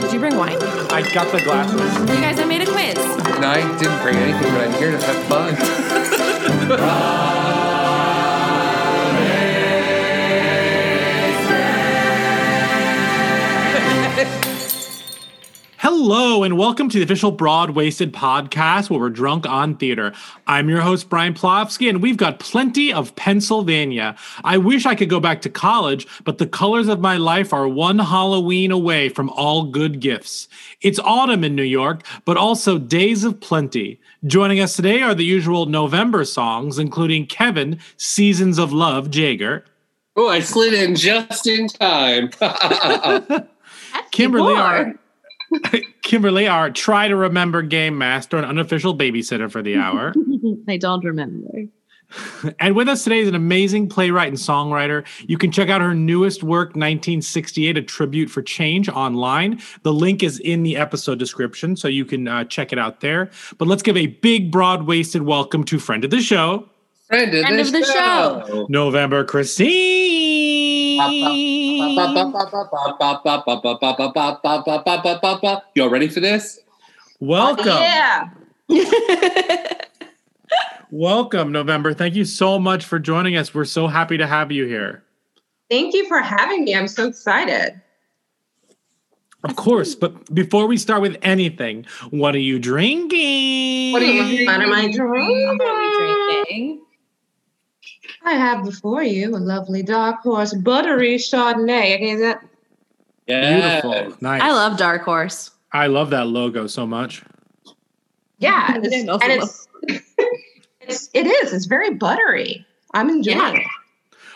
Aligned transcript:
Did 0.00 0.12
you 0.12 0.20
bring 0.20 0.36
wine? 0.36 0.58
I 0.90 1.02
got 1.14 1.30
the 1.32 1.40
glasses. 1.42 1.80
You 2.00 2.06
guys, 2.20 2.38
I 2.38 2.44
made 2.44 2.60
a 2.62 2.66
quiz. 2.66 2.94
No, 3.40 3.48
I 3.48 3.62
didn't 3.78 4.00
bring 4.02 4.16
anything, 4.16 4.52
but 4.52 4.68
I'm 4.68 4.72
here 4.74 4.90
to 4.92 4.98
have 4.98 5.24
fun. 5.26 5.56
Hello, 15.88 16.42
and 16.42 16.58
welcome 16.58 16.88
to 16.88 16.98
the 16.98 17.04
official 17.04 17.32
Broadwaysted 17.32 18.10
podcast 18.10 18.90
where 18.90 18.98
we're 18.98 19.08
drunk 19.08 19.46
on 19.46 19.76
theater. 19.76 20.12
I'm 20.48 20.68
your 20.68 20.80
host, 20.80 21.08
Brian 21.08 21.32
Plofsky, 21.32 21.88
and 21.88 22.02
we've 22.02 22.16
got 22.16 22.40
plenty 22.40 22.92
of 22.92 23.14
Pennsylvania. 23.14 24.16
I 24.42 24.58
wish 24.58 24.84
I 24.84 24.96
could 24.96 25.08
go 25.08 25.20
back 25.20 25.42
to 25.42 25.48
college, 25.48 26.08
but 26.24 26.38
the 26.38 26.46
colors 26.48 26.88
of 26.88 26.98
my 26.98 27.16
life 27.18 27.52
are 27.52 27.68
one 27.68 28.00
Halloween 28.00 28.72
away 28.72 29.08
from 29.10 29.30
all 29.30 29.62
good 29.62 30.00
gifts. 30.00 30.48
It's 30.80 30.98
autumn 30.98 31.44
in 31.44 31.54
New 31.54 31.62
York, 31.62 32.04
but 32.24 32.36
also 32.36 32.78
days 32.78 33.22
of 33.22 33.38
plenty. 33.38 34.00
Joining 34.26 34.58
us 34.58 34.74
today 34.74 35.02
are 35.02 35.14
the 35.14 35.24
usual 35.24 35.66
November 35.66 36.24
songs, 36.24 36.80
including 36.80 37.26
Kevin, 37.26 37.78
Seasons 37.96 38.58
of 38.58 38.72
Love, 38.72 39.08
Jager. 39.08 39.64
Oh, 40.16 40.28
I 40.28 40.40
slid 40.40 40.74
in 40.74 40.96
just 40.96 41.46
in 41.46 41.68
time. 41.68 42.30
Kimberly, 44.10 44.56
our 44.56 44.96
Kimberly, 46.02 46.46
our 46.46 46.70
try 46.70 47.08
to 47.08 47.16
remember 47.16 47.62
game 47.62 47.98
master 47.98 48.36
and 48.36 48.46
unofficial 48.46 48.96
babysitter 48.96 49.50
for 49.50 49.62
the 49.62 49.76
hour. 49.76 50.14
I 50.68 50.76
don't 50.76 51.04
remember. 51.04 51.48
And 52.60 52.76
with 52.76 52.88
us 52.88 53.04
today 53.04 53.20
is 53.20 53.28
an 53.28 53.34
amazing 53.34 53.88
playwright 53.88 54.28
and 54.28 54.36
songwriter. 54.36 55.04
You 55.28 55.36
can 55.38 55.50
check 55.50 55.68
out 55.68 55.80
her 55.80 55.94
newest 55.94 56.42
work, 56.42 56.68
1968, 56.68 57.76
A 57.76 57.82
Tribute 57.82 58.30
for 58.30 58.42
Change, 58.42 58.88
online. 58.88 59.60
The 59.82 59.92
link 59.92 60.22
is 60.22 60.38
in 60.40 60.62
the 60.62 60.76
episode 60.76 61.18
description, 61.18 61.76
so 61.76 61.88
you 61.88 62.04
can 62.04 62.28
uh, 62.28 62.44
check 62.44 62.72
it 62.72 62.78
out 62.78 63.00
there. 63.00 63.30
But 63.58 63.68
let's 63.68 63.82
give 63.82 63.96
a 63.96 64.06
big, 64.06 64.52
Broadwaysted 64.52 65.22
welcome 65.22 65.64
to 65.64 65.78
friend 65.78 66.04
of 66.04 66.10
the 66.10 66.20
show, 66.20 66.68
friend 67.08 67.34
of, 67.34 67.40
friend 67.40 67.58
the, 67.58 67.62
of 67.62 67.72
the 67.72 67.84
show. 67.84 68.44
show, 68.46 68.66
November 68.68 69.24
Christine. 69.24 70.45
Y'all 75.74 75.90
ready 75.90 76.08
for 76.08 76.20
this? 76.20 76.60
Welcome. 77.20 77.66
Oh, 77.68 77.80
yeah. 77.80 78.28
Welcome, 80.90 81.52
November. 81.52 81.92
Thank 81.94 82.14
you 82.14 82.24
so 82.24 82.58
much 82.58 82.84
for 82.84 82.98
joining 82.98 83.36
us. 83.36 83.54
We're 83.54 83.64
so 83.64 83.86
happy 83.86 84.16
to 84.16 84.26
have 84.26 84.52
you 84.52 84.66
here. 84.66 85.02
Thank 85.68 85.94
you 85.94 86.06
for 86.08 86.20
having 86.20 86.64
me. 86.64 86.74
I'm 86.74 86.88
so 86.88 87.08
excited. 87.08 87.80
Of 89.44 89.56
course, 89.56 89.94
but 89.94 90.34
before 90.34 90.66
we 90.66 90.76
start 90.76 91.02
with 91.02 91.16
anything, 91.22 91.86
what 92.10 92.34
are 92.34 92.40
you 92.40 92.58
drinking? 92.58 93.92
What 93.92 94.02
are 94.02 94.06
you 94.06 94.24
drinking? 94.24 94.46
What 94.46 94.60
am 94.60 94.72
I 94.72 94.90
drinking? 94.90 95.58
What 95.58 95.68
are 95.68 95.78
we 95.78 96.44
drinking? 96.44 96.82
I 98.24 98.32
have 98.32 98.64
before 98.64 99.02
you 99.02 99.34
a 99.34 99.38
lovely 99.38 99.82
dark 99.82 100.20
horse 100.20 100.54
buttery 100.54 101.16
Chardonnay. 101.16 101.96
Okay, 101.96 102.14
that 102.16 102.40
Yeah. 103.26 103.80
Beautiful. 103.80 104.16
Nice. 104.20 104.42
I 104.42 104.52
love 104.52 104.78
Dark 104.78 105.02
Horse. 105.02 105.50
I 105.72 105.86
love 105.88 106.10
that 106.10 106.26
logo 106.28 106.66
so 106.66 106.86
much. 106.86 107.22
yeah, 108.38 108.76
it's, 108.82 109.08
and 109.08 109.22
it's, 109.32 109.68
it's 110.80 111.10
it 111.12 111.26
is. 111.26 111.52
It's 111.52 111.66
very 111.66 111.90
buttery. 111.94 112.64
I'm 112.94 113.08
enjoying 113.10 113.38
Yeah. 113.38 113.54
it. 113.56 113.66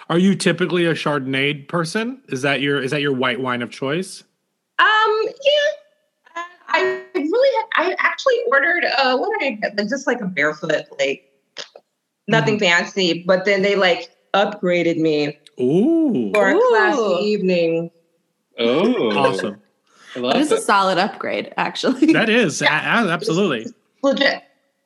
Are 0.08 0.18
you 0.18 0.34
typically 0.34 0.86
a 0.86 0.92
Chardonnay 0.94 1.68
person? 1.68 2.20
Is 2.28 2.42
that 2.42 2.60
your 2.60 2.82
is 2.82 2.90
that 2.90 3.00
your 3.00 3.12
white 3.12 3.40
wine 3.40 3.62
of 3.62 3.70
choice? 3.70 4.24
Um, 4.80 5.22
yeah. 5.24 6.36
Uh, 6.36 6.42
I 6.68 7.02
really, 7.14 7.64
I 7.76 7.94
actually 8.00 8.34
ordered. 8.48 8.84
Uh, 8.98 9.16
what 9.18 9.30
did 9.38 9.46
I 9.46 9.70
get? 9.70 9.88
Just 9.88 10.06
like 10.08 10.20
a 10.20 10.26
barefoot, 10.26 10.86
like 10.98 11.29
nothing 12.30 12.58
fancy. 12.58 13.22
But 13.26 13.44
then 13.44 13.62
they 13.62 13.76
like 13.76 14.10
upgraded 14.34 14.96
me 14.98 15.38
Ooh. 15.60 16.30
for 16.34 16.50
a 16.50 16.54
Ooh. 16.54 16.68
classy 16.70 17.24
evening. 17.24 17.90
Oh, 18.58 19.10
Awesome. 19.16 19.60
I 20.16 20.18
love 20.18 20.34
It 20.36 20.40
is 20.40 20.52
a 20.52 20.60
solid 20.60 20.98
upgrade, 20.98 21.52
actually. 21.56 22.12
That 22.12 22.28
is 22.28 22.60
a- 22.62 22.66
a- 22.66 22.68
absolutely. 22.68 23.66
Legit. 24.02 24.42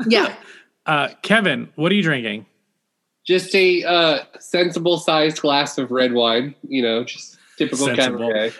yeah. 0.08 0.34
Uh, 0.86 1.08
Kevin, 1.22 1.70
what 1.76 1.90
are 1.90 1.94
you 1.94 2.02
drinking? 2.02 2.44
Just 3.26 3.54
a 3.54 3.82
uh, 3.84 4.18
sensible 4.38 4.98
sized 4.98 5.40
glass 5.40 5.78
of 5.78 5.90
red 5.90 6.12
wine. 6.12 6.54
You 6.68 6.82
know, 6.82 7.04
just 7.04 7.38
typical 7.56 7.86
Sensible. 7.86 8.18
Cabernet. 8.28 8.52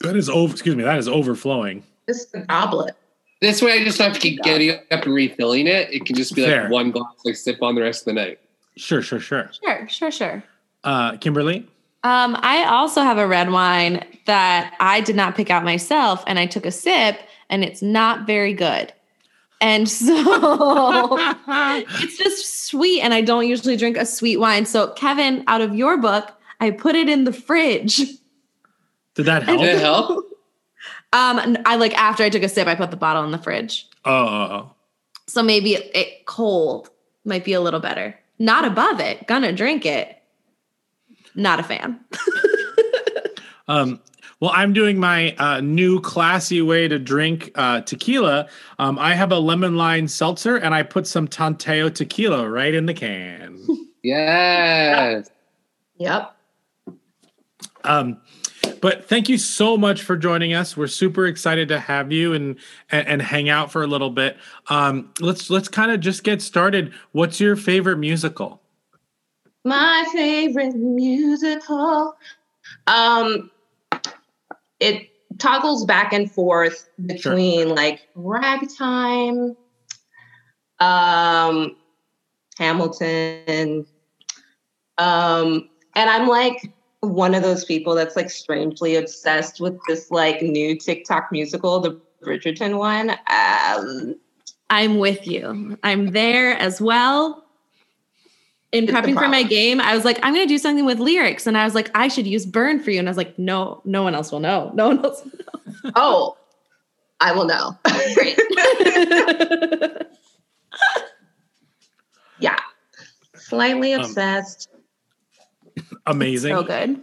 That 0.00 0.14
is 0.14 0.28
over. 0.28 0.52
Excuse 0.52 0.76
me. 0.76 0.82
That 0.84 0.98
is 0.98 1.08
overflowing. 1.08 1.82
Just 2.06 2.34
a 2.34 2.40
goblet. 2.40 2.94
This 3.40 3.60
way, 3.60 3.72
I 3.72 3.84
just 3.84 3.98
don't 3.98 4.06
have 4.08 4.14
to 4.14 4.20
keep 4.20 4.40
getting 4.42 4.70
up 4.70 4.80
and 4.90 5.14
refilling 5.14 5.66
it. 5.66 5.92
It 5.92 6.06
can 6.06 6.16
just 6.16 6.34
be 6.34 6.42
like 6.42 6.50
Fair. 6.50 6.68
one 6.68 6.90
glass 6.90 7.12
I 7.26 7.32
sip 7.32 7.62
on 7.62 7.74
the 7.74 7.82
rest 7.82 8.02
of 8.02 8.14
the 8.14 8.20
night. 8.20 8.38
Sure, 8.76 9.02
sure, 9.02 9.20
sure. 9.20 9.50
Sure, 9.62 9.88
sure, 9.88 10.10
sure. 10.10 10.42
Uh, 10.82 11.16
Kimberly, 11.18 11.66
Um, 12.04 12.36
I 12.40 12.64
also 12.64 13.02
have 13.02 13.18
a 13.18 13.26
red 13.26 13.50
wine 13.50 14.04
that 14.26 14.74
I 14.80 15.00
did 15.00 15.16
not 15.16 15.34
pick 15.36 15.50
out 15.50 15.64
myself, 15.64 16.24
and 16.26 16.38
I 16.38 16.46
took 16.46 16.64
a 16.66 16.70
sip, 16.70 17.18
and 17.50 17.62
it's 17.64 17.82
not 17.82 18.26
very 18.26 18.54
good. 18.54 18.92
And 19.60 19.88
so 19.88 21.16
it's 21.48 22.16
just 22.18 22.66
sweet, 22.66 23.00
and 23.02 23.14
I 23.14 23.20
don't 23.20 23.46
usually 23.46 23.76
drink 23.76 23.96
a 23.96 24.06
sweet 24.06 24.38
wine. 24.38 24.66
So, 24.66 24.88
Kevin, 24.92 25.44
out 25.46 25.60
of 25.60 25.74
your 25.74 25.96
book, 25.98 26.30
I 26.60 26.70
put 26.70 26.94
it 26.94 27.08
in 27.08 27.24
the 27.24 27.32
fridge. 27.32 27.98
did 29.14 29.26
that 29.26 29.42
help? 29.44 29.60
Did 29.60 29.76
it 29.76 29.80
help? 29.80 30.24
Um, 31.14 31.56
I 31.64 31.76
like 31.76 31.94
after 31.94 32.24
I 32.24 32.28
took 32.28 32.42
a 32.42 32.48
sip, 32.48 32.68
I 32.68 32.74
put 32.74 32.90
the 32.90 32.96
bottle 32.96 33.24
in 33.24 33.30
the 33.30 33.38
fridge. 33.38 33.86
Oh. 34.04 34.72
So 35.26 35.42
maybe 35.42 35.74
it, 35.74 35.90
it 35.94 36.26
cold 36.26 36.90
might 37.24 37.44
be 37.44 37.54
a 37.54 37.60
little 37.60 37.80
better. 37.80 38.18
Not 38.38 38.64
above 38.64 39.00
it. 39.00 39.26
Gonna 39.26 39.52
drink 39.52 39.86
it. 39.86 40.20
Not 41.34 41.60
a 41.60 41.62
fan. 41.62 42.00
Um, 43.68 44.00
well, 44.40 44.50
I'm 44.54 44.72
doing 44.72 44.98
my 44.98 45.34
uh, 45.36 45.60
new 45.60 46.00
classy 46.00 46.60
way 46.60 46.88
to 46.88 46.98
drink 46.98 47.50
uh, 47.54 47.80
tequila. 47.82 48.48
Um, 48.78 48.98
I 48.98 49.14
have 49.14 49.32
a 49.32 49.38
lemon 49.38 49.76
lime 49.76 50.08
seltzer, 50.08 50.56
and 50.56 50.74
I 50.74 50.82
put 50.82 51.06
some 51.06 51.26
Tanteo 51.28 51.92
tequila 51.92 52.48
right 52.48 52.74
in 52.74 52.86
the 52.86 52.94
can. 52.94 53.66
Yes. 54.06 55.30
Yep. 55.96 56.36
Um, 57.84 58.20
but 58.84 59.02
thank 59.06 59.30
you 59.30 59.38
so 59.38 59.78
much 59.78 60.02
for 60.02 60.14
joining 60.14 60.52
us. 60.52 60.76
We're 60.76 60.88
super 60.88 61.24
excited 61.24 61.68
to 61.68 61.80
have 61.80 62.12
you 62.12 62.34
and 62.34 62.58
and, 62.90 63.08
and 63.08 63.22
hang 63.22 63.48
out 63.48 63.72
for 63.72 63.82
a 63.82 63.86
little 63.86 64.10
bit. 64.10 64.36
Um, 64.68 65.10
let's 65.20 65.48
let's 65.48 65.68
kind 65.68 65.90
of 65.90 66.00
just 66.00 66.22
get 66.22 66.42
started. 66.42 66.92
What's 67.12 67.40
your 67.40 67.56
favorite 67.56 67.96
musical? 67.96 68.60
My 69.64 70.06
favorite 70.12 70.76
musical. 70.76 72.14
Um, 72.86 73.50
it 74.80 75.08
toggles 75.38 75.86
back 75.86 76.12
and 76.12 76.30
forth 76.30 76.86
between 77.06 77.70
like 77.70 78.06
ragtime, 78.14 79.56
um, 80.80 81.74
Hamilton, 82.58 83.86
um, 84.98 85.70
and 85.94 86.10
I'm 86.10 86.28
like 86.28 86.73
one 87.04 87.34
of 87.34 87.42
those 87.42 87.64
people 87.64 87.94
that's 87.94 88.16
like 88.16 88.30
strangely 88.30 88.96
obsessed 88.96 89.60
with 89.60 89.78
this 89.88 90.10
like 90.10 90.42
new 90.42 90.76
TikTok 90.76 91.30
musical, 91.32 91.80
the 91.80 91.98
Bridgerton 92.22 92.78
one. 92.78 93.10
Um, 93.28 94.16
I'm 94.70 94.98
with 94.98 95.26
you. 95.26 95.78
I'm 95.82 96.12
there 96.12 96.56
as 96.58 96.80
well. 96.80 97.42
In 98.72 98.86
prepping 98.86 99.14
for 99.16 99.28
my 99.28 99.44
game, 99.44 99.80
I 99.80 99.94
was 99.94 100.04
like, 100.04 100.18
I'm 100.24 100.34
going 100.34 100.48
to 100.48 100.52
do 100.52 100.58
something 100.58 100.84
with 100.84 100.98
lyrics. 100.98 101.46
And 101.46 101.56
I 101.56 101.64
was 101.64 101.76
like, 101.76 101.90
I 101.94 102.08
should 102.08 102.26
use 102.26 102.44
Burn 102.44 102.80
for 102.80 102.90
you. 102.90 102.98
And 102.98 103.08
I 103.08 103.10
was 103.10 103.16
like, 103.16 103.38
no, 103.38 103.80
no 103.84 104.02
one 104.02 104.16
else 104.16 104.32
will 104.32 104.40
know. 104.40 104.72
No 104.74 104.88
one 104.88 105.04
else 105.04 105.22
will 105.22 105.92
oh, 105.94 106.36
I 107.20 107.30
will 107.32 107.44
know. 107.44 107.78
know. 107.86 109.98
yeah, 112.40 112.58
slightly 113.36 113.94
Um, 113.94 114.00
obsessed. 114.00 114.70
Amazing. 116.06 116.54
so 116.54 116.62
good. 116.62 117.00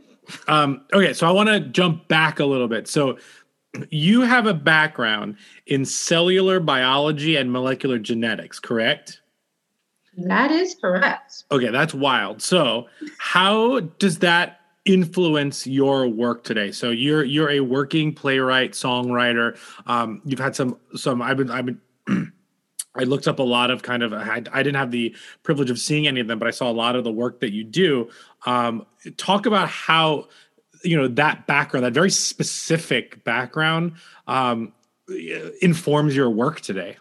Um, 0.48 0.86
okay, 0.94 1.14
so 1.14 1.28
I 1.28 1.32
want 1.32 1.50
to 1.50 1.60
jump 1.60 2.08
back 2.08 2.40
a 2.40 2.46
little 2.46 2.68
bit. 2.68 2.88
So 2.88 3.18
you 3.90 4.22
have 4.22 4.46
a 4.48 4.54
background 4.54 5.38
in 5.68 5.86
cellular 5.86 6.60
biology 6.60 7.38
and 7.38 7.52
molecular 7.52 8.00
genetics, 8.00 8.60
correct? 8.60 9.22
that 10.18 10.52
is 10.52 10.76
correct. 10.76 11.46
Okay, 11.52 11.70
that's 11.70 11.94
wild. 11.94 12.42
So 12.42 12.88
how 13.18 13.80
does 13.80 14.20
that 14.20 14.60
influence 14.86 15.66
your 15.66 16.08
work 16.08 16.44
today? 16.44 16.72
So 16.72 16.90
you're 16.90 17.24
you're 17.24 17.50
a 17.50 17.62
working 17.62 18.14
playwright, 18.14 18.74
songwriter. 18.74 19.58
Um, 19.88 20.22
you've 20.26 20.40
had 20.40 20.56
some 20.56 20.78
some 20.96 21.22
I've 21.22 21.38
been 21.38 21.50
I've 21.50 21.66
been 21.66 21.82
I 22.96 23.04
looked 23.04 23.28
up 23.28 23.40
a 23.40 23.44
lot 23.44 23.72
of 23.72 23.84
kind 23.84 24.04
of 24.04 24.14
I, 24.14 24.44
I 24.52 24.64
didn't 24.64 24.76
have 24.76 24.92
the 24.92 25.16
privilege 25.44 25.70
of 25.70 25.80
seeing 25.80 26.08
any 26.08 26.20
of 26.20 26.28
them, 26.28 26.40
but 26.40 26.48
I 26.48 26.52
saw 26.52 26.70
a 26.70 26.74
lot 26.74 26.96
of 26.96 27.04
the 27.04 27.12
work 27.12 27.40
that 27.40 27.54
you 27.54 27.64
do. 27.64 28.10
Um, 28.46 28.86
talk 29.18 29.46
about 29.46 29.70
how 29.70 30.28
you 30.84 30.98
know 30.98 31.08
that 31.08 31.48
background, 31.48 31.86
that 31.86 31.94
very 31.94 32.12
specific 32.12 33.24
background, 33.24 33.94
um, 34.28 34.74
informs 35.62 36.16
your 36.16 36.30
work 36.30 36.62
today. 36.62 36.98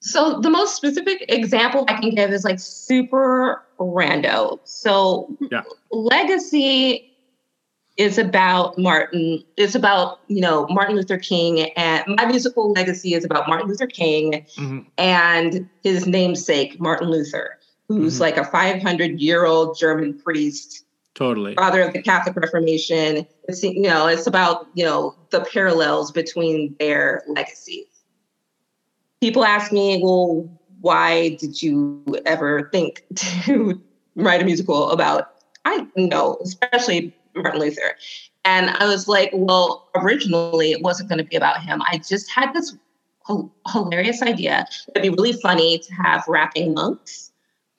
So 0.00 0.40
the 0.40 0.50
most 0.50 0.76
specific 0.76 1.24
example 1.28 1.84
I 1.88 1.94
can 1.94 2.10
give 2.10 2.30
is 2.30 2.44
like 2.44 2.60
super 2.60 3.64
rando. 3.78 4.60
So 4.64 5.36
Yeah. 5.50 5.62
legacy 5.90 7.07
is 7.98 8.16
about 8.16 8.78
Martin. 8.78 9.42
It's 9.56 9.74
about, 9.74 10.20
you 10.28 10.40
know, 10.40 10.66
Martin 10.70 10.94
Luther 10.94 11.18
King 11.18 11.68
and 11.76 12.04
my 12.06 12.24
musical 12.26 12.72
legacy 12.72 13.12
is 13.12 13.24
about 13.24 13.48
Martin 13.48 13.68
Luther 13.68 13.88
King 13.88 14.46
Mhm. 14.56 14.86
and 14.96 15.68
his 15.82 16.06
namesake, 16.06 16.80
Martin 16.80 17.10
Luther, 17.10 17.58
who's 17.88 18.16
Mhm. 18.16 18.20
like 18.20 18.36
a 18.36 18.44
500 18.44 19.20
year 19.20 19.44
old 19.44 19.76
German 19.76 20.16
priest 20.16 20.84
Totally. 21.16 21.54
father 21.56 21.82
of 21.82 21.92
the 21.92 22.00
Catholic 22.00 22.36
Reformation. 22.36 23.26
It's 23.48 23.64
you 23.64 23.82
know, 23.82 24.06
it's 24.06 24.28
about 24.28 24.68
you 24.74 24.84
know 24.84 25.16
the 25.30 25.40
parallels 25.40 26.12
between 26.12 26.76
their 26.78 27.24
legacies. 27.26 27.86
People 29.20 29.44
ask 29.44 29.72
me, 29.72 30.00
well, 30.00 30.48
why 30.80 31.30
did 31.40 31.60
you 31.60 32.00
ever 32.24 32.68
think 32.70 33.02
to 33.16 33.82
write 34.14 34.40
a 34.40 34.44
musical 34.44 34.90
about? 34.92 35.24
I 35.64 35.84
know, 35.96 36.38
especially 36.44 37.12
Martin 37.42 37.60
Luther. 37.60 37.96
And 38.44 38.70
I 38.70 38.86
was 38.86 39.08
like, 39.08 39.30
well, 39.32 39.88
originally 39.94 40.72
it 40.72 40.82
wasn't 40.82 41.08
going 41.08 41.18
to 41.18 41.24
be 41.24 41.36
about 41.36 41.62
him. 41.62 41.82
I 41.82 41.98
just 41.98 42.30
had 42.30 42.52
this 42.54 42.74
h- 43.30 43.36
hilarious 43.72 44.22
idea. 44.22 44.66
It'd 44.94 45.02
be 45.02 45.10
really 45.10 45.34
funny 45.34 45.78
to 45.78 45.94
have 45.94 46.24
rapping 46.28 46.74
monks. 46.74 47.30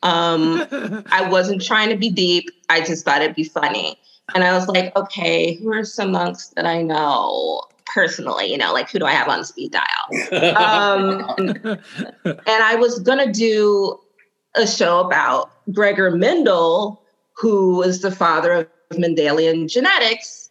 Um, 0.04 0.66
I 1.12 1.28
wasn't 1.30 1.64
trying 1.64 1.90
to 1.90 1.98
be 1.98 2.10
deep. 2.10 2.50
I 2.70 2.82
just 2.82 3.06
thought 3.06 3.22
it'd 3.22 3.36
be 3.36 3.44
funny. 3.44 4.00
And 4.36 4.44
I 4.44 4.54
was 4.54 4.68
like, 4.68 4.96
okay, 4.96 5.56
who 5.56 5.74
are 5.74 5.84
some 5.84 6.12
monks 6.12 6.50
that 6.50 6.66
I 6.66 6.82
know 6.82 7.64
personally? 7.86 8.52
You 8.52 8.58
know, 8.58 8.74
like 8.74 8.90
who 8.90 9.00
do 9.00 9.06
I 9.06 9.12
have 9.12 9.28
on 9.28 9.44
speed 9.44 9.72
dial? 9.72 10.56
Um, 10.56 11.26
and 12.26 12.40
I 12.48 12.76
was 12.76 13.00
gonna 13.00 13.32
do 13.32 14.00
a 14.56 14.68
show 14.68 15.00
about 15.00 15.52
Gregor 15.74 16.12
Mendel, 16.12 17.02
who 17.34 17.78
was 17.78 18.02
the 18.02 18.12
father 18.12 18.52
of 18.54 18.68
Mendelian 18.94 19.70
genetics. 19.70 20.50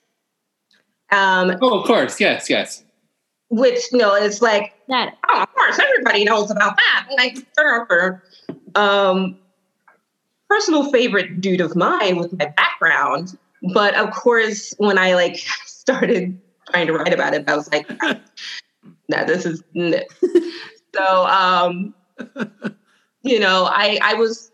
Um, 1.11 1.57
oh, 1.63 1.81
of 1.81 1.87
course. 1.87 2.21
Yes, 2.21 2.51
yes. 2.51 2.85
which 3.49 3.81
you 3.93 3.99
know 3.99 4.15
it's 4.15 4.43
like 4.43 4.75
That 4.89 5.17
oh, 5.29 5.43
of 5.43 5.55
course, 5.55 5.79
everybody 5.79 6.25
knows 6.25 6.51
about 6.51 6.77
that. 6.77 7.09
Like, 7.17 7.39
um, 8.75 9.39
personal 10.49 10.91
favorite 10.91 11.41
dude 11.41 11.61
of 11.61 11.75
mine 11.77 12.17
with 12.17 12.33
my 12.39 12.47
background. 12.57 13.39
But 13.75 13.95
of 13.95 14.11
course, 14.13 14.75
when 14.79 14.99
I 14.99 15.15
like 15.15 15.37
started 15.67 16.39
trying 16.71 16.87
to 16.87 16.93
write 16.93 17.15
about 17.15 17.35
it, 17.35 17.49
I 17.49 17.57
was 17.57 17.71
like, 17.73 17.91
no, 19.09 19.25
this 19.25 19.47
is 19.47 19.63
n-. 19.75 20.03
so. 20.95 21.27
Um, 21.27 21.95
you 23.23 23.39
know, 23.39 23.69
I 23.71 23.99
I 24.03 24.15
was 24.15 24.51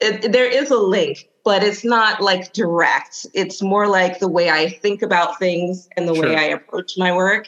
it, 0.00 0.32
there 0.32 0.46
is 0.46 0.70
a 0.70 0.76
link, 0.76 1.28
but 1.44 1.62
it's 1.62 1.84
not 1.84 2.20
like 2.20 2.52
direct. 2.52 3.26
It's 3.34 3.62
more 3.62 3.88
like 3.88 4.18
the 4.18 4.28
way 4.28 4.50
I 4.50 4.68
think 4.68 5.02
about 5.02 5.38
things 5.38 5.88
and 5.96 6.08
the 6.08 6.14
Sure. 6.14 6.24
way 6.24 6.36
I 6.36 6.44
approach 6.44 6.92
my 6.96 7.14
work. 7.14 7.46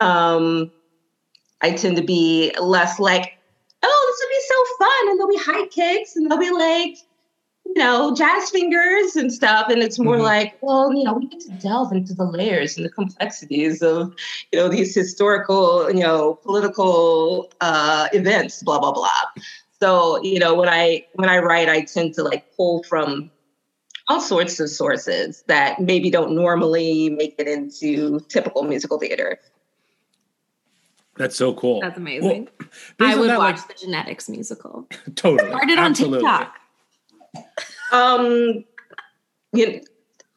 Um, 0.00 0.70
I 1.62 1.72
tend 1.72 1.96
to 1.96 2.02
be 2.04 2.52
less 2.60 2.98
like, 2.98 3.32
oh, 3.82 4.04
this 4.08 4.26
would 4.26 4.34
be 4.34 4.42
so 4.48 4.84
fun, 4.84 5.08
and 5.10 5.18
there'll 5.18 5.32
be 5.32 5.38
high 5.38 5.66
kicks, 5.68 6.16
and 6.16 6.30
there'll 6.30 6.44
be 6.44 6.50
like, 6.50 6.96
you 7.64 7.74
know, 7.74 8.14
jazz 8.14 8.50
fingers 8.50 9.16
and 9.16 9.32
stuff. 9.32 9.68
And 9.70 9.82
it's 9.82 9.98
more 9.98 10.16
Mhm. 10.18 10.22
like, 10.22 10.56
well, 10.60 10.92
you 10.94 11.02
know, 11.04 11.14
we 11.14 11.26
get 11.26 11.40
to 11.40 11.50
delve 11.50 11.92
into 11.92 12.14
the 12.14 12.24
layers 12.24 12.76
and 12.76 12.86
the 12.86 12.90
complexities 12.90 13.82
of, 13.82 14.14
you 14.52 14.58
know, 14.58 14.68
these 14.68 14.94
historical, 14.94 15.90
you 15.90 16.00
know, 16.00 16.34
political 16.44 17.50
uh, 17.60 18.08
events, 18.12 18.62
blah 18.62 18.78
blah 18.78 18.92
blah. 18.92 19.08
So, 19.80 20.22
you 20.22 20.38
know, 20.38 20.54
when 20.54 20.68
I 20.68 21.06
when 21.14 21.28
I 21.28 21.38
write, 21.38 21.68
I 21.68 21.82
tend 21.82 22.14
to 22.14 22.22
like 22.22 22.54
pull 22.56 22.82
from 22.84 23.30
all 24.08 24.20
sorts 24.20 24.60
of 24.60 24.70
sources 24.70 25.42
that 25.48 25.80
maybe 25.80 26.10
don't 26.10 26.32
normally 26.32 27.10
make 27.10 27.34
it 27.38 27.48
into 27.48 28.20
typical 28.28 28.62
musical 28.62 28.98
theater. 28.98 29.38
That's 31.16 31.36
so 31.36 31.54
cool. 31.54 31.80
that's 31.80 31.96
amazing. 31.96 32.48
Well, 33.00 33.10
I 33.10 33.16
would 33.16 33.30
that, 33.30 33.38
watch 33.38 33.56
like, 33.56 33.68
the 33.68 33.74
genetics 33.74 34.28
musical. 34.28 34.86
totally. 35.14 35.48
Started 35.48 35.78
on 35.78 35.84
Absolutely. 35.86 36.18
TikTok. 36.18 36.54
Um, 37.92 38.64
you 39.52 39.72
know, 39.72 39.80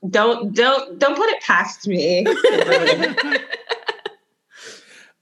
don't 0.10 0.56
don't 0.56 1.00
don't 1.00 1.18
put 1.18 1.30
it 1.30 1.42
past 1.42 1.88
me. 1.88 2.26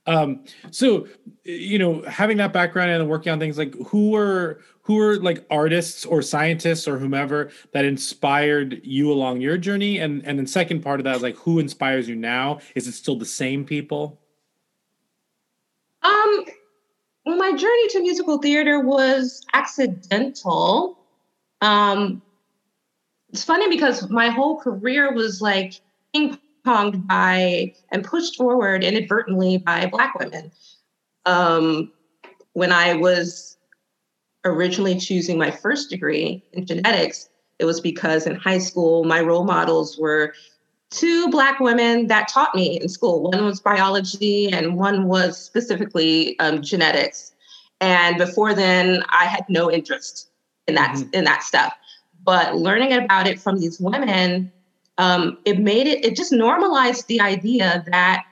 Um, 0.08 0.42
so 0.70 1.06
you 1.44 1.78
know, 1.78 2.02
having 2.02 2.38
that 2.38 2.52
background 2.52 2.90
and 2.90 3.08
working 3.08 3.30
on 3.30 3.38
things 3.38 3.58
like 3.58 3.74
who 3.86 4.16
are 4.16 4.60
who 4.80 4.98
are 4.98 5.16
like 5.16 5.44
artists 5.50 6.06
or 6.06 6.22
scientists 6.22 6.88
or 6.88 6.98
whomever 6.98 7.50
that 7.72 7.84
inspired 7.84 8.80
you 8.82 9.12
along 9.12 9.42
your 9.42 9.58
journey, 9.58 9.98
and 9.98 10.24
and 10.26 10.38
then 10.38 10.46
second 10.46 10.80
part 10.80 10.98
of 10.98 11.04
that 11.04 11.16
is 11.16 11.22
like 11.22 11.36
who 11.36 11.58
inspires 11.58 12.08
you 12.08 12.16
now? 12.16 12.58
Is 12.74 12.88
it 12.88 12.92
still 12.92 13.16
the 13.16 13.26
same 13.26 13.66
people? 13.66 14.18
Um, 16.02 16.46
well, 17.26 17.36
my 17.36 17.52
journey 17.52 17.88
to 17.88 18.00
musical 18.00 18.38
theater 18.38 18.80
was 18.80 19.44
accidental. 19.52 20.98
Um, 21.60 22.22
it's 23.28 23.44
funny 23.44 23.68
because 23.68 24.08
my 24.08 24.30
whole 24.30 24.58
career 24.58 25.12
was 25.12 25.42
like 25.42 25.74
ponged 26.68 27.06
by 27.06 27.72
and 27.90 28.04
pushed 28.04 28.36
forward 28.36 28.84
inadvertently 28.84 29.58
by 29.58 29.86
Black 29.86 30.18
women. 30.18 30.52
Um, 31.24 31.92
when 32.52 32.72
I 32.72 32.94
was 32.94 33.56
originally 34.44 34.98
choosing 34.98 35.38
my 35.38 35.50
first 35.50 35.90
degree 35.90 36.42
in 36.52 36.66
genetics, 36.66 37.28
it 37.58 37.64
was 37.64 37.80
because 37.80 38.26
in 38.26 38.36
high 38.36 38.58
school, 38.58 39.04
my 39.04 39.20
role 39.20 39.44
models 39.44 39.98
were 39.98 40.34
two 40.90 41.28
Black 41.30 41.58
women 41.60 42.06
that 42.08 42.28
taught 42.28 42.54
me 42.54 42.80
in 42.80 42.88
school. 42.88 43.22
One 43.22 43.44
was 43.44 43.60
biology, 43.60 44.50
and 44.52 44.76
one 44.76 45.08
was 45.08 45.38
specifically 45.38 46.38
um, 46.38 46.62
genetics. 46.62 47.32
And 47.80 48.18
before 48.18 48.54
then, 48.54 49.02
I 49.08 49.24
had 49.24 49.44
no 49.48 49.70
interest 49.70 50.30
in 50.66 50.74
that 50.74 50.94
Mhm. 50.94 51.14
in 51.14 51.24
that 51.24 51.42
stuff. 51.42 51.72
But 52.24 52.56
learning 52.56 52.92
about 52.92 53.26
it 53.26 53.40
from 53.40 53.58
these 53.58 53.80
women, 53.80 54.52
um, 54.98 55.38
it 55.44 55.58
made 55.58 55.86
it. 55.86 56.04
It 56.04 56.16
just 56.16 56.32
normalized 56.32 57.06
the 57.08 57.20
idea 57.20 57.84
that 57.90 58.24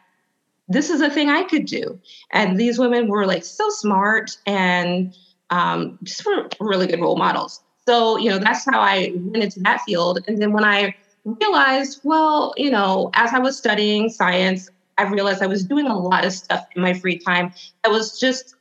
this 0.69 0.91
is 0.91 1.01
a 1.01 1.09
thing 1.09 1.29
I 1.31 1.45
could 1.45 1.65
do. 1.65 1.99
And 2.33 2.59
these 2.59 2.79
women 2.79 3.09
were 3.09 3.27
like 3.27 3.45
so 3.45 3.69
smart 3.71 4.37
and 4.47 5.17
um, 5.51 5.99
just 6.03 6.27
were 6.27 6.49
really 6.61 6.87
good 6.89 7.01
role 7.01 7.17
models. 7.17 7.63
So, 7.87 8.19
you 8.19 8.31
know, 8.31 8.39
that's 8.39 8.65
how 8.65 8.81
I 8.81 9.13
went 9.15 9.45
into 9.45 9.61
that 9.61 9.81
field. 9.83 10.19
And 10.27 10.43
then 10.43 10.53
when 10.53 10.65
I 10.65 10.95
realized, 11.25 12.01
well, 12.03 12.53
you 12.57 12.71
know, 12.71 13.11
as 13.15 13.33
I 13.33 13.39
was 13.39 13.57
studying 13.57 14.09
science, 14.09 14.69
I 14.99 15.05
realized 15.05 15.43
I 15.43 15.47
was 15.47 15.65
doing 15.65 15.87
a 15.87 15.97
lot 15.97 16.25
of 16.25 16.33
stuff 16.33 16.67
in 16.75 16.83
my 16.83 16.95
free 16.95 17.19
time. 17.19 17.53
I 17.85 17.89
was 17.89 18.19
just 18.19 18.57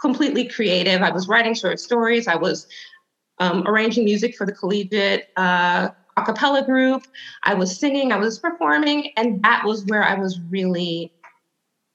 completely 0.00 0.46
creative. 0.46 1.02
I 1.02 1.10
was 1.10 1.26
writing 1.26 1.54
short 1.54 1.80
stories. 1.80 2.28
I 2.28 2.36
was 2.36 2.68
um, 3.38 3.66
arranging 3.66 4.04
music 4.04 4.36
for 4.36 4.46
the 4.46 4.52
collegiate 4.52 5.30
uh, 5.36 5.88
a 6.22 6.24
cappella 6.24 6.64
group. 6.64 7.06
I 7.42 7.54
was 7.54 7.76
singing. 7.76 8.12
I 8.12 8.16
was 8.16 8.38
performing, 8.38 9.12
and 9.16 9.42
that 9.42 9.64
was 9.64 9.84
where 9.86 10.04
I 10.04 10.14
was 10.14 10.40
really 10.48 11.12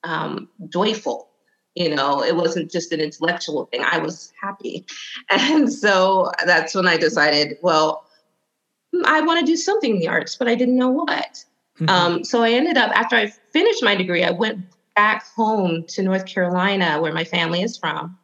um, 0.03 0.49
joyful. 0.69 1.29
You 1.75 1.93
know, 1.93 2.23
it 2.23 2.35
wasn't 2.35 2.71
just 2.71 2.93
an 2.93 3.01
intellectual 3.01 3.65
thing. 3.65 3.81
I 3.83 3.97
was 3.97 4.31
happy, 4.41 4.85
and 5.29 5.71
so 5.71 6.31
that's 6.45 6.73
when 6.75 6.87
I 6.87 6.97
decided, 6.97 7.57
well, 7.61 8.05
I 9.05 9.21
want 9.21 9.39
to 9.41 9.45
do 9.45 9.57
something 9.57 9.95
in 9.95 9.99
the 9.99 10.07
arts, 10.07 10.35
but 10.35 10.47
I 10.47 10.55
didn't 10.55 10.77
know 10.77 10.91
what. 10.91 11.43
Mm-hmm. 11.79 11.89
Um, 11.89 12.23
so 12.23 12.41
I 12.41 12.51
ended 12.51 12.77
up 12.77 12.91
after 12.95 13.15
I 13.17 13.27
finished 13.51 13.83
my 13.83 13.95
degree, 13.95 14.23
I 14.23 14.31
went 14.31 14.65
back 14.95 15.25
home 15.35 15.83
to 15.89 16.01
North 16.01 16.25
Carolina, 16.25 17.01
where 17.01 17.13
my 17.13 17.25
family 17.25 17.61
is 17.61 17.77
from. 17.77 18.17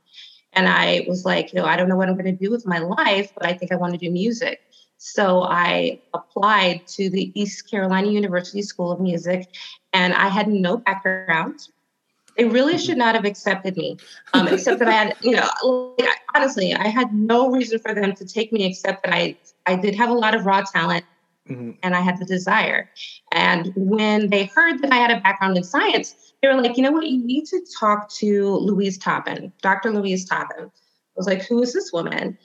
And 0.54 0.68
I 0.68 1.06
was 1.08 1.26
like, 1.26 1.54
you 1.54 1.60
know, 1.60 1.66
I 1.66 1.78
don't 1.78 1.88
know 1.88 1.96
what 1.96 2.10
I'm 2.10 2.16
going 2.16 2.26
to 2.26 2.32
do 2.32 2.52
with 2.52 2.66
my 2.66 2.80
life, 2.80 3.32
but 3.34 3.46
I 3.46 3.54
think 3.54 3.72
I 3.72 3.76
want 3.76 3.94
to 3.94 3.98
do 3.98 4.12
music. 4.12 4.62
So 4.98 5.44
I 5.44 6.00
applied 6.14 6.86
to 6.90 7.10
the 7.10 7.32
East 7.40 7.70
Carolina 7.70 8.10
University 8.12 8.62
School 8.62 8.92
of 8.92 9.00
Music, 9.00 9.48
and 9.94 10.14
I 10.14 10.28
had 10.28 10.48
no 10.48 10.78
background. 10.78 11.70
They 12.38 12.46
really 12.46 12.78
should 12.78 12.98
not 12.98 13.16
have 13.16 13.26
accepted 13.26 13.76
me, 13.78 13.98
um, 14.34 14.48
except 14.48 14.80
that 14.80 14.88
I 14.88 14.92
had, 14.92 15.16
you 15.22 15.32
know, 15.32 15.96
honestly, 16.36 16.74
I 16.74 16.88
had 16.88 17.14
no 17.14 17.50
reason 17.50 17.80
for 17.80 17.94
them 17.94 18.14
to 18.14 18.26
take 18.26 18.54
me 18.54 18.64
except 18.66 19.04
that 19.04 19.14
I, 19.14 19.36
I 19.66 19.76
did 19.76 19.96
have 19.96 20.10
a 20.10 20.14
lot 20.14 20.36
of 20.36 20.46
raw 20.46 20.62
talent. 20.62 21.04
Mm-hmm. 21.52 21.72
And 21.84 21.96
I 21.96 22.02
had 22.02 22.20
the 22.20 22.26
desire. 22.26 22.90
And 23.32 23.72
when 23.76 24.30
they 24.30 24.46
heard 24.46 24.82
that 24.82 24.92
I 24.92 24.98
had 24.98 25.12
a 25.12 25.20
background 25.22 25.58
in 25.58 25.64
science, 25.64 26.34
they 26.42 26.48
were 26.48 26.62
like, 26.62 26.78
you 26.78 26.84
know 26.84 26.92
what, 26.92 27.08
you 27.08 27.24
need 27.24 27.46
to 27.46 27.60
talk 27.80 28.10
to 28.16 28.56
Louise 28.56 28.98
Toppin, 28.98 29.52
Dr. 29.62 29.92
Louise 29.92 30.26
Toppin. 30.26 30.66
I 30.66 31.18
was 31.18 31.28
like, 31.28 31.44
who 31.44 31.62
is 31.62 31.74
this 31.74 31.92
woman? 31.92 32.38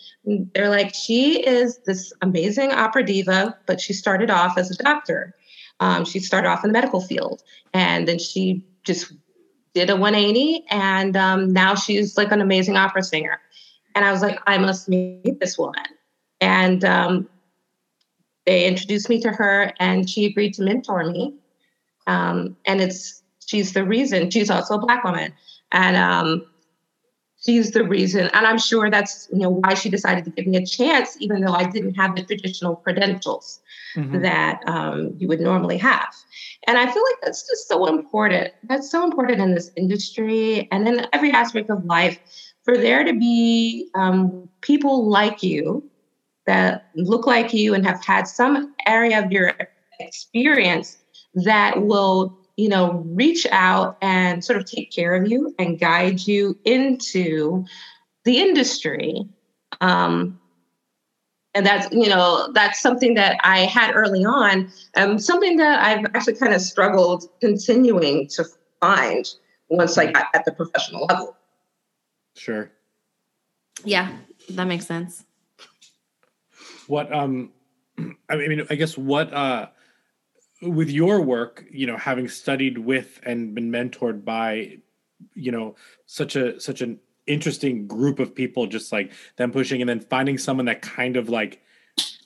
They're 0.54 0.68
like, 0.68 0.94
she 0.94 1.40
is 1.46 1.78
this 1.86 2.12
amazing 2.20 2.72
opera 2.72 3.04
diva, 3.04 3.56
but 3.66 3.80
she 3.80 3.92
started 3.92 4.28
off 4.28 4.58
as 4.58 4.70
a 4.70 4.82
doctor. 4.82 5.34
Um, 5.80 6.04
she 6.04 6.18
started 6.20 6.48
off 6.48 6.64
in 6.64 6.70
the 6.70 6.72
medical 6.72 7.00
field, 7.00 7.42
and 7.72 8.08
then 8.08 8.18
she 8.18 8.64
just 8.84 9.12
did 9.75 9.90
a 9.90 9.94
180, 9.94 10.64
and 10.70 11.16
um, 11.16 11.52
now 11.52 11.75
she's 11.75 12.16
like 12.16 12.32
an 12.32 12.40
amazing 12.40 12.76
opera 12.76 13.02
singer. 13.02 13.40
And 13.94 14.04
I 14.04 14.10
was 14.10 14.20
like, 14.20 14.40
I 14.46 14.58
must 14.58 14.88
meet 14.88 15.38
this 15.38 15.56
woman. 15.56 15.84
And 16.40 16.84
um, 16.84 17.28
they 18.46 18.66
introduced 18.66 19.08
me 19.08 19.20
to 19.20 19.32
her, 19.32 19.72
and 19.80 20.08
she 20.08 20.24
agreed 20.24 20.54
to 20.54 20.62
mentor 20.62 21.04
me. 21.04 21.34
Um, 22.06 22.56
and 22.64 22.80
it's 22.80 23.22
she's 23.44 23.72
the 23.72 23.84
reason. 23.84 24.30
She's 24.30 24.50
also 24.50 24.74
a 24.74 24.78
black 24.78 25.04
woman, 25.04 25.32
and 25.72 25.96
um, 25.96 26.46
she's 27.44 27.72
the 27.72 27.84
reason. 27.84 28.30
And 28.32 28.46
I'm 28.46 28.58
sure 28.58 28.90
that's 28.90 29.28
you 29.32 29.40
know 29.40 29.50
why 29.50 29.74
she 29.74 29.90
decided 29.90 30.24
to 30.24 30.30
give 30.30 30.46
me 30.46 30.56
a 30.58 30.64
chance, 30.64 31.16
even 31.20 31.40
though 31.40 31.54
I 31.54 31.64
didn't 31.64 31.94
have 31.94 32.14
the 32.14 32.24
traditional 32.24 32.76
credentials 32.76 33.60
mm-hmm. 33.96 34.22
that 34.22 34.62
um, 34.66 35.14
you 35.18 35.26
would 35.28 35.40
normally 35.40 35.78
have. 35.78 36.14
And 36.68 36.78
I 36.78 36.84
feel 36.84 37.02
like 37.02 37.20
that's 37.22 37.48
just 37.48 37.68
so 37.68 37.86
important. 37.86 38.52
That's 38.64 38.90
so 38.90 39.04
important 39.04 39.40
in 39.40 39.54
this 39.54 39.70
industry 39.76 40.68
and 40.70 40.86
in 40.86 41.06
every 41.12 41.32
aspect 41.32 41.70
of 41.70 41.84
life 41.84 42.18
for 42.64 42.76
there 42.76 43.04
to 43.04 43.12
be 43.12 43.88
um, 43.94 44.48
people 44.60 45.08
like 45.08 45.42
you 45.42 45.88
that 46.46 46.90
look 46.94 47.26
like 47.26 47.52
you 47.52 47.74
and 47.74 47.84
have 47.84 48.04
had 48.04 48.26
some 48.26 48.74
area 48.86 49.22
of 49.24 49.32
your 49.32 49.52
experience 50.00 50.98
that 51.34 51.82
will 51.82 52.38
you 52.56 52.68
know, 52.70 53.04
reach 53.06 53.46
out 53.50 53.98
and 54.00 54.44
sort 54.44 54.58
of 54.58 54.64
take 54.64 54.90
care 54.90 55.14
of 55.14 55.30
you 55.30 55.54
and 55.58 55.78
guide 55.78 56.26
you 56.26 56.58
into 56.64 57.64
the 58.24 58.38
industry. 58.38 59.28
Um, 59.80 60.40
and 61.54 61.64
that's, 61.64 61.90
you 61.92 62.08
know, 62.08 62.50
that's 62.52 62.80
something 62.80 63.14
that 63.14 63.38
I 63.42 63.60
had 63.60 63.94
early 63.94 64.24
on, 64.24 64.70
um, 64.96 65.18
something 65.18 65.56
that 65.58 65.82
I've 65.82 66.04
actually 66.14 66.36
kind 66.36 66.54
of 66.54 66.60
struggled 66.60 67.28
continuing 67.40 68.28
to 68.28 68.44
find 68.80 69.26
once 69.68 69.96
I 69.96 70.12
got 70.12 70.26
at 70.34 70.44
the 70.44 70.52
professional 70.52 71.06
level. 71.06 71.36
Sure. 72.36 72.70
Yeah, 73.84 74.16
that 74.50 74.64
makes 74.64 74.86
sense. 74.86 75.24
What, 76.88 77.12
um, 77.12 77.52
I 78.28 78.36
mean, 78.36 78.66
I 78.70 78.74
guess 78.74 78.96
what, 78.96 79.32
uh, 79.32 79.68
with 80.62 80.90
your 80.90 81.20
work, 81.20 81.64
you 81.70 81.86
know, 81.86 81.96
having 81.96 82.28
studied 82.28 82.78
with 82.78 83.20
and 83.24 83.54
been 83.54 83.70
mentored 83.70 84.24
by, 84.24 84.78
you 85.34 85.52
know, 85.52 85.76
such 86.06 86.36
a 86.36 86.58
such 86.60 86.80
an 86.80 86.98
interesting 87.26 87.86
group 87.86 88.18
of 88.18 88.34
people, 88.34 88.66
just 88.66 88.90
like 88.92 89.12
them 89.36 89.52
pushing, 89.52 89.82
and 89.82 89.88
then 89.88 90.00
finding 90.00 90.38
someone 90.38 90.66
that 90.66 90.80
kind 90.82 91.16
of 91.16 91.28
like 91.28 91.62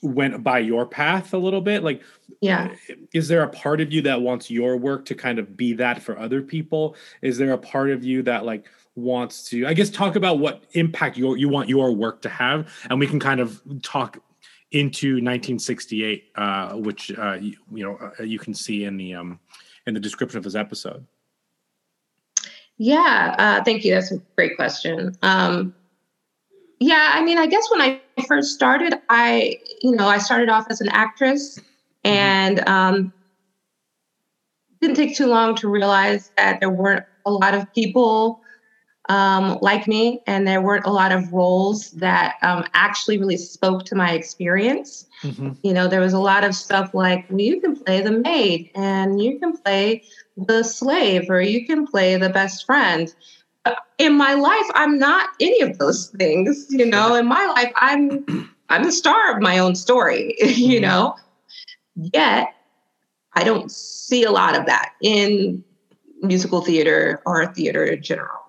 went 0.03 0.43
by 0.43 0.59
your 0.59 0.87
path 0.87 1.35
a 1.35 1.39
little 1.39 1.61
bit 1.61 1.85
like 1.85 2.03
yeah. 2.41 2.75
is 3.13 3.29
there 3.29 3.43
a 3.43 3.49
part 3.49 3.83
of 3.83 3.93
you 3.93 4.01
that 4.01 4.23
wants 4.23 4.51
your 4.51 4.77
work 4.77 5.05
to 5.05 5.15
kind 5.15 5.39
of 5.39 5.57
be 5.57 5.75
that 5.75 6.03
for 6.03 6.19
other 6.19 6.41
people? 6.43 6.97
Is 7.23 7.37
there 7.37 7.53
a 7.53 7.59
part 7.59 7.91
of 7.91 8.03
you 8.03 8.23
that 8.23 8.45
like 8.45 8.67
wants 8.97 9.45
to 9.45 9.67
i 9.67 9.73
guess 9.73 9.89
talk 9.89 10.17
about 10.17 10.41
what 10.41 10.65
impact 10.73 11.17
your 11.17 11.37
you 11.37 11.49
want 11.49 11.69
your 11.69 11.95
work 11.95 12.21
to 12.21 12.29
have 12.29 12.69
and 12.91 12.99
we 12.99 13.07
can 13.07 13.21
kind 13.21 13.41
of 13.41 13.63
talk 13.83 14.19
into 14.73 15.15
1968, 15.15 16.25
uh, 16.37 16.73
which 16.75 17.17
uh, 17.19 17.33
you, 17.35 17.57
you, 17.73 17.85
know 17.85 17.99
uh, 18.19 18.23
you 18.23 18.39
can 18.39 18.55
see 18.55 18.85
in 18.85 18.97
the 18.97 19.15
um, 19.15 19.41
in 19.87 19.95
the 19.95 20.01
description 20.01 20.39
of 20.39 20.45
this 20.45 20.55
episode. 20.55 21.07
Yeah, 22.77 23.35
uh, 23.39 23.65
thank 23.65 23.85
you. 23.85 23.95
That's 23.95 24.13
a 24.13 24.19
great 24.37 24.57
question. 24.57 25.17
Um, 25.23 25.75
yeah, 26.79 27.11
I 27.13 27.23
mean, 27.23 27.37
I 27.37 27.47
guess 27.47 27.71
when 27.71 27.83
I 27.83 28.01
first 28.27 28.55
started, 28.55 28.95
I 29.09 29.59
you 29.83 29.93
know 29.93 30.07
I 30.07 30.19
started 30.19 30.49
off 30.49 30.67
as 30.71 30.81
an 30.81 30.89
actress, 30.89 31.59
mm-hmm. 31.59 32.09
and 32.09 32.69
um, 32.69 33.13
didn't 34.81 34.97
take 34.97 35.17
too 35.17 35.27
long 35.27 35.55
to 35.57 35.69
realize 35.69 36.31
that 36.37 36.61
there 36.61 36.71
weren't 36.71 37.05
a 37.27 37.31
lot 37.31 37.55
of 37.55 37.73
people 37.75 38.40
um, 39.11 39.59
like 39.61 39.89
me, 39.89 40.23
and 40.29 40.47
there 40.47 40.63
weren't 40.63 40.87
a 40.87 40.93
lot 40.93 41.11
of 41.11 41.33
roles 41.33 41.91
that 41.91 42.37
um, 42.43 42.65
actually 42.75 43.19
really 43.19 43.37
spoke 43.37 43.85
to 43.87 43.97
my 43.97 44.13
experience. 44.13 45.05
Mm-hmm. 45.25 45.51
You 45.65 45.75
know, 45.75 45.89
there 45.89 45.99
was 45.99 46.13
a 46.13 46.21
lot 46.21 46.45
of 46.45 46.55
stuff 46.55 46.95
like, 46.95 47.27
well, 47.29 47.41
you 47.41 47.61
can 47.61 47.75
play 47.75 48.01
the 48.03 48.13
maid, 48.13 48.71
and 48.77 49.21
you 49.21 49.41
can 49.41 49.57
play 49.57 50.05
the 50.37 50.63
slave, 50.63 51.29
or 51.29 51.41
you 51.41 51.67
can 51.67 51.89
play 51.89 52.17
the 52.17 52.31
best 52.31 52.65
friend. 52.65 53.13
In 53.99 54.17
my 54.17 54.35
life, 54.35 54.71
I'm 54.75 54.97
not 54.97 55.31
any 55.41 55.61
of 55.61 55.79
those 55.79 56.07
things. 56.11 56.67
You 56.71 56.87
know, 56.87 57.17
in 57.17 57.27
my 57.27 57.45
life, 57.47 57.73
I'm 57.75 58.49
I'm 58.69 58.85
the 58.85 58.93
star 58.93 59.35
of 59.35 59.43
my 59.43 59.59
own 59.59 59.75
story. 59.75 60.37
you 60.41 60.79
mm-hmm. 60.79 60.83
know, 60.83 61.17
yet 61.97 62.55
I 63.35 63.43
don't 63.43 63.73
see 63.73 64.23
a 64.23 64.31
lot 64.31 64.57
of 64.57 64.67
that 64.67 64.93
in 65.03 65.65
musical 66.23 66.61
theater 66.61 67.21
or 67.27 67.53
theater 67.53 67.85
in 67.85 68.03
general. 68.05 68.40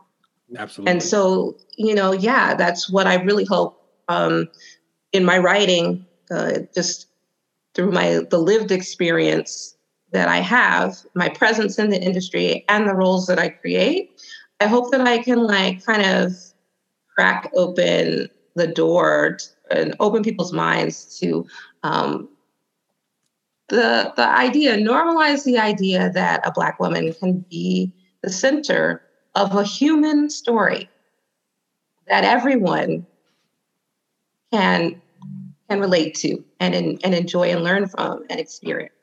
Absolutely. 0.58 0.92
And 0.92 1.04
so, 1.04 1.58
you 1.78 1.96
know, 1.96 2.12
yeah, 2.12 2.54
that's 2.56 2.90
what 2.90 3.08
I 3.08 3.16
really 3.16 3.46
hope 3.46 3.82
um, 4.08 4.50
in 5.14 5.24
my 5.24 5.38
writing, 5.38 6.06
uh, 6.30 6.60
just 6.74 7.08
through 7.74 7.92
my 7.92 8.22
the 8.30 8.38
lived 8.38 8.72
experience 8.72 9.76
that 10.12 10.28
I 10.28 10.40
have, 10.40 10.98
my 11.16 11.30
presence 11.30 11.80
in 11.80 11.90
the 11.90 12.02
industry, 12.02 12.66
and 12.68 12.88
the 12.88 12.94
roles 12.94 13.28
that 13.28 13.40
I 13.40 13.50
create. 13.50 14.22
I 14.60 14.68
hope 14.68 14.92
that 14.92 15.02
I 15.02 15.20
can 15.20 15.48
like 15.48 15.86
kind 15.86 16.06
of 16.06 16.34
crack 17.16 17.50
open 17.56 18.30
the 18.56 18.68
door 18.68 19.38
and 19.70 19.96
open 20.00 20.24
people's 20.24 20.54
minds 20.54 21.18
to 21.20 21.46
um, 21.84 22.28
the 23.70 24.14
the 24.18 24.28
idea, 24.28 24.76
normalize 24.78 25.46
the 25.46 25.58
idea 25.58 26.12
that 26.14 26.46
a 26.46 26.52
black 26.52 26.80
woman 26.80 27.14
can 27.14 27.46
be 27.50 27.94
the 28.22 28.30
center 28.30 29.02
of 29.36 29.56
a 29.56 29.64
human 29.64 30.30
story 30.30 30.90
that 32.08 32.24
everyone 32.24 33.06
can 34.52 35.02
can 35.70 35.80
relate 35.80 36.16
to 36.16 36.44
and 36.60 36.76
and 36.76 37.16
enjoy 37.16 37.50
and 37.50 37.64
learn 37.64 37.88
from 37.88 38.26
and 38.30 38.40
experience. 38.40 38.94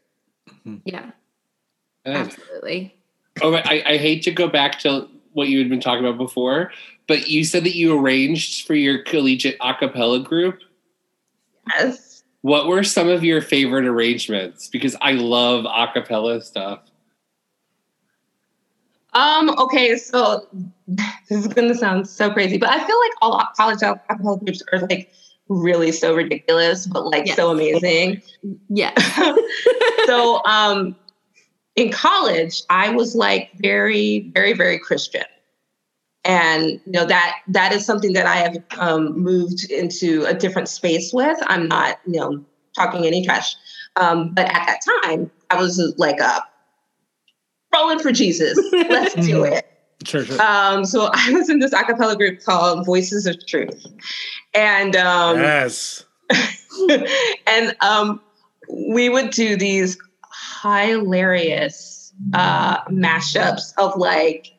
Mm-hmm. 0.66 0.76
Yeah, 0.84 1.10
absolutely. 2.06 2.94
Oh, 3.40 3.54
I, 3.54 3.82
I 3.86 3.96
hate 3.96 4.22
to 4.24 4.30
go 4.30 4.48
back 4.48 4.78
to 4.80 5.08
what 5.32 5.48
you 5.48 5.58
had 5.58 5.68
been 5.68 5.80
talking 5.80 6.04
about 6.04 6.18
before, 6.18 6.72
but 7.06 7.28
you 7.28 7.44
said 7.44 7.64
that 7.64 7.76
you 7.76 7.98
arranged 7.98 8.66
for 8.66 8.74
your 8.74 9.02
collegiate 9.02 9.56
a 9.60 9.74
cappella 9.74 10.20
group. 10.20 10.60
Yes. 11.68 12.24
What 12.42 12.66
were 12.66 12.82
some 12.82 13.08
of 13.08 13.24
your 13.24 13.40
favorite 13.40 13.84
arrangements? 13.84 14.68
Because 14.68 14.96
I 15.00 15.12
love 15.12 15.64
a 15.64 15.92
cappella 15.92 16.40
stuff. 16.40 16.80
Um, 19.14 19.50
okay, 19.58 19.96
so 19.96 20.46
this 20.88 21.06
is 21.30 21.48
gonna 21.48 21.74
sound 21.74 22.08
so 22.08 22.30
crazy, 22.30 22.58
but 22.58 22.68
I 22.70 22.84
feel 22.86 22.98
like 23.00 23.12
all 23.22 23.42
college 23.56 23.82
alcohol 23.82 24.36
groups 24.36 24.62
are 24.72 24.80
like 24.80 25.10
really 25.48 25.92
so 25.92 26.14
ridiculous, 26.14 26.86
but 26.86 27.06
like 27.06 27.26
Yes. 27.26 27.36
so 27.36 27.50
amazing. 27.50 28.22
Yeah. 28.68 28.92
so 30.06 30.42
um 30.46 30.94
in 31.76 31.92
college 31.92 32.62
i 32.70 32.90
was 32.90 33.14
like 33.14 33.50
very 33.58 34.30
very 34.34 34.52
very 34.52 34.78
christian 34.80 35.22
and 36.24 36.64
you 36.72 36.80
know 36.92 37.04
that 37.04 37.36
that 37.46 37.72
is 37.72 37.86
something 37.86 38.12
that 38.14 38.26
i 38.26 38.34
have 38.36 38.56
um, 38.78 39.16
moved 39.18 39.70
into 39.70 40.24
a 40.24 40.34
different 40.34 40.68
space 40.68 41.12
with 41.12 41.38
i'm 41.46 41.68
not 41.68 42.00
you 42.06 42.18
know 42.18 42.44
talking 42.74 43.06
any 43.06 43.24
trash 43.24 43.54
um, 43.96 44.34
but 44.34 44.46
at 44.46 44.66
that 44.66 44.80
time 45.04 45.30
i 45.50 45.56
was 45.56 45.94
like 45.98 46.20
uh, 46.20 46.40
rolling 47.78 47.98
for 47.98 48.12
jesus 48.12 48.58
let's 48.72 49.14
do 49.14 49.44
it 49.44 49.64
Sure, 50.04 50.24
sure. 50.24 50.40
um, 50.40 50.84
so 50.84 51.10
i 51.14 51.30
was 51.32 51.50
in 51.50 51.58
this 51.58 51.72
a 51.72 51.84
cappella 51.84 52.16
group 52.16 52.40
called 52.42 52.86
voices 52.86 53.26
of 53.26 53.36
truth 53.46 53.84
and 54.54 54.96
um, 54.96 55.38
yes. 55.38 56.04
and 57.46 57.76
um, 57.80 58.20
we 58.70 59.08
would 59.08 59.30
do 59.30 59.56
these 59.56 59.96
hilarious 60.62 62.12
uh, 62.34 62.82
mashups 62.84 63.72
of 63.78 63.96
like 63.96 64.52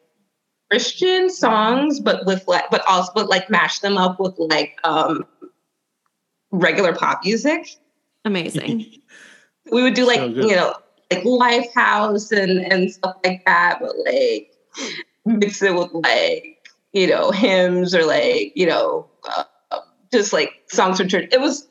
Christian 0.70 1.30
songs, 1.30 2.00
but 2.00 2.26
with 2.26 2.48
like, 2.48 2.70
but 2.70 2.84
also, 2.88 3.12
but 3.16 3.30
like 3.30 3.50
mash 3.50 3.80
them 3.80 3.98
up 3.98 4.20
with 4.20 4.36
like 4.38 4.78
um, 4.84 5.26
regular 6.52 6.94
pop 6.94 7.22
music. 7.26 7.68
Amazing. 8.26 8.86
We 9.72 9.82
would 9.84 9.94
do 9.94 10.06
like 10.06 10.20
So 10.20 10.26
you 10.26 10.56
know 10.56 10.74
like 11.12 11.24
Lifehouse 11.24 12.32
and 12.32 12.72
and 12.72 12.92
stuff 12.92 13.18
like 13.26 13.44
that, 13.46 13.80
but 13.80 13.96
like 14.06 14.52
mix 15.26 15.62
it 15.62 15.74
with 15.74 15.92
like 15.94 16.58
you 16.94 17.08
know 17.08 17.32
hymns 17.32 17.94
or 17.96 18.06
like 18.06 18.52
you 18.56 18.66
know 18.68 19.08
uh, 19.28 19.44
just 20.12 20.34
like 20.34 20.52
songs 20.70 20.98
from 21.00 21.08
church. 21.08 21.30
It 21.32 21.40
was 21.42 21.68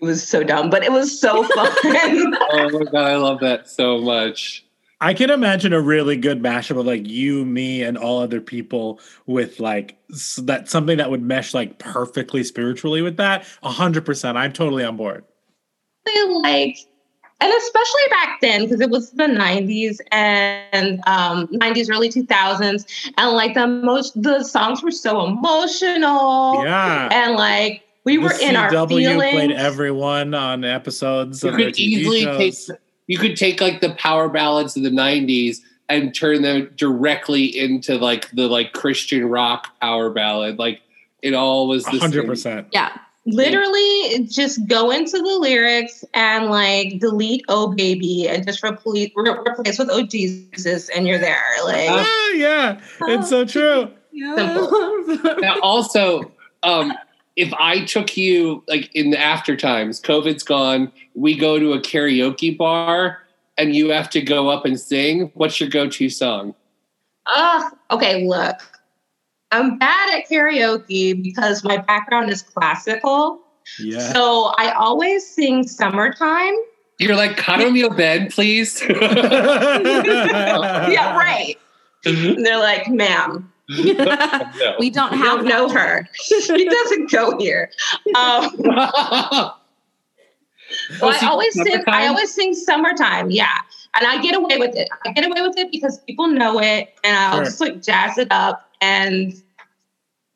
it 0.00 0.04
was 0.04 0.26
so 0.26 0.42
dumb, 0.44 0.70
but 0.70 0.84
it 0.84 0.92
was 0.92 1.18
so 1.18 1.42
fun. 1.54 2.34
Oh 2.50 2.70
my 2.72 2.84
god, 2.90 2.94
I 2.94 3.16
love 3.16 3.40
that 3.40 3.68
so 3.68 3.98
much. 3.98 4.62
I 4.98 5.12
can 5.12 5.28
imagine 5.28 5.74
a 5.74 5.80
really 5.80 6.16
good 6.16 6.42
mashup 6.42 6.78
of 6.78 6.86
like 6.86 7.06
you, 7.06 7.44
me, 7.44 7.82
and 7.82 7.98
all 7.98 8.20
other 8.20 8.40
people 8.40 8.98
with 9.26 9.60
like 9.60 9.98
s- 10.10 10.40
that 10.44 10.70
something 10.70 10.96
that 10.96 11.10
would 11.10 11.22
mesh 11.22 11.52
like 11.52 11.78
perfectly 11.78 12.42
spiritually 12.42 13.02
with 13.02 13.18
that. 13.18 13.44
A 13.62 13.70
hundred 13.70 14.06
percent. 14.06 14.38
I'm 14.38 14.52
totally 14.54 14.84
on 14.84 14.96
board. 14.96 15.24
I 16.06 16.12
feel 16.12 16.42
like 16.42 16.76
and 17.40 17.52
especially 17.52 18.02
back 18.10 18.40
then 18.40 18.62
because 18.64 18.80
it 18.80 18.88
was 18.90 19.10
the 19.10 19.24
90s 19.24 19.98
and 20.12 21.00
um 21.06 21.46
90s 21.48 21.90
early 21.90 22.08
2000s 22.08 23.10
and 23.18 23.30
like 23.32 23.54
the 23.54 23.66
most 23.66 24.20
the 24.22 24.42
songs 24.42 24.82
were 24.82 24.90
so 24.90 25.26
emotional 25.26 26.64
Yeah. 26.64 27.08
and 27.12 27.34
like 27.36 27.82
we 28.04 28.18
were 28.18 28.28
The 28.30 28.48
in 28.50 28.56
our 28.56 28.70
CW 28.70 28.88
feelings 28.88 29.32
played 29.32 29.52
everyone 29.52 30.32
on 30.34 30.64
episodes 30.64 31.42
You 31.42 31.50
of 31.50 31.56
their 31.56 31.66
could 31.66 31.74
TV 31.74 31.78
easily 31.78 32.24
take 32.24 32.54
you 33.08 33.18
could 33.18 33.36
take 33.36 33.60
like 33.60 33.80
the 33.80 33.94
power 33.94 34.28
ballads 34.28 34.76
of 34.76 34.82
the 34.82 34.90
'90s 34.90 35.58
and 35.88 36.12
turn 36.14 36.42
them 36.42 36.70
directly 36.76 37.44
into 37.44 37.96
like 37.98 38.30
the 38.32 38.48
like 38.48 38.72
Christian 38.72 39.24
rock 39.26 39.78
power 39.80 40.10
ballad. 40.10 40.58
Like 40.58 40.80
it 41.22 41.32
all 41.34 41.68
was 41.68 41.84
the 41.84 41.98
hundred 41.98 42.22
same. 42.22 42.26
percent. 42.28 42.66
Yeah. 42.72 42.96
Literally 43.26 44.24
just 44.26 44.66
go 44.66 44.90
into 44.90 45.18
the 45.18 45.38
lyrics 45.40 46.04
and 46.14 46.46
like 46.46 46.98
delete 47.00 47.44
oh 47.48 47.74
baby 47.74 48.28
and 48.28 48.46
just 48.46 48.62
replace 48.62 49.10
re- 49.16 49.30
replace 49.30 49.78
with 49.78 49.88
oh 49.90 50.06
jesus 50.06 50.88
and 50.90 51.06
you're 51.06 51.18
there 51.18 51.42
like 51.64 51.88
Ah, 51.90 52.30
yeah, 52.30 52.80
it's 53.02 53.28
so 53.28 53.44
true. 53.44 53.90
simple 54.36 55.40
Now, 55.40 55.58
also, 55.60 56.32
um, 56.62 56.92
if 57.36 57.52
I 57.54 57.84
took 57.84 58.16
you 58.16 58.62
like 58.66 58.90
in 58.94 59.10
the 59.10 59.20
after 59.20 59.56
times, 59.56 60.00
COVID's 60.00 60.42
gone, 60.42 60.90
we 61.14 61.36
go 61.36 61.58
to 61.58 61.72
a 61.72 61.80
karaoke 61.80 62.56
bar 62.56 63.22
and 63.58 63.74
you 63.74 63.90
have 63.90 64.10
to 64.10 64.22
go 64.22 64.48
up 64.48 64.64
and 64.64 64.78
sing. 64.78 65.30
What's 65.34 65.60
your 65.60 65.68
go-to 65.68 66.08
song? 66.10 66.54
Ugh. 67.26 67.72
Okay, 67.90 68.26
look. 68.26 68.56
I'm 69.52 69.78
bad 69.78 70.18
at 70.18 70.28
karaoke 70.28 71.22
because 71.22 71.62
my 71.64 71.76
background 71.78 72.30
is 72.30 72.42
classical. 72.42 73.40
Yeah. 73.78 74.12
So 74.12 74.52
I 74.58 74.72
always 74.72 75.26
sing 75.26 75.66
summertime. 75.66 76.54
You're 76.98 77.16
like 77.16 77.36
Caro 77.36 77.70
mio 77.70 77.90
ben, 77.90 78.30
please. 78.30 78.82
Yeah, 80.88 81.16
right. 81.16 81.56
And 82.04 82.44
they're 82.44 82.58
like, 82.58 82.88
ma'am, 82.88 83.52
we 83.68 83.92
don't 83.94 85.12
I 85.12 85.16
have 85.16 85.38
don't 85.40 85.48
know 85.48 85.68
her. 85.68 86.08
she 86.14 86.64
doesn't 86.68 87.10
go 87.10 87.36
here. 87.38 87.70
Um, 88.16 88.50
so 90.98 91.08
I 91.08 91.18
always 91.28 91.52
sing 91.54 91.82
I 91.88 92.06
always 92.06 92.32
sing 92.32 92.54
summertime, 92.54 93.30
yeah. 93.30 93.58
And 93.98 94.06
I 94.06 94.20
get 94.20 94.34
away 94.34 94.58
with 94.58 94.74
it. 94.76 94.88
I 95.04 95.12
get 95.12 95.24
away 95.24 95.40
with 95.46 95.56
it 95.58 95.70
because 95.72 95.98
people 96.00 96.28
know 96.28 96.60
it 96.60 96.94
and 97.04 97.16
I'll 97.16 97.36
Sure. 97.36 97.44
just 97.44 97.60
like 97.60 97.82
jazz 97.82 98.18
it 98.18 98.28
up 98.30 98.70
and 98.80 99.32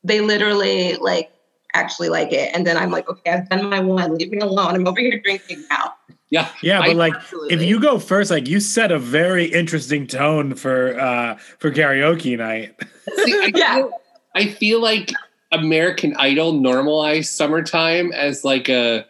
they 0.03 0.21
literally 0.21 0.97
like 0.97 1.31
actually 1.75 2.09
like 2.09 2.33
it. 2.33 2.51
And 2.55 2.67
then 2.67 2.77
I'm 2.77 2.91
like, 2.91 3.09
okay, 3.09 3.31
I've 3.33 3.49
done 3.49 3.69
my 3.69 3.81
one, 3.81 4.17
leave 4.17 4.31
me 4.31 4.39
alone. 4.39 4.75
I'm 4.75 4.87
over 4.89 4.99
here 5.01 5.21
drinking 5.21 5.65
now. 5.71 5.95
yeah, 6.31 6.49
Yeah, 6.63 6.81
but 6.81 6.91
I- 6.91 6.93
like 6.95 7.15
if 7.51 7.63
you 7.63 7.81
go 7.81 7.99
first, 7.99 8.31
like 8.31 8.49
you 8.49 8.61
set 8.61 8.91
a 8.93 8.99
very 8.99 9.45
interesting 9.45 10.07
tone 10.07 10.55
for 10.55 10.99
uh 10.99 11.37
for 11.59 11.71
karaoke 11.71 12.37
night. 12.39 12.75
See, 13.25 13.35
I 13.35 13.53
Yeah. 13.55 13.75
feel, 13.77 13.91
I 14.35 14.47
feel 14.47 14.81
like 14.81 15.13
American 15.53 16.15
Idol 16.17 16.53
normalized 16.53 17.35
summertime 17.35 18.13
as 18.13 18.45
like 18.45 18.69
a 18.69 19.05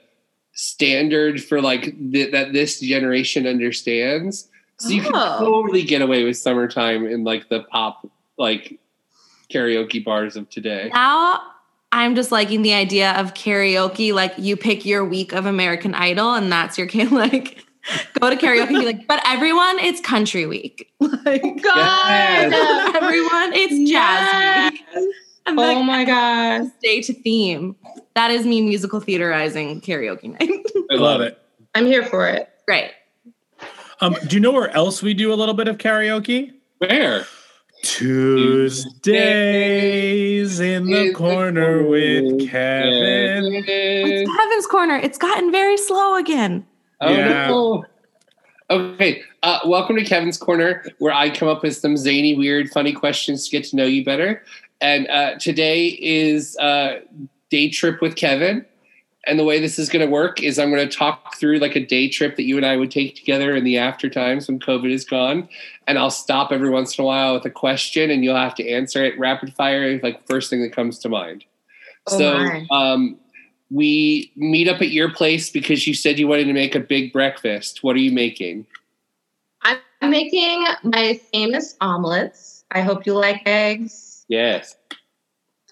standard 0.61 1.42
for 1.42 1.61
like 1.62 1.85
th- 2.12 2.33
that 2.33 2.53
this 2.53 2.81
generation 2.81 3.46
understands. 3.46 4.49
So 4.79 4.90
you 4.90 5.03
can 5.03 5.12
Oh. 5.14 5.38
totally 5.38 5.83
get 5.83 6.03
away 6.03 6.25
with 6.25 6.37
summertime 6.37 7.07
in 7.07 7.25
like 7.25 7.49
the 7.49 7.61
pop 7.64 8.07
like 8.38 8.79
karaoke 9.53 10.05
bars 10.05 10.37
of 10.37 10.49
today. 10.51 10.90
Now 10.92 11.40
I'm 11.92 12.14
just 12.14 12.31
liking 12.31 12.62
the 12.62 12.75
idea 12.75 13.12
of 13.12 13.33
karaoke. 13.35 14.12
Like 14.12 14.35
you 14.38 14.57
pick 14.57 14.85
your 14.85 15.05
week 15.05 15.33
of 15.33 15.46
American 15.46 15.94
Idol, 15.94 16.35
and 16.35 16.53
that's 16.53 16.77
your 16.79 16.87
can 16.87 17.11
like 17.25 17.64
go 18.20 18.29
to 18.31 18.37
karaoke 18.37 18.68
and 18.68 18.79
be 18.81 18.87
like, 18.87 19.07
but 19.09 19.20
everyone, 19.27 19.79
it's 19.81 20.01
country 20.01 20.46
week. 20.46 20.92
Like 21.25 21.42
God. 21.62 22.53
everyone, 22.94 23.53
it's 23.55 23.90
jazz 23.90 24.73
week. 24.73 24.83
And 25.46 25.59
Oh 25.59 25.62
like, 25.62 25.85
my 25.85 26.05
God. 26.05 26.70
stay 26.79 27.00
to 27.03 27.12
theme. 27.14 27.74
That 28.14 28.31
is 28.31 28.44
me 28.46 28.61
musical 28.61 29.00
theaterizing 29.00 29.81
karaoke 29.83 30.38
night. 30.38 30.64
I 30.90 30.94
love 30.94 31.20
it. 31.20 31.38
I'm 31.74 31.87
here 31.87 32.05
for 32.05 32.29
it. 32.29 32.48
Great. 32.66 32.90
Um, 34.00 34.16
do 34.29 34.37
you 34.37 34.40
know 34.40 34.53
where 34.53 34.70
else 34.70 35.03
we 35.03 35.14
do 35.14 35.33
a 35.33 35.37
little 35.37 35.55
bit 35.55 35.68
of 35.68 35.79
karaoke? 35.79 36.53
Where? 36.79 37.26
Tuesdays 39.11 40.61
in 40.61 40.87
the 40.87 41.12
corner 41.14 41.83
with 41.83 42.48
Kevin. 42.48 43.62
It's 43.66 44.31
Kevin's 44.37 44.66
corner. 44.66 44.96
It's 44.96 45.18
gotten 45.18 45.50
very 45.53 45.76
slow 45.76 46.16
again. 46.16 46.66
Oh, 47.00 47.11
Yeah. 47.12 47.48
no. 47.48 47.85
Okay. 48.70 49.22
Uh, 49.42 49.59
welcome 49.66 49.96
to 49.96 50.05
Kevin's 50.05 50.37
Corner, 50.38 50.85
where 50.98 51.12
I 51.12 51.31
come 51.31 51.48
up 51.48 51.62
with 51.62 51.74
some 51.76 51.96
zany, 51.96 52.37
weird, 52.37 52.70
funny 52.70 52.92
questions 52.92 53.48
to 53.48 53.50
get 53.57 53.64
to 53.70 53.76
know 53.76 53.85
you 53.87 54.05
better. 54.05 54.44
And 54.81 55.09
uh, 55.09 55.38
today 55.38 55.88
is 55.88 56.57
uh, 56.59 57.01
day 57.51 57.69
trip 57.69 58.01
with 58.01 58.16
Kevin. 58.16 58.64
And 59.27 59.38
the 59.38 59.45
way 59.45 59.61
this 59.61 59.79
is 59.79 59.90
going 59.90 60.05
to 60.05 60.11
work 60.11 60.43
is 60.43 60.59
I'm 60.59 60.71
going 60.71 60.88
to 60.88 60.97
talk 60.97 61.37
through 61.37 61.59
like 61.59 61.77
a 61.77 61.85
day 61.85 62.09
trip 62.09 62.37
that 62.37 62.45
you 62.45 62.57
and 62.57 62.64
I 62.64 62.77
would 62.77 62.90
take 62.90 63.16
together 63.16 63.55
in 63.55 63.64
the 63.64 63.77
after 63.77 64.09
times 64.09 64.49
when 64.49 64.59
COVID 64.59 64.90
is 64.90 65.05
gone. 65.05 65.47
And 65.87 65.99
I'll 65.99 66.11
stop 66.11 66.53
every 66.53 66.71
once 66.71 66.97
in 66.97 67.03
a 67.03 67.07
while 67.07 67.35
with 67.35 67.45
a 67.45 67.51
question, 67.51 68.11
and 68.11 68.25
you'll 68.25 68.37
have 68.37 68.55
to 68.55 68.69
answer 68.69 69.05
it 69.05 69.19
rapid 69.19 69.53
fire, 69.55 70.01
like 70.03 70.27
first 70.27 70.49
thing 70.49 70.62
that 70.62 70.73
comes 70.73 70.99
to 71.01 71.11
mind. 71.11 71.45
Oh 72.07 72.19
so 72.19 72.75
um, 72.75 73.19
we 73.71 74.33
meet 74.37 74.69
up 74.69 74.81
at 74.81 74.88
your 74.88 75.12
place 75.12 75.51
because 75.51 75.87
you 75.87 75.93
said 75.93 76.19
you 76.19 76.27
wanted 76.27 76.45
to 76.45 76.55
make 76.55 76.75
a 76.75 76.81
big 76.81 77.12
breakfast. 77.12 77.85
What 77.85 77.97
are 77.97 78.01
you 78.01 78.12
making? 78.12 78.66
I'm 79.62 79.79
making 80.03 80.64
my 80.83 81.21
famous 81.33 81.77
omelets. 81.83 82.64
I 82.71 82.81
hope 82.81 83.05
you 83.05 83.12
like 83.12 83.43
eggs. 83.45 84.10
Yes. 84.31 84.77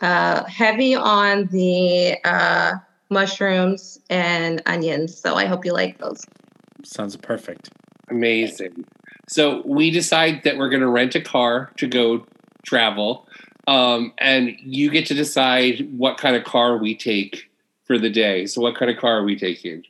Uh, 0.00 0.44
heavy 0.44 0.96
on 0.96 1.46
the 1.46 2.18
uh, 2.24 2.74
mushrooms 3.08 4.00
and 4.10 4.60
onions. 4.66 5.16
So 5.16 5.36
I 5.36 5.46
hope 5.46 5.64
you 5.64 5.72
like 5.72 5.98
those. 5.98 6.24
Sounds 6.84 7.16
perfect. 7.16 7.70
Amazing. 8.10 8.84
So 9.28 9.62
we 9.64 9.92
decide 9.92 10.42
that 10.42 10.58
we're 10.58 10.70
going 10.70 10.82
to 10.82 10.88
rent 10.88 11.14
a 11.14 11.20
car 11.20 11.72
to 11.76 11.86
go 11.86 12.26
travel, 12.66 13.28
um, 13.68 14.12
and 14.18 14.56
you 14.60 14.90
get 14.90 15.06
to 15.06 15.14
decide 15.14 15.88
what 15.96 16.18
kind 16.18 16.34
of 16.34 16.42
car 16.42 16.78
we 16.78 16.96
take 16.96 17.48
for 17.84 17.96
the 17.96 18.10
day. 18.10 18.46
So, 18.46 18.60
what 18.60 18.74
kind 18.74 18.90
of 18.90 18.96
car 18.96 19.18
are 19.18 19.24
we 19.24 19.36
taking? 19.36 19.84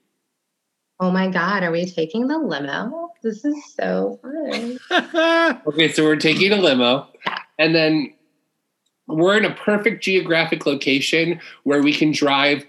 Oh 1.00 1.10
my 1.10 1.28
God, 1.28 1.62
are 1.62 1.70
we 1.70 1.86
taking 1.86 2.26
the 2.26 2.38
limo? 2.38 3.12
This 3.22 3.44
is 3.44 3.56
so 3.74 4.18
fun. 4.20 4.78
Okay, 5.66 5.90
so 5.92 6.02
we're 6.02 6.16
taking 6.16 6.52
a 6.52 6.56
limo, 6.56 7.06
and 7.58 7.74
then 7.74 8.12
we're 9.08 9.36
in 9.36 9.44
a 9.44 9.54
perfect 9.54 10.02
geographic 10.02 10.66
location 10.66 11.40
where 11.64 11.82
we 11.82 11.92
can 11.92 12.12
drive 12.12 12.66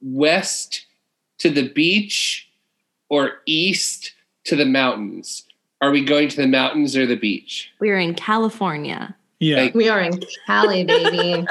west 0.00 0.86
to 1.38 1.50
the 1.50 1.68
beach 1.68 2.48
or 3.08 3.40
east 3.46 4.12
to 4.44 4.56
the 4.56 4.66
mountains? 4.66 5.44
Are 5.80 5.90
we 5.90 6.04
going 6.04 6.28
to 6.28 6.36
the 6.36 6.46
mountains 6.46 6.96
or 6.96 7.06
the 7.06 7.16
beach? 7.16 7.72
We're 7.80 7.98
in 7.98 8.14
California. 8.14 9.16
Yeah. 9.40 9.70
We 9.74 9.88
are 9.88 10.00
in 10.00 10.22
Cali, 10.46 10.84
baby. 10.84 11.44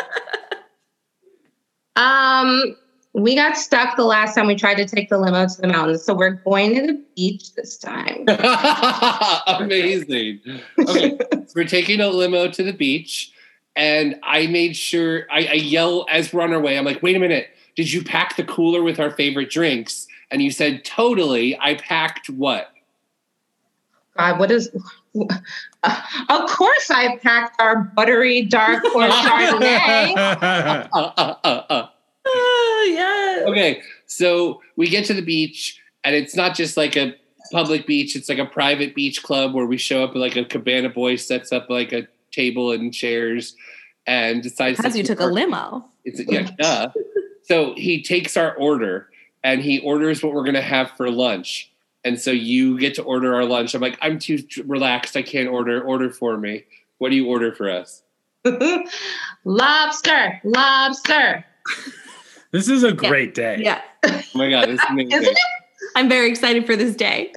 um, 1.97 2.76
we 3.13 3.36
got 3.36 3.58
stuck 3.58 3.97
the 3.97 4.06
last 4.06 4.36
time 4.36 4.47
we 4.47 4.56
tried 4.56 4.76
to 4.76 4.86
take 4.86 5.10
the 5.10 5.17
limo 5.17 5.45
to 5.45 5.62
the 5.62 5.67
mountains, 5.67 6.04
so 6.04 6.13
we're 6.13 6.32
going 6.32 6.76
to 6.76 6.88
the 6.88 7.04
beach 7.15 7.54
this 7.56 7.78
time. 7.78 8.24
Amazing. 9.47 10.39
Okay, 10.80 11.17
so 11.19 11.54
we're 11.54 11.65
taking 11.65 12.00
a 12.00 12.08
limo 12.08 12.47
to 12.47 12.63
the 12.63 12.71
beach, 12.71 13.34
and 13.76 14.20
I 14.24 14.48
made 14.48 14.76
sure 14.76 15.26
I, 15.32 15.46
I 15.46 15.54
yell 15.54 16.06
as 16.10 16.34
we're 16.34 16.42
on 16.42 16.54
our 16.54 16.60
way. 16.60 16.78
I'm 16.78 16.86
like, 16.86 17.02
"Wait 17.02 17.16
a 17.16 17.20
minute! 17.20 17.48
Did 17.76 17.92
you 17.92 18.04
pack 18.04 18.36
the 18.36 18.44
cooler 18.44 18.84
with 18.84 19.00
our 19.00 19.12
favorite 19.12 19.50
drinks?" 19.50 20.08
And 20.30 20.42
you 20.42 20.52
said, 20.52 20.84
"Totally." 20.84 21.58
I 21.60 21.76
packed 21.76 22.30
what? 22.30 22.72
God, 24.18 24.40
what 24.40 24.52
is? 24.52 24.70
Uh, 25.18 25.38
of 26.30 26.50
course, 26.50 26.92
I 26.92 27.18
packed 27.18 27.62
our 27.62 27.84
buttery 27.96 28.44
dark 28.44 28.84
or 28.84 29.02
Chardonnay. 29.10 30.16
Uh, 30.16 30.88
uh, 30.94 31.36
uh, 31.44 31.64
uh. 31.70 31.88
Oh, 32.26 32.90
yes. 32.94 33.48
Okay, 33.48 33.82
so 34.06 34.62
we 34.76 34.90
get 34.90 35.06
to 35.06 35.14
the 35.14 35.22
beach, 35.22 35.82
and 36.04 36.16
it's 36.16 36.36
not 36.36 36.56
just 36.56 36.78
like 36.78 36.96
a 36.96 37.16
public 37.52 37.88
beach; 37.88 38.16
it's 38.16 38.30
like 38.30 38.38
a 38.38 38.46
private 38.46 38.94
beach 38.94 39.24
club 39.24 39.54
where 39.54 39.66
we 39.66 39.78
show 39.78 40.04
up. 40.04 40.14
Like 40.14 40.36
a 40.36 40.46
cabana 40.46 40.90
boy 40.90 41.16
sets 41.16 41.52
up 41.52 41.70
like 41.70 41.94
a 41.94 42.08
table 42.32 42.72
and 42.72 42.94
chairs, 42.94 43.56
and 44.08 44.41
decides 44.41 44.78
Because 44.78 44.98
you 44.98 45.04
took 45.04 45.20
a 45.20 45.26
limo. 45.26 45.86
It's 46.06 46.22
yeah, 46.28 46.50
duh. 46.58 46.89
So 47.44 47.74
he 47.76 48.02
takes 48.02 48.38
our 48.38 48.56
order 48.56 49.10
and 49.44 49.62
he 49.62 49.80
orders 49.80 50.24
what 50.24 50.34
we're 50.34 50.46
gonna 50.46 50.62
have 50.62 50.91
for 50.98 51.10
lunch. 51.10 51.72
And 52.04 52.20
so 52.20 52.32
you 52.32 52.80
get 52.80 52.96
to 52.96 53.04
order 53.04 53.36
our 53.36 53.46
lunch. 53.46 53.76
I'm 53.76 53.82
like, 53.82 53.98
I'm 54.02 54.17
too 54.17 54.39
relaxed. 54.65 55.15
I 55.15 55.22
can't 55.22 55.48
order. 55.50 55.82
Order 55.84 56.10
for 56.10 56.36
me. 56.38 56.63
What 56.98 57.10
do 57.10 57.15
you 57.15 57.28
order 57.28 57.54
for 57.54 57.70
us? 57.70 58.02
lobster, 59.46 60.41
lobster. 60.44 61.46
This 62.52 62.67
is 62.70 62.84
a 62.84 62.91
great 62.91 63.34
day. 63.34 63.58
Yeah. 63.60 63.82
Oh 64.06 64.22
my 64.34 64.50
god, 64.50 64.67
this 64.70 64.80
is 64.80 64.86
amazing. 64.89 65.12
Isn't 65.12 65.32
it? 65.32 65.38
I'm 65.96 66.10
very 66.10 66.30
excited 66.30 66.65
for 66.65 66.76
this 66.76 66.96
day. 66.96 67.32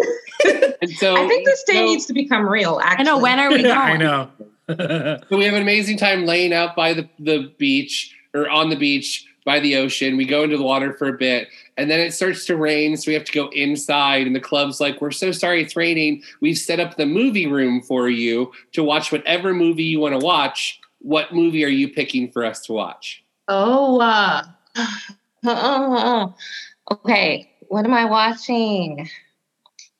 And 0.80 0.90
so 0.96 1.16
I 1.24 1.28
think 1.28 1.44
this 1.46 1.62
day 1.64 1.74
so- 1.74 1.84
needs 1.84 2.06
to 2.06 2.12
become 2.12 2.48
real. 2.48 2.80
Actually, 2.82 2.86
I 2.86 2.90
Actually, 2.90 3.04
know. 3.04 3.18
When 3.18 3.38
are 3.40 3.50
we 3.50 3.62
going? 3.62 3.74
I 3.76 3.96
know. 3.96 4.30
So 5.28 5.36
we 5.36 5.44
have 5.44 5.54
an 5.54 5.62
amazing 5.62 5.98
time 5.98 6.24
laying 6.24 6.52
out 6.52 6.74
by 6.74 6.94
the, 6.94 7.08
the 7.18 7.52
beach 7.58 8.14
or 8.32 8.48
on 8.48 8.70
the 8.70 8.76
beach 8.76 9.26
by 9.44 9.60
the 9.60 9.76
ocean. 9.76 10.16
We 10.16 10.24
go 10.24 10.42
into 10.42 10.56
the 10.56 10.62
water 10.62 10.92
for 10.94 11.08
a 11.08 11.18
bit 11.18 11.48
and 11.76 11.90
then 11.90 12.00
it 12.00 12.12
starts 12.12 12.46
to 12.46 12.56
rain. 12.56 12.96
So 12.96 13.10
we 13.10 13.14
have 13.14 13.24
to 13.24 13.32
go 13.32 13.48
inside. 13.48 14.26
And 14.26 14.34
the 14.34 14.40
club's 14.40 14.80
like, 14.80 15.00
We're 15.00 15.10
so 15.10 15.32
sorry 15.32 15.62
it's 15.62 15.76
raining. 15.76 16.22
We've 16.40 16.58
set 16.58 16.80
up 16.80 16.96
the 16.96 17.06
movie 17.06 17.46
room 17.46 17.82
for 17.82 18.08
you 18.08 18.52
to 18.72 18.82
watch 18.82 19.12
whatever 19.12 19.52
movie 19.54 19.84
you 19.84 20.00
want 20.00 20.18
to 20.18 20.24
watch. 20.24 20.80
What 21.00 21.34
movie 21.34 21.64
are 21.64 21.68
you 21.68 21.92
picking 21.92 22.30
for 22.30 22.44
us 22.44 22.62
to 22.62 22.72
watch? 22.72 23.22
Oh, 23.48 24.00
uh, 24.00 24.42
oh, 25.44 26.34
okay. 26.90 27.50
What 27.68 27.84
am 27.84 27.92
I 27.92 28.06
watching? 28.06 29.08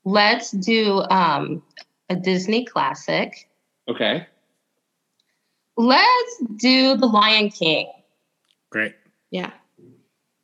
Let's 0.04 0.50
do 0.50 1.02
um, 1.10 1.62
a 2.08 2.16
Disney 2.16 2.64
classic. 2.64 3.48
Okay. 3.88 4.26
Let's 5.76 6.42
do 6.56 6.96
The 6.96 7.06
Lion 7.06 7.50
King. 7.50 7.90
Great. 8.70 8.94
Yeah. 9.30 9.50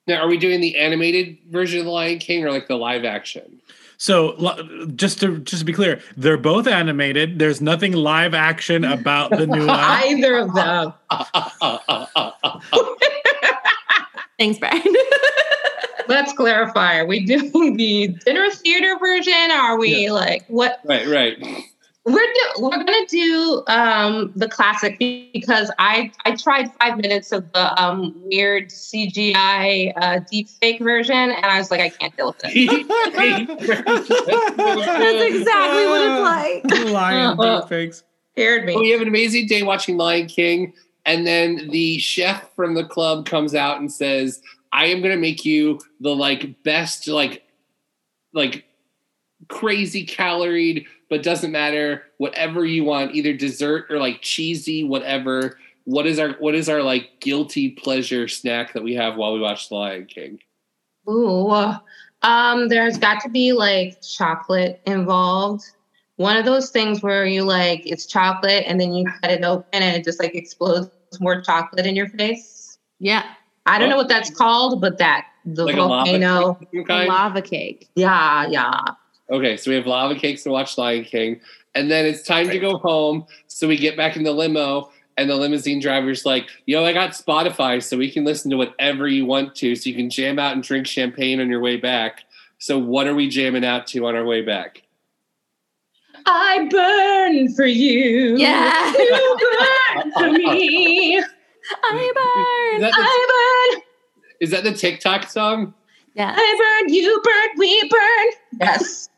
Now, 0.07 0.23
are 0.23 0.29
we 0.29 0.39
doing 0.39 0.61
the 0.61 0.77
animated 0.77 1.39
version 1.51 1.79
of 1.79 1.85
The 1.85 1.91
Lion 1.91 2.19
King 2.19 2.45
or 2.45 2.51
like 2.51 2.67
the 2.69 2.77
live 2.77 3.05
action? 3.05 3.61
So 4.01 4.87
just 4.97 5.21
to 5.21 5.41
just 5.41 5.61
to 5.61 5.65
be 5.67 5.75
clear, 5.75 6.01
they're 6.17 6.39
both 6.39 6.67
animated. 6.67 7.39
There's 7.39 7.61
nothing 7.61 7.93
live 7.93 8.33
action 8.33 8.83
about 8.83 9.31
the 9.31 9.47
new 9.47 9.67
one. 9.67 9.79
Either 9.79 10.39
of 10.39 10.55
them. 10.55 10.95
Thanks, 14.39 14.59
Brian. 14.59 14.83
Let's 16.09 16.33
clarify. 16.33 16.97
Are 16.97 17.07
we 17.07 17.27
doing 17.27 17.77
the 17.77 18.09
dinner 18.25 18.51
theater 18.51 18.99
version? 18.99 19.51
Are 19.53 19.79
we 19.79 20.11
like 20.11 20.47
what? 20.49 20.81
right, 20.85 21.07
right. 21.07 21.65
We're 22.07 22.15
do, 22.15 22.63
we're 22.63 22.71
gonna 22.71 23.07
do 23.09 23.63
um, 23.67 24.33
the 24.35 24.49
classic 24.49 24.99
because 24.99 25.71
I 25.79 26.11
I 26.25 26.35
tried 26.35 26.73
five 26.81 26.97
minutes 26.97 27.31
of 27.31 27.53
the 27.53 27.83
um, 27.83 28.15
weird 28.25 28.71
CGI 28.71 29.93
uh, 29.97 30.21
deep 30.31 30.49
fake 30.49 30.81
version 30.81 31.15
and 31.15 31.45
I 31.45 31.59
was 31.59 31.71
like 31.71 31.81
I 31.81 31.91
can't 31.91 32.17
deal 32.17 32.29
with 32.29 32.41
it. 32.45 32.89
That's 34.57 35.37
exactly 35.37 35.87
what 35.87 36.63
it's 36.63 36.73
like. 36.73 36.89
Lion 36.91 37.37
deepfakes. 37.37 38.03
Scared 38.33 38.65
Well, 38.67 38.81
we 38.81 38.91
have 38.91 39.03
an 39.03 39.09
amazing 39.09 39.47
day 39.47 39.63
watching 39.63 39.99
Lion 39.99 40.27
King, 40.27 40.73
and 41.05 41.27
then 41.27 41.69
the 41.69 41.99
chef 41.99 42.55
from 42.55 42.75
the 42.75 42.85
club 42.85 43.27
comes 43.27 43.55
out 43.55 43.79
and 43.79 43.93
says, 43.93 44.41
"I 44.73 44.87
am 44.87 45.03
going 45.03 45.15
to 45.15 45.21
make 45.21 45.45
you 45.45 45.81
the 46.01 46.17
like 46.17 46.63
best 46.63 47.09
like 47.09 47.43
like 48.33 48.65
crazy 49.49 50.07
caloried, 50.07 50.87
but 51.11 51.23
doesn't 51.23 51.53
matter 51.53 52.05
whatever 52.17 52.65
you 52.65 52.85
want, 52.85 53.15
either 53.15 53.35
dessert 53.35 53.87
or 53.91 53.99
like 53.99 54.23
cheesy 54.23 54.83
whatever." 54.85 55.59
What 55.85 56.07
is 56.07 56.19
our 56.19 56.31
what 56.39 56.55
is 56.55 56.69
our 56.69 56.83
like 56.83 57.21
guilty 57.21 57.71
pleasure 57.71 58.29
snack 58.29 58.73
that 58.75 58.83
we 58.83 58.95
have 58.95 59.17
while 59.17 59.33
we 59.33 59.41
watch 59.41 59.69
The 59.69 59.75
Lion 59.75 60.07
King? 60.07 60.39
Ooh, 61.09 61.51
um, 62.23 62.69
there's 62.69 62.99
got 62.99 63.21
to 63.23 63.29
be 63.31 63.53
like 63.53 64.01
chocolate 64.03 64.81
involved. 64.87 65.65
One 66.17 66.37
of 66.37 66.45
those 66.45 66.71
things 66.71 67.03
where 67.03 67.25
you 67.25 67.45
like 67.45 67.83
it's 67.87 68.05
chocolate 68.07 68.65
and 68.67 68.79
then 68.81 68.93
you 68.93 69.07
cut 69.23 69.31
it 69.31 69.43
open 69.43 69.83
and 69.83 69.97
it 69.97 70.05
just 70.05 70.21
like 70.21 70.35
explodes 70.35 70.91
more 71.19 71.41
chocolate 71.41 71.87
in 71.87 71.97
your 71.97 72.09
face. 72.11 72.79
Yeah. 72.99 73.25
I 73.67 73.79
don't 73.79 73.89
know 73.89 73.97
what 73.97 74.09
that's 74.09 74.31
called, 74.31 74.81
but 74.83 74.99
that 74.99 75.27
the 75.47 75.65
Like 75.65 75.77
a 75.77 75.83
lava 75.83 76.11
volcano. 76.11 76.55
cake 76.55 76.63
of 76.63 76.69
some 76.73 76.81
A 76.81 76.85
kind? 76.85 77.09
lava 77.09 77.43
cake. 77.43 77.89
Yeah, 77.95 78.47
yeah. 78.49 78.81
Okay, 79.31 79.57
so 79.57 79.71
we 79.71 79.77
have 79.77 79.87
lava 79.87 80.15
cakes 80.15 80.43
to 80.43 80.51
watch 80.51 80.77
Lion 80.77 81.05
King, 81.05 81.41
and 81.75 81.91
then 81.91 82.05
it's 82.05 82.23
time 82.23 82.49
to 82.49 82.59
go 82.59 82.79
home. 82.79 83.27
So 83.47 83.69
we 83.69 83.77
get 83.77 83.97
back 83.97 84.17
in 84.17 84.25
the 84.25 84.33
limo, 84.33 84.91
and 85.17 85.31
the 85.31 85.37
limousine 85.37 85.81
driver's 85.81 86.27
like, 86.27 86.49
"Yo, 86.67 86.85
I 86.85 86.93
got 86.93 87.11
Spotify, 87.11 87.83
so 87.83 87.97
we 87.97 88.11
can 88.11 88.25
listen 88.25 88.51
to 88.51 88.57
whatever 88.57 89.07
you 89.07 89.27
want 89.27 89.55
to. 89.57 89.77
So 89.77 89.89
you 89.89 89.95
can 89.95 90.11
jam 90.11 90.39
out 90.39 90.55
and 90.55 90.63
drink 90.63 90.87
champagne 90.87 91.41
on 91.41 91.49
your 91.49 91.61
way 91.61 91.77
back." 91.77 92.25
So 92.59 92.79
what 92.79 93.07
are 93.07 93.15
we 93.15 93.29
jamming 93.29 93.65
out 93.65 93.87
to 93.89 94.07
on 94.07 94.17
our 94.17 94.25
way 94.25 94.43
back? 94.43 94.83
I 96.27 96.69
burn 96.71 97.53
for 97.55 97.67
you. 97.67 98.37
Yeah. 98.37 98.93
You 98.93 99.39
burn 99.95 100.13
for 100.13 100.31
me. 100.31 101.19
I 101.85 102.13
burn. 102.15 102.85
Is 102.85 102.95
the, 102.95 103.01
I 103.01 103.71
burn. 103.75 103.83
is 104.41 104.51
that 104.51 104.65
the 104.65 104.73
TikTok 104.73 105.29
song? 105.29 105.75
Yeah. 106.15 106.35
I 106.37 106.81
burn. 106.83 106.93
You 106.93 107.21
burn. 107.23 107.49
We 107.59 107.89
burn. 107.89 108.27
Yes. 108.61 109.10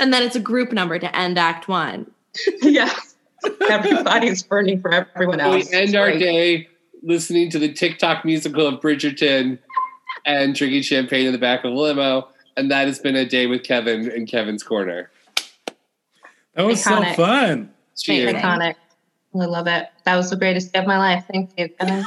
And 0.00 0.12
then 0.12 0.22
it's 0.22 0.36
a 0.36 0.40
group 0.40 0.72
number 0.72 0.98
to 0.98 1.16
end 1.16 1.38
Act 1.38 1.68
One. 1.68 2.10
yes. 2.62 3.16
Everybody's 3.70 4.42
burning 4.42 4.80
for 4.80 4.92
everyone 4.92 5.40
else. 5.40 5.70
we 5.70 5.76
end 5.76 5.94
our 5.94 6.12
day 6.12 6.68
listening 7.02 7.50
to 7.50 7.58
the 7.58 7.72
TikTok 7.72 8.24
musical 8.24 8.66
of 8.66 8.80
Bridgerton 8.80 9.58
and 10.26 10.54
drinking 10.54 10.82
champagne 10.82 11.26
in 11.26 11.32
the 11.32 11.38
back 11.38 11.64
of 11.64 11.72
a 11.72 11.74
limo. 11.74 12.28
And 12.56 12.70
that 12.70 12.86
has 12.88 12.98
been 12.98 13.14
a 13.14 13.24
day 13.24 13.46
with 13.46 13.62
Kevin 13.62 14.10
in 14.10 14.26
Kevin's 14.26 14.62
corner. 14.64 15.10
That 16.54 16.66
was 16.66 16.82
Iconic. 16.84 17.10
so 17.10 17.14
fun. 17.14 17.70
Cheers. 17.96 18.34
Iconic. 18.34 18.74
I 19.34 19.44
love 19.44 19.68
it. 19.68 19.86
That 20.04 20.16
was 20.16 20.30
the 20.30 20.36
greatest 20.36 20.72
day 20.72 20.80
of 20.80 20.86
my 20.86 20.98
life. 20.98 21.24
Thank 21.30 21.50
you. 21.56 21.68
Kevin. 21.68 22.04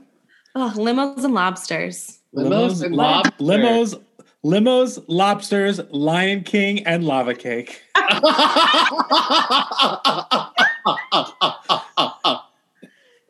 Oh, 0.54 0.72
limos 0.74 1.22
and 1.22 1.34
lobsters. 1.34 2.18
Limos 2.34 2.82
and 2.82 2.96
lob- 2.96 3.26
lobster. 3.26 3.44
limos, 3.44 4.02
limos, 4.44 5.02
lobsters, 5.08 5.80
Lion 5.90 6.42
King, 6.42 6.86
and 6.86 7.04
lava 7.04 7.34
cake. 7.34 7.82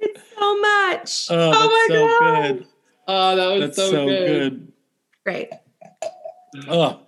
It's 0.01 0.21
so 0.38 0.57
much. 0.61 1.27
Oh, 1.31 1.51
that's 1.51 1.59
oh 1.61 1.68
my 1.68 1.87
so 1.88 2.07
God. 2.07 2.42
good. 2.59 2.66
oh, 3.09 3.37
that 3.37 3.47
was 3.49 3.61
That's 3.61 3.77
so, 3.77 3.90
so, 3.90 4.07
good. 4.07 4.27
good. 4.27 4.73
Great. 5.25 5.51
Oh, 6.68 7.01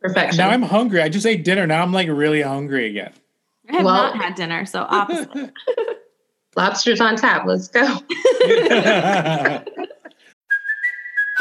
Perfection. 0.00 0.38
now 0.38 0.50
I'm 0.50 0.62
hungry. 0.62 1.00
I 1.00 1.08
just 1.08 1.26
ate 1.26 1.44
dinner. 1.44 1.66
Now 1.66 1.82
I'm 1.82 1.92
like 1.92 2.08
really 2.08 2.42
hungry 2.42 2.88
again. 2.88 3.12
I 3.70 3.76
have 3.76 3.84
Well- 3.84 4.14
not 4.14 4.16
had 4.16 4.34
dinner, 4.34 4.66
so 4.66 4.80
opposite. 4.88 5.28
Lobsters 6.56 7.00
on 7.00 7.16
tap. 7.16 7.46
Let's 7.46 7.68
go. 7.68 7.82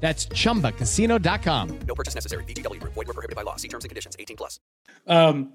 That's 0.00 0.26
chumbacasino.com. 0.26 1.78
No 1.88 1.94
purchase 1.94 2.14
necessary. 2.14 2.44
VGW 2.44 2.80
Group. 2.80 2.94
Void 2.94 3.08
were 3.08 3.14
prohibited 3.14 3.36
by 3.36 3.42
law. 3.42 3.56
See 3.56 3.68
terms 3.68 3.84
and 3.84 3.88
conditions. 3.88 4.16
18 4.18 4.36
plus. 4.36 4.60
Um, 5.06 5.52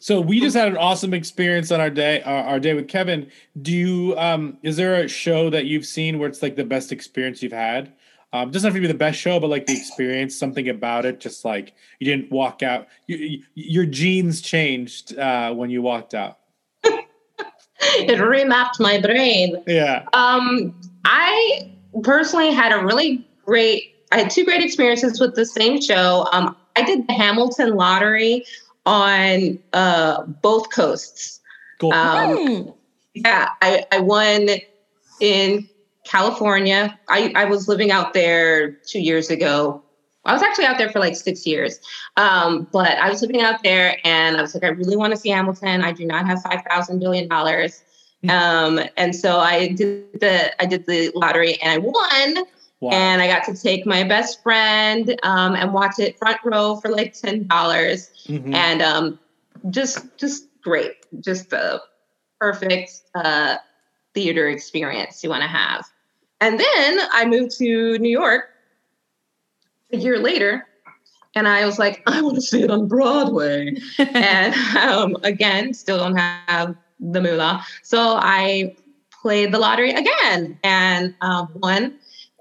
so 0.00 0.20
we 0.20 0.40
just 0.40 0.56
had 0.56 0.68
an 0.68 0.76
awesome 0.76 1.14
experience 1.14 1.70
on 1.70 1.80
our 1.80 1.90
day, 1.90 2.22
our, 2.22 2.44
our 2.44 2.60
day 2.60 2.74
with 2.74 2.88
Kevin. 2.88 3.30
Do 3.60 3.72
you, 3.72 4.18
um, 4.18 4.58
is 4.62 4.76
there 4.76 4.96
a 4.96 5.08
show 5.08 5.48
that 5.50 5.66
you've 5.66 5.86
seen 5.86 6.18
where 6.18 6.28
it's 6.28 6.42
like 6.42 6.56
the 6.56 6.64
best 6.64 6.90
experience 6.90 7.42
you've 7.42 7.52
had? 7.52 7.92
Um, 8.32 8.50
doesn't 8.50 8.66
have 8.66 8.74
to 8.74 8.80
be 8.80 8.86
the 8.86 8.94
best 8.94 9.18
show, 9.18 9.38
but 9.38 9.48
like 9.48 9.66
the 9.66 9.76
experience, 9.76 10.34
something 10.34 10.68
about 10.68 11.04
it, 11.04 11.20
just 11.20 11.44
like 11.44 11.74
you 12.00 12.06
didn't 12.06 12.32
walk 12.32 12.62
out, 12.62 12.88
you, 13.06 13.16
you, 13.16 13.42
your 13.54 13.86
genes 13.86 14.40
changed 14.40 15.18
uh, 15.18 15.52
when 15.52 15.70
you 15.70 15.82
walked 15.82 16.14
out. 16.14 16.38
it 16.84 18.18
remapped 18.18 18.80
my 18.80 19.00
brain. 19.00 19.62
Yeah. 19.66 20.06
Um, 20.14 20.74
I 21.04 21.70
personally 22.02 22.52
had 22.52 22.72
a 22.72 22.84
really 22.84 23.28
great. 23.44 23.94
I 24.10 24.18
had 24.18 24.30
two 24.30 24.44
great 24.44 24.62
experiences 24.62 25.20
with 25.20 25.34
the 25.34 25.46
same 25.46 25.80
show. 25.80 26.28
Um, 26.32 26.56
I 26.76 26.82
did 26.82 27.06
the 27.06 27.12
Hamilton 27.12 27.76
lottery 27.76 28.44
on 28.86 29.58
uh, 29.72 30.24
both 30.24 30.70
coasts. 30.70 31.40
Cool. 31.80 31.92
Um, 31.92 32.74
yeah, 33.14 33.50
I, 33.60 33.84
I 33.92 34.00
won 34.00 34.48
in 35.20 35.68
California. 36.04 36.98
I, 37.08 37.32
I 37.34 37.44
was 37.46 37.68
living 37.68 37.90
out 37.90 38.12
there 38.12 38.72
two 38.72 39.00
years 39.00 39.30
ago. 39.30 39.82
I 40.24 40.32
was 40.32 40.42
actually 40.42 40.66
out 40.66 40.78
there 40.78 40.90
for 40.90 41.00
like 41.00 41.16
six 41.16 41.46
years. 41.46 41.80
Um, 42.16 42.68
but 42.72 42.98
I 42.98 43.08
was 43.10 43.22
living 43.22 43.40
out 43.40 43.62
there 43.62 43.96
and 44.04 44.36
I 44.36 44.42
was 44.42 44.54
like, 44.54 44.64
I 44.64 44.68
really 44.68 44.96
want 44.96 45.12
to 45.12 45.16
see 45.16 45.30
Hamilton. 45.30 45.82
I 45.82 45.92
do 45.92 46.04
not 46.04 46.26
have 46.26 46.42
five 46.42 46.62
thousand 46.68 47.00
billion 47.00 47.28
dollars. 47.28 47.82
Um, 48.28 48.80
and 48.96 49.16
so 49.16 49.40
I 49.40 49.68
did 49.68 50.20
the 50.20 50.62
I 50.62 50.66
did 50.66 50.86
the 50.86 51.10
lottery 51.14 51.60
and 51.60 51.72
I 51.72 51.78
won. 51.78 52.46
Wow. 52.82 52.90
And 52.90 53.22
I 53.22 53.28
got 53.28 53.44
to 53.44 53.54
take 53.54 53.86
my 53.86 54.02
best 54.02 54.42
friend 54.42 55.16
um, 55.22 55.54
and 55.54 55.72
watch 55.72 56.00
it 56.00 56.18
front 56.18 56.38
row 56.44 56.74
for 56.74 56.90
like 56.90 57.12
ten 57.14 57.46
dollars, 57.46 58.10
Mhm. 58.26 58.52
and 58.52 58.82
um, 58.82 59.20
just 59.70 60.04
just 60.18 60.48
great, 60.62 60.96
just 61.20 61.52
a 61.52 61.80
perfect 62.40 62.90
uh, 63.14 63.58
theater 64.14 64.48
experience 64.48 65.22
you 65.22 65.30
want 65.30 65.42
to 65.42 65.48
have. 65.48 65.86
And 66.40 66.58
then 66.58 66.98
I 67.12 67.24
moved 67.24 67.56
to 67.58 67.98
New 67.98 68.10
York 68.10 68.48
a 69.92 69.96
year 69.98 70.18
later, 70.18 70.66
and 71.36 71.46
I 71.46 71.64
was 71.64 71.78
like, 71.78 72.02
I 72.08 72.20
want 72.20 72.34
to 72.34 72.40
see 72.42 72.62
it 72.64 72.70
on 72.72 72.88
Broadway. 72.88 73.76
and 73.98 74.54
um, 74.76 75.16
again, 75.22 75.72
still 75.72 75.98
don't 75.98 76.16
have 76.16 76.74
the 76.98 77.20
moolah, 77.20 77.64
so 77.84 78.16
I 78.18 78.74
played 79.22 79.52
the 79.52 79.58
lottery 79.60 79.92
again 79.92 80.58
and 80.64 81.14
um, 81.20 81.48
won 81.54 81.94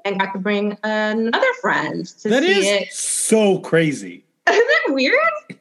and 0.05 0.19
got 0.19 0.33
to 0.33 0.39
bring 0.39 0.77
another 0.83 1.53
friend 1.61 2.05
to 2.05 2.29
That 2.29 2.43
see 2.43 2.51
is 2.59 2.65
it. 2.83 2.93
so 2.93 3.59
crazy. 3.59 4.23
Isn't 4.49 4.67
that 4.87 4.93
weird? 4.93 5.15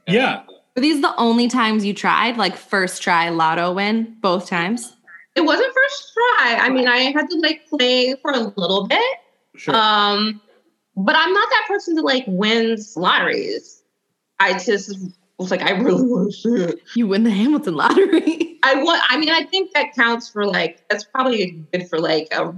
Yeah. 0.07 0.43
Were 0.77 0.83
these 0.83 1.01
the 1.03 1.15
only 1.17 1.49
times 1.49 1.85
you 1.85 1.93
tried? 1.95 2.37
Like 2.37 2.57
first 2.57 3.03
try 3.03 3.29
lotto 3.29 3.73
win 3.73 4.17
both 4.21 4.47
times? 4.49 4.97
It 5.37 5.43
wasn't 5.43 5.73
first 5.75 6.13
try. 6.15 6.59
I 6.61 6.69
mean, 6.71 6.89
I 6.89 7.13
had 7.13 7.29
to 7.31 7.37
like 7.39 7.67
play 7.69 8.15
for 8.23 8.31
a 8.33 8.39
little 8.57 8.87
bit. 8.87 9.19
Sure. 9.57 9.75
Um, 9.75 10.41
but 10.97 11.15
I'm 11.17 11.33
not 11.33 11.49
that 11.51 11.65
person 11.69 11.95
that 11.97 12.05
like 12.05 12.25
wins 12.27 12.97
lotteries. 12.97 13.83
I 14.39 14.59
just 14.59 14.97
was 15.39 15.51
like, 15.51 15.63
I 15.63 15.71
really 15.73 16.03
want 16.03 16.33
to 16.33 16.37
see 16.37 16.63
it. 16.65 16.81
You 16.95 17.07
win 17.07 17.25
the 17.25 17.31
Hamilton 17.31 17.75
lottery. 17.75 18.59
I 18.63 18.83
want. 18.83 19.03
I 19.09 19.17
mean, 19.19 19.31
I 19.31 19.45
think 19.45 19.73
that 19.73 19.95
counts 19.95 20.29
for 20.29 20.45
like 20.47 20.87
that's 20.89 21.05
probably 21.05 21.65
good 21.73 21.89
for 21.89 21.99
like 21.99 22.29
a, 22.33 22.55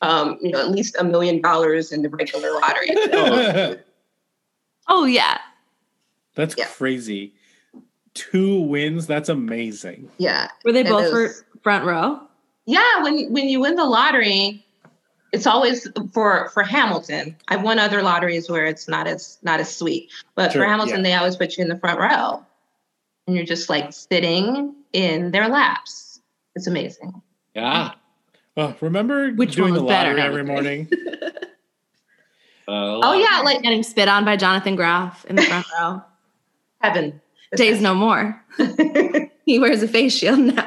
um, 0.00 0.38
you 0.40 0.50
know, 0.50 0.60
at 0.60 0.70
least 0.70 0.96
a 0.98 1.04
million 1.04 1.40
dollars 1.40 1.92
in 1.92 2.02
the 2.02 2.08
regular 2.08 2.52
lottery. 2.52 2.88
So, 3.10 3.76
oh 4.88 5.04
yeah. 5.04 5.38
That's 6.34 6.54
crazy. 6.76 7.34
Two 8.14 8.60
wins. 8.60 9.06
That's 9.06 9.28
amazing. 9.28 10.10
yeah. 10.18 10.48
Were 10.64 10.72
they 10.72 10.80
And 10.80 10.88
both 10.88 11.06
it 11.06 11.10
for 11.10 11.46
front 11.62 11.84
row? 11.84 12.20
Yeah, 12.66 13.02
when 13.02 13.32
when 13.32 13.48
you 13.48 13.60
win 13.60 13.74
the 13.76 13.84
lottery, 13.84 14.64
it's 15.32 15.46
always 15.46 15.88
for 16.12 16.48
for 16.50 16.62
Hamilton. 16.62 17.34
I've 17.48 17.62
won 17.62 17.78
other 17.78 18.02
lotteries 18.02 18.48
where 18.50 18.66
it's 18.66 18.88
not 18.88 19.06
as 19.06 19.38
not 19.42 19.58
as 19.58 19.74
sweet, 19.74 20.10
but 20.34 20.52
Sure, 20.52 20.62
for 20.62 20.68
Hamilton, 20.68 20.98
yeah. 20.98 21.02
they 21.02 21.14
always 21.14 21.36
put 21.36 21.56
you 21.56 21.62
in 21.62 21.68
the 21.68 21.78
front 21.78 21.98
row, 21.98 22.44
and 23.26 23.34
you're 23.36 23.46
just 23.46 23.68
like 23.68 23.92
sitting 23.92 24.74
in 24.92 25.30
their 25.30 25.48
laps. 25.48 26.20
It's 26.54 26.66
amazing. 26.66 27.20
Yeah. 27.54 27.92
Oh, 28.58 28.74
remember 28.80 29.30
Which 29.32 29.54
doing 29.54 29.70
one 29.70 29.78
the 29.78 29.84
was 29.84 29.88
better, 29.90 30.10
lottery 30.10 30.22
every 30.26 30.42
the 30.42 30.48
morning? 30.48 30.90
Oh 32.70 33.14
yeah, 33.14 33.40
like 33.40 33.62
Getting 33.62 33.82
spit 33.82 34.08
on 34.08 34.26
by 34.26 34.36
Jonathan 34.36 34.76
Groff 34.76 35.24
in 35.24 35.36
the 35.36 35.42
front 35.42 35.64
row. 35.80 36.02
heaven. 36.82 37.18
Days 37.56 37.80
no 37.80 37.94
more. 37.94 38.38
he 39.46 39.58
wears 39.58 39.82
a 39.82 39.88
face 39.88 40.14
shield 40.14 40.38
now. 40.40 40.66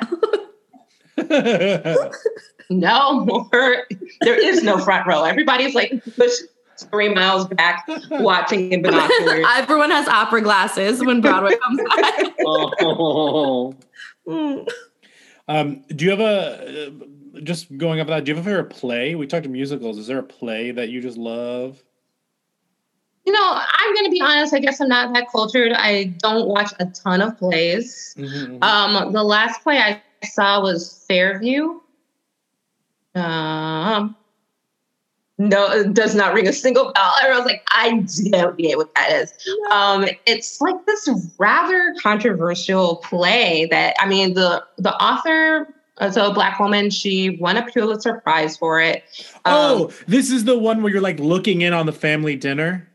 No 2.71 3.23
more. 3.25 3.47
There 4.21 4.33
is 4.41 4.63
no 4.63 4.79
front 4.79 5.05
row. 5.05 5.23
Everybody's 5.25 5.75
like 5.75 6.01
pushed 6.15 6.41
three 6.89 7.13
miles 7.13 7.45
back, 7.49 7.85
watching 8.09 8.71
in 8.71 8.81
binoculars. 8.81 9.45
Everyone 9.55 9.91
has 9.91 10.07
opera 10.07 10.41
glasses 10.41 11.01
when 11.05 11.21
Broadway 11.21 11.55
comes 11.57 11.81
back. 11.95 12.33
Oh. 12.47 13.75
Mm. 14.27 14.67
um, 15.47 15.83
do 15.95 16.05
you 16.05 16.11
have 16.11 16.19
a 16.19 16.87
uh, 16.87 17.05
just 17.43 17.75
going 17.77 17.99
up 17.99 18.07
that? 18.07 18.23
Do 18.23 18.31
you 18.31 18.35
have 18.35 18.45
a 18.45 18.49
favorite 18.49 18.69
play? 18.69 19.15
We 19.15 19.27
talked 19.27 19.43
to 19.43 19.49
musicals. 19.49 19.97
Is 19.97 20.07
there 20.07 20.19
a 20.19 20.23
play 20.23 20.71
that 20.71 20.89
you 20.89 21.01
just 21.01 21.17
love? 21.17 21.81
You 23.25 23.33
know, 23.33 23.53
I'm 23.55 23.93
going 23.93 24.05
to 24.05 24.11
be 24.11 24.21
honest. 24.21 24.53
I 24.53 24.59
guess 24.59 24.81
I'm 24.81 24.87
not 24.87 25.13
that 25.13 25.31
cultured. 25.31 25.73
I 25.73 26.05
don't 26.19 26.47
watch 26.47 26.73
a 26.79 26.85
ton 26.87 27.21
of 27.21 27.37
plays. 27.37 28.15
Mhm, 28.17 28.59
mhm. 28.59 28.63
Um, 28.63 29.13
the 29.13 29.23
last 29.23 29.61
play 29.61 29.77
I 29.77 30.01
saw 30.25 30.61
was 30.61 31.05
Fairview. 31.07 31.79
Um, 33.13 34.15
no, 35.37 35.71
it 35.71 35.93
does 35.93 36.15
not 36.15 36.33
ring 36.33 36.47
a 36.47 36.53
single 36.53 36.91
bell. 36.93 37.11
I 37.21 37.35
was 37.35 37.45
like, 37.45 37.63
I 37.69 38.05
don't 38.29 38.57
get 38.57 38.77
what 38.77 38.93
that 38.95 39.11
is. 39.11 39.33
Um, 39.71 40.05
it's 40.25 40.61
like 40.61 40.85
this 40.85 41.09
rather 41.37 41.95
controversial 42.01 42.97
play 42.97 43.67
that 43.71 43.95
I 43.99 44.07
mean, 44.07 44.33
the 44.33 44.63
the 44.77 44.93
author, 44.95 45.73
so 46.09 46.31
a 46.31 46.33
black 46.33 46.59
woman, 46.59 46.89
she 46.89 47.37
won 47.37 47.57
a 47.57 47.65
Pulitzer 47.71 48.15
Prize 48.21 48.57
for 48.57 48.79
it. 48.81 49.03
Um, 49.45 49.53
oh, 49.53 49.91
this 50.07 50.31
is 50.31 50.45
the 50.45 50.57
one 50.57 50.81
where 50.81 50.91
you're 50.91 51.01
like 51.01 51.19
looking 51.19 51.61
in 51.61 51.73
on 51.73 51.85
the 51.85 51.93
family 51.93 52.35
dinner. 52.35 52.87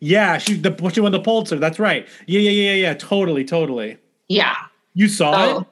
Yeah, 0.00 0.38
she 0.38 0.54
the 0.54 0.90
she 0.92 1.00
won 1.00 1.12
the 1.12 1.20
Pulitzer. 1.20 1.58
That's 1.58 1.78
right. 1.78 2.06
Yeah, 2.26 2.40
yeah, 2.40 2.50
yeah, 2.50 2.74
yeah. 2.74 2.94
Totally, 2.94 3.44
totally. 3.44 3.98
yeah. 4.28 4.56
You 4.94 5.08
saw 5.08 5.32
So 5.32 5.58
it? 5.60 5.66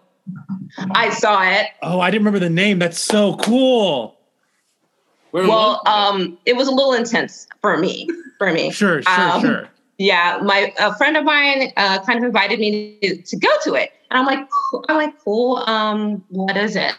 I 0.93 1.11
saw 1.11 1.43
it. 1.43 1.67
Oh, 1.83 2.01
I 2.01 2.11
didn't 2.11 2.25
remember 2.25 2.39
the 2.39 2.49
name. 2.51 2.79
That's 2.79 2.99
so 2.99 3.37
cool. 3.37 4.17
Where 5.33 5.47
Well, 5.47 5.83
um, 5.87 6.39
it 6.47 6.57
was 6.57 6.69
a 6.69 6.71
little 6.73 6.93
intense 6.95 7.47
for 7.61 7.77
me. 7.77 8.09
For 8.39 8.53
me, 8.53 8.71
Sure, 8.73 9.03
sure, 9.03 9.21
Um, 9.21 9.41
sure. 9.43 9.69
Yeah, 9.99 10.41
my 10.43 10.73
a 10.79 10.95
friend 10.97 11.17
of 11.19 11.25
mine 11.25 11.73
uh, 11.77 12.03
kind 12.05 12.19
of 12.19 12.25
invited 12.25 12.59
me 12.59 12.99
to, 13.03 13.21
to 13.21 13.37
go 13.37 13.49
to 13.65 13.75
it, 13.75 13.91
and 14.11 14.19
I'm 14.19 14.27
like, 14.27 14.49
cool. 14.51 14.85
I'm 14.89 14.97
like, 14.97 15.25
cool. 15.25 15.57
Um, 15.59 16.25
what 16.29 16.57
is 16.57 16.75
it? 16.77 16.95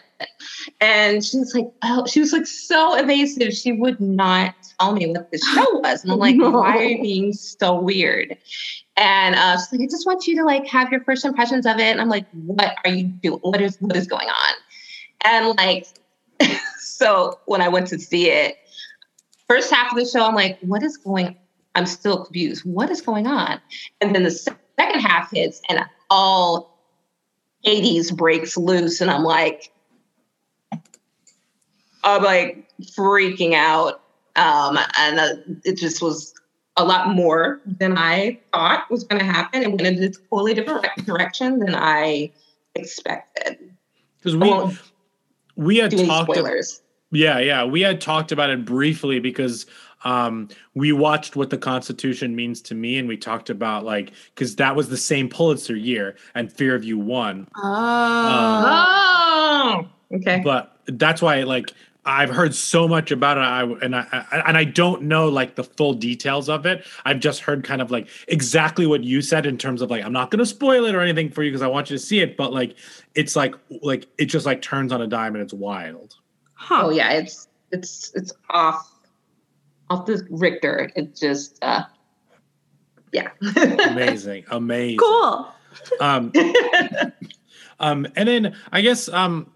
And 0.80 1.24
she 1.24 1.38
was 1.38 1.54
like, 1.54 1.70
oh, 1.82 2.06
she 2.06 2.20
was 2.20 2.32
like 2.32 2.46
so 2.46 2.96
evasive. 2.96 3.52
She 3.52 3.72
would 3.72 4.00
not 4.00 4.54
tell 4.78 4.92
me 4.92 5.08
what 5.08 5.30
the 5.30 5.38
show 5.38 5.78
was. 5.80 6.02
And 6.02 6.12
I'm 6.12 6.18
like, 6.18 6.36
why 6.38 6.78
are 6.78 6.84
you 6.84 7.02
being 7.02 7.32
so 7.32 7.78
weird? 7.78 8.36
And 8.96 9.34
uh, 9.34 9.56
she's 9.58 9.72
like, 9.72 9.80
I 9.82 9.90
just 9.90 10.06
want 10.06 10.26
you 10.26 10.36
to 10.36 10.44
like 10.44 10.66
have 10.66 10.90
your 10.90 11.02
first 11.04 11.24
impressions 11.24 11.66
of 11.66 11.78
it. 11.78 11.82
And 11.82 12.00
I'm 12.00 12.08
like, 12.08 12.26
what 12.32 12.76
are 12.84 12.90
you 12.90 13.04
doing? 13.04 13.40
What 13.42 13.60
is 13.60 13.76
what 13.80 13.96
is 13.96 14.06
going 14.06 14.28
on? 14.28 14.54
And 15.24 15.56
like, 15.56 15.86
so 16.78 17.38
when 17.46 17.60
I 17.60 17.68
went 17.68 17.88
to 17.88 17.98
see 17.98 18.30
it, 18.30 18.56
first 19.48 19.72
half 19.72 19.92
of 19.92 19.98
the 19.98 20.06
show, 20.06 20.24
I'm 20.24 20.34
like, 20.34 20.58
what 20.60 20.82
is 20.82 20.96
going? 20.96 21.36
I'm 21.74 21.86
still 21.86 22.24
confused. 22.24 22.64
What 22.64 22.90
is 22.90 23.00
going 23.00 23.26
on? 23.26 23.60
And 24.00 24.14
then 24.14 24.22
the 24.24 24.30
second 24.30 25.00
half 25.00 25.30
hits, 25.30 25.60
and 25.68 25.84
all 26.10 26.71
80s 27.66 28.14
breaks 28.14 28.56
loose, 28.56 29.00
and 29.00 29.10
I'm 29.10 29.24
like, 29.24 29.72
I'm 32.04 32.22
like 32.22 32.68
freaking 32.82 33.54
out. 33.54 34.00
Um, 34.34 34.78
and 34.98 35.20
uh, 35.20 35.34
it 35.64 35.76
just 35.76 36.00
was 36.00 36.34
a 36.76 36.84
lot 36.84 37.14
more 37.14 37.60
than 37.66 37.98
I 37.98 38.40
thought 38.52 38.90
was 38.90 39.04
going 39.04 39.20
to 39.20 39.26
happen. 39.26 39.62
It 39.62 39.68
went 39.68 39.82
in 39.82 40.02
a 40.02 40.10
totally 40.10 40.54
different 40.54 40.86
direction 41.04 41.58
than 41.58 41.74
I 41.74 42.32
expected. 42.74 43.58
Because 44.18 44.36
we 44.36 44.78
we 45.56 45.76
had 45.78 45.90
talked. 46.06 46.32
Spoilers. 46.32 46.80
Yeah, 47.10 47.38
yeah, 47.40 47.64
we 47.64 47.82
had 47.82 48.00
talked 48.00 48.32
about 48.32 48.48
it 48.48 48.64
briefly 48.64 49.20
because 49.20 49.66
um, 50.04 50.48
we 50.74 50.92
watched 50.92 51.36
what 51.36 51.50
the 51.50 51.58
Constitution 51.58 52.34
means 52.34 52.60
to 52.62 52.74
me, 52.74 52.98
and 52.98 53.08
we 53.08 53.16
talked 53.16 53.50
about 53.50 53.84
like 53.84 54.12
because 54.34 54.56
that 54.56 54.76
was 54.76 54.88
the 54.88 54.96
same 54.96 55.28
Pulitzer 55.28 55.76
year, 55.76 56.16
and 56.34 56.52
Fairview 56.52 56.98
won. 56.98 57.48
Oh, 57.56 57.62
um, 57.62 59.88
oh, 60.10 60.16
okay. 60.16 60.40
But 60.44 60.76
that's 60.86 61.22
why 61.22 61.42
like 61.42 61.72
I've 62.04 62.30
heard 62.30 62.54
so 62.54 62.88
much 62.88 63.12
about 63.12 63.38
it, 63.38 63.42
I, 63.42 63.62
and 63.84 63.94
I, 63.94 64.06
I, 64.10 64.42
and 64.48 64.56
I 64.56 64.64
don't 64.64 65.02
know 65.02 65.28
like 65.28 65.54
the 65.54 65.62
full 65.62 65.94
details 65.94 66.48
of 66.48 66.66
it. 66.66 66.84
I've 67.04 67.20
just 67.20 67.40
heard 67.40 67.62
kind 67.62 67.80
of 67.80 67.92
like 67.92 68.08
exactly 68.26 68.86
what 68.86 69.04
you 69.04 69.22
said 69.22 69.46
in 69.46 69.56
terms 69.56 69.82
of 69.82 69.90
like 69.90 70.04
I'm 70.04 70.12
not 70.12 70.30
going 70.30 70.40
to 70.40 70.46
spoil 70.46 70.84
it 70.86 70.96
or 70.96 71.00
anything 71.00 71.30
for 71.30 71.44
you 71.44 71.50
because 71.50 71.62
I 71.62 71.68
want 71.68 71.90
you 71.90 71.96
to 71.96 72.02
see 72.02 72.20
it, 72.20 72.36
but 72.36 72.52
like 72.52 72.74
it's 73.14 73.36
like 73.36 73.54
like 73.82 74.08
it 74.18 74.26
just 74.26 74.46
like 74.46 74.62
turns 74.62 74.92
on 74.92 75.00
a 75.00 75.06
dime 75.06 75.34
and 75.34 75.42
it's 75.42 75.54
wild. 75.54 76.16
Huh. 76.54 76.86
Oh 76.86 76.90
yeah, 76.90 77.12
it's 77.12 77.48
it's 77.70 78.12
it's 78.14 78.32
off 78.50 78.91
off 79.92 80.06
the 80.06 80.26
Richter. 80.30 80.90
It's 80.96 81.20
just 81.20 81.62
uh 81.62 81.84
yeah. 83.12 83.28
amazing, 83.90 84.44
amazing, 84.50 84.98
cool. 84.98 85.48
Um, 86.00 86.32
um, 87.80 88.06
and 88.16 88.28
then 88.28 88.56
I 88.72 88.80
guess 88.80 89.08
um 89.08 89.52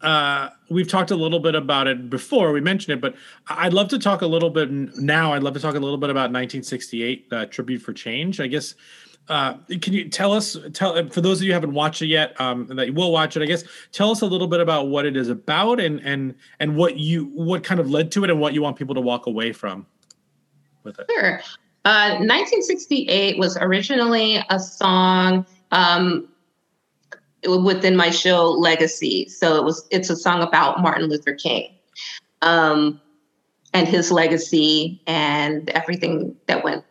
uh, 0.00 0.50
we've 0.70 0.86
talked 0.86 1.10
a 1.10 1.16
little 1.16 1.40
bit 1.40 1.54
about 1.54 1.88
it 1.88 2.08
before. 2.08 2.52
We 2.52 2.60
mentioned 2.60 2.96
it, 2.96 3.00
but 3.00 3.16
I'd 3.48 3.72
love 3.72 3.88
to 3.88 3.98
talk 3.98 4.22
a 4.22 4.26
little 4.26 4.50
bit 4.50 4.70
now. 4.70 5.32
I'd 5.32 5.42
love 5.42 5.54
to 5.54 5.60
talk 5.60 5.74
a 5.74 5.80
little 5.80 5.98
bit 5.98 6.10
about 6.10 6.30
1968 6.30 7.26
uh, 7.32 7.46
Tribute 7.46 7.82
for 7.82 7.92
Change. 7.92 8.40
I 8.40 8.46
guess. 8.46 8.74
Uh, 9.28 9.54
can 9.80 9.92
you 9.92 10.08
tell 10.08 10.32
us, 10.32 10.56
tell 10.72 11.08
for 11.10 11.20
those 11.20 11.38
of 11.38 11.44
you 11.44 11.50
who 11.50 11.54
haven't 11.54 11.74
watched 11.74 12.00
it 12.00 12.06
yet, 12.06 12.38
um, 12.40 12.66
that 12.68 12.86
you 12.86 12.92
will 12.92 13.12
watch 13.12 13.36
it? 13.36 13.42
I 13.42 13.46
guess 13.46 13.64
tell 13.92 14.10
us 14.10 14.22
a 14.22 14.26
little 14.26 14.46
bit 14.46 14.60
about 14.60 14.88
what 14.88 15.04
it 15.04 15.16
is 15.16 15.28
about 15.28 15.80
and 15.80 16.00
and 16.00 16.34
and 16.60 16.76
what 16.76 16.96
you 16.96 17.26
what 17.26 17.62
kind 17.62 17.78
of 17.78 17.90
led 17.90 18.10
to 18.12 18.24
it 18.24 18.30
and 18.30 18.40
what 18.40 18.54
you 18.54 18.62
want 18.62 18.76
people 18.76 18.94
to 18.94 19.00
walk 19.00 19.26
away 19.26 19.52
from 19.52 19.86
with 20.82 20.98
it. 20.98 21.06
Sure. 21.10 21.40
Uh, 21.84 22.16
1968 22.18 23.38
was 23.38 23.56
originally 23.58 24.42
a 24.50 24.58
song 24.58 25.46
um, 25.72 26.28
within 27.64 27.96
my 27.96 28.10
show 28.10 28.50
Legacy. 28.50 29.28
So 29.28 29.56
it 29.56 29.64
was 29.64 29.86
it's 29.90 30.10
a 30.10 30.16
song 30.16 30.42
about 30.42 30.80
Martin 30.80 31.08
Luther 31.08 31.34
King. 31.34 31.70
Um, 32.42 33.00
and 33.74 33.86
his 33.86 34.10
legacy 34.10 35.02
and 35.06 35.68
everything 35.70 36.34
that 36.46 36.64
went 36.64 36.84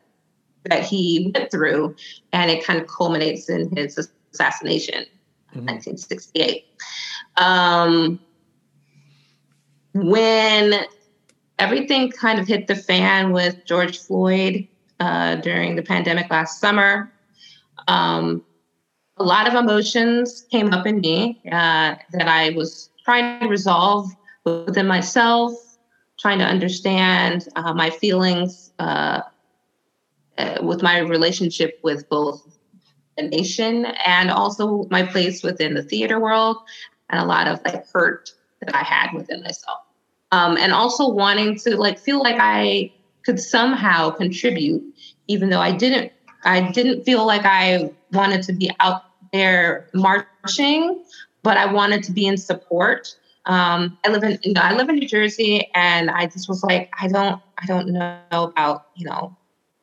that 0.69 0.83
he 0.83 1.31
went 1.33 1.51
through 1.51 1.95
and 2.33 2.51
it 2.51 2.63
kind 2.63 2.79
of 2.79 2.87
culminates 2.87 3.49
in 3.49 3.75
his 3.75 3.97
assassination 4.33 5.05
in 5.53 5.65
1968 5.65 6.65
mm-hmm. 7.37 7.43
um, 7.43 8.19
when 9.93 10.81
everything 11.59 12.11
kind 12.11 12.39
of 12.39 12.47
hit 12.47 12.67
the 12.67 12.75
fan 12.75 13.31
with 13.31 13.65
george 13.65 13.99
floyd 13.99 14.67
uh, 14.99 15.35
during 15.35 15.75
the 15.75 15.83
pandemic 15.83 16.29
last 16.29 16.59
summer 16.59 17.11
um, 17.87 18.43
a 19.17 19.23
lot 19.23 19.47
of 19.47 19.55
emotions 19.55 20.45
came 20.51 20.73
up 20.73 20.85
in 20.85 20.99
me 20.99 21.41
uh, 21.47 21.95
that 22.11 22.27
I 22.27 22.51
was 22.55 22.89
trying 23.03 23.39
to 23.41 23.47
resolve 23.47 24.09
within 24.45 24.87
myself, 24.87 25.53
trying 26.19 26.39
to 26.39 26.45
understand 26.45 27.47
uh, 27.55 27.73
my 27.73 27.89
feelings 27.89 28.71
uh, 30.37 30.59
with 30.61 30.81
my 30.81 30.99
relationship 30.99 31.79
with 31.83 32.07
both 32.09 32.57
the 33.17 33.23
nation 33.23 33.85
and 34.05 34.29
also 34.29 34.85
my 34.89 35.03
place 35.03 35.43
within 35.43 35.73
the 35.73 35.83
theater 35.83 36.19
world, 36.19 36.57
and 37.09 37.19
a 37.19 37.25
lot 37.25 37.47
of 37.47 37.59
like 37.65 37.85
hurt 37.91 38.29
that 38.61 38.75
I 38.75 38.83
had 38.83 39.13
within 39.13 39.41
myself. 39.41 39.79
Um, 40.31 40.57
and 40.57 40.73
also 40.73 41.07
wanting 41.07 41.57
to 41.59 41.77
like 41.77 41.99
feel 41.99 42.19
like 42.19 42.35
I 42.39 42.91
could 43.25 43.39
somehow 43.39 44.09
contribute, 44.09 44.83
even 45.27 45.49
though 45.49 45.61
I 45.61 45.71
didn't. 45.71 46.11
I 46.45 46.71
didn't 46.71 47.03
feel 47.03 47.25
like 47.25 47.41
I 47.43 47.91
wanted 48.13 48.43
to 48.43 48.53
be 48.53 48.71
out 48.79 49.03
there 49.33 49.89
marching, 49.93 51.03
but 51.43 51.57
I 51.57 51.71
wanted 51.71 52.03
to 52.03 52.11
be 52.11 52.25
in 52.25 52.37
support. 52.37 53.15
Um, 53.45 53.97
I 54.05 54.09
live 54.09 54.23
in 54.23 54.37
you 54.43 54.53
know, 54.53 54.61
I 54.61 54.73
live 54.75 54.89
in 54.89 54.95
New 54.95 55.07
Jersey, 55.07 55.69
and 55.73 56.09
I 56.09 56.27
just 56.27 56.47
was 56.47 56.63
like, 56.63 56.91
I 56.99 57.07
don't 57.07 57.41
I 57.57 57.65
don't 57.65 57.87
know 57.89 58.19
about 58.31 58.87
you 58.95 59.05
know 59.05 59.35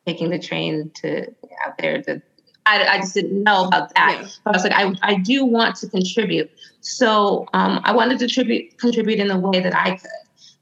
taking 0.07 0.31
the 0.31 0.39
train 0.39 0.91
to 1.03 1.27
out 1.67 1.79
there 1.79 2.03
to. 2.03 2.23
I, 2.67 2.83
I 2.87 2.97
just 2.99 3.13
didn't 3.13 3.43
know 3.43 3.67
about 3.67 3.95
that. 3.95 4.21
Yeah. 4.23 4.29
But 4.43 4.51
I 4.51 4.57
was 4.57 4.65
like, 4.65 4.73
I, 4.73 4.95
I 5.03 5.19
do 5.19 5.45
want 5.45 5.77
to 5.77 5.89
contribute. 5.89 6.51
So 6.81 7.47
um, 7.53 7.81
I 7.85 7.93
wanted 7.93 8.19
to 8.21 8.27
tribute, 8.27 8.79
contribute 8.79 9.19
in 9.19 9.29
the 9.29 9.39
way 9.39 9.61
that 9.61 9.77
I 9.77 9.97
could. 9.97 10.11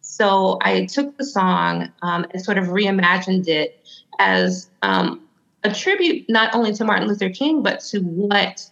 So 0.00 0.59
I 0.62 0.87
took 0.87 1.16
the 1.16 1.24
song 1.24 1.92
um, 2.02 2.26
and 2.33 2.42
sort 2.42 2.59
of 2.59 2.66
reimagined 2.66 3.46
it 3.46 3.87
as 4.18 4.68
um, 4.83 5.22
a 5.62 5.72
tribute 5.72 6.28
not 6.28 6.55
only 6.55 6.72
to 6.72 6.85
Martin 6.85 7.07
Luther 7.07 7.31
King, 7.31 7.62
but 7.62 7.81
to 7.90 8.00
what 8.00 8.68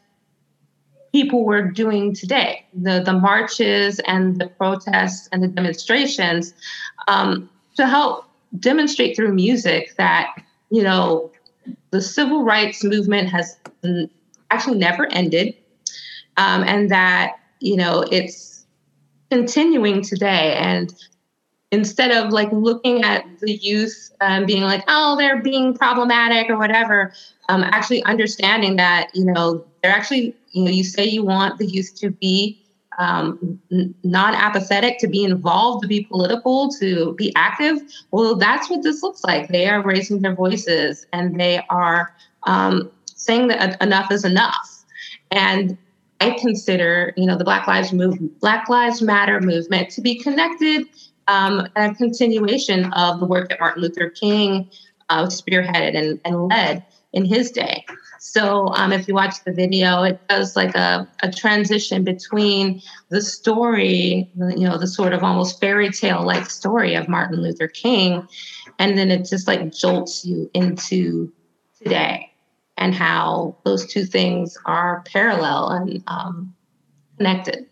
people 1.13 1.45
were 1.45 1.63
doing 1.63 2.15
today 2.15 2.67
the, 2.75 3.03
the 3.05 3.13
marches 3.13 4.01
and 4.07 4.41
the 4.41 4.47
protests 4.47 5.29
and 5.33 5.43
the 5.43 5.49
demonstrations 5.49 6.55
um, 7.09 7.51
to 7.77 7.87
help 7.87 8.27
demonstrate 8.59 9.17
through 9.17 9.33
music 9.33 9.95
that, 9.97 10.35
you 10.71 10.83
know, 10.83 11.31
the 11.91 12.01
civil 12.01 12.45
rights 12.45 12.83
movement 12.83 13.29
has 13.29 13.59
actually 14.51 14.79
never 14.79 15.07
ended 15.13 15.55
um, 16.37 16.63
and 16.65 16.91
that, 16.91 17.37
you 17.61 17.77
know, 17.77 18.05
it's 18.11 18.65
continuing 19.31 20.03
today. 20.03 20.55
And 20.55 20.93
instead 21.71 22.11
of 22.11 22.33
like 22.33 22.51
looking 22.53 23.05
at 23.05 23.25
the 23.41 23.53
youth 23.53 24.11
um, 24.21 24.47
being 24.47 24.63
like, 24.63 24.85
oh, 24.89 25.17
they're 25.17 25.43
being 25.43 25.75
problematic 25.75 26.51
or 26.51 26.57
whatever, 26.57 27.13
um, 27.49 27.63
actually 27.65 28.03
understanding 28.05 28.77
that, 28.77 29.11
you 29.15 29.25
know, 29.25 29.65
they're 29.83 29.93
actually, 29.93 30.35
you 30.51 30.65
know, 30.65 30.71
you 30.71 30.85
say 30.85 31.05
you 31.05 31.25
want 31.25 31.59
the 31.59 31.67
youth 31.67 31.95
to 31.97 32.11
be 32.11 32.60
um, 32.99 33.61
n- 33.73 33.95
non 34.05 34.35
apathetic, 34.35 34.99
to 34.99 35.09
be 35.09 35.25
involved, 35.25 35.83
to 35.83 35.89
be 35.89 36.05
political, 36.05 36.71
to 36.81 37.15
be 37.15 37.33
active. 37.37 37.79
Well, 38.11 38.37
that's 38.37 38.69
what 38.69 38.83
this 38.83 39.03
looks 39.03 39.25
like. 39.25 39.49
They 39.49 39.69
are 39.69 39.83
raising 39.83 40.21
their 40.21 40.35
voices 40.35 41.07
and 41.13 41.39
they 41.39 41.63
are 41.71 42.15
um, 42.45 42.91
saying 43.07 43.49
that 43.49 43.81
enough 43.83 44.11
is 44.11 44.25
enough. 44.25 44.85
And 45.31 45.79
I 46.21 46.31
consider, 46.39 47.15
you 47.17 47.27
know, 47.27 47.39
the 47.39 47.45
Black 47.45 47.67
Lives 47.67 47.93
Move, 47.93 48.19
Black 48.41 48.69
Lives 48.69 49.01
Matter 49.01 49.41
movement 49.41 49.91
to 49.91 50.01
be 50.01 50.19
connected 50.19 50.87
um, 51.29 51.67
a 51.77 51.95
continuation 51.95 52.93
of 52.93 53.21
the 53.21 53.27
work 53.27 53.49
that 53.49 53.61
Martin 53.61 53.83
Luther 53.83 54.11
King 54.11 54.69
uh, 55.09 55.27
spearheaded 55.27 55.97
and, 55.97 56.21
and 56.25 56.49
led 56.49 56.85
in 57.13 57.25
his 57.25 57.51
day. 57.51 57.85
So 58.19 58.69
um, 58.75 58.93
if 58.93 59.09
you 59.09 59.15
watch 59.15 59.43
the 59.45 59.53
video, 59.53 60.03
it 60.03 60.21
does 60.29 60.55
like 60.55 60.75
a, 60.75 61.09
a 61.23 61.31
transition 61.33 62.05
between 62.05 62.83
the 63.09 63.23
story, 63.23 64.31
you 64.37 64.69
know, 64.69 64.79
the 64.79 64.87
sort 64.87 65.13
of 65.13 65.23
almost 65.23 65.59
fairy 65.59 65.91
tale 65.91 66.25
like 66.25 66.49
story 66.51 66.95
of 66.95 67.09
Martin 67.09 67.43
Luther 67.43 67.69
King, 67.69 68.27
and 68.79 68.97
then 68.97 69.11
it 69.11 69.25
just 69.25 69.49
like 69.49 69.73
jolts 69.73 70.25
you 70.25 70.51
into 70.55 71.33
today 71.83 72.31
and 72.77 72.95
how 72.95 73.57
those 73.65 73.87
two 73.87 74.05
things 74.05 74.59
are 74.67 75.03
parallel 75.07 75.69
and 75.71 76.03
um, 76.07 76.55
connected. 77.17 77.70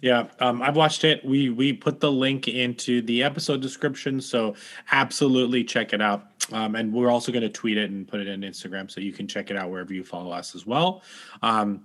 Yeah, 0.00 0.28
um, 0.40 0.62
I've 0.62 0.76
watched 0.76 1.04
it. 1.04 1.24
We 1.24 1.50
we 1.50 1.72
put 1.72 2.00
the 2.00 2.10
link 2.10 2.48
into 2.48 3.02
the 3.02 3.22
episode 3.22 3.60
description, 3.60 4.20
so 4.20 4.54
absolutely 4.92 5.64
check 5.64 5.92
it 5.92 6.00
out. 6.00 6.26
Um, 6.52 6.74
and 6.74 6.92
we're 6.92 7.10
also 7.10 7.30
going 7.30 7.42
to 7.42 7.50
tweet 7.50 7.76
it 7.78 7.90
and 7.90 8.08
put 8.08 8.20
it 8.20 8.26
in 8.26 8.40
Instagram, 8.40 8.90
so 8.90 9.00
you 9.00 9.12
can 9.12 9.28
check 9.28 9.50
it 9.50 9.56
out 9.56 9.70
wherever 9.70 9.92
you 9.92 10.02
follow 10.02 10.30
us 10.30 10.54
as 10.54 10.66
well. 10.66 11.02
Um, 11.42 11.84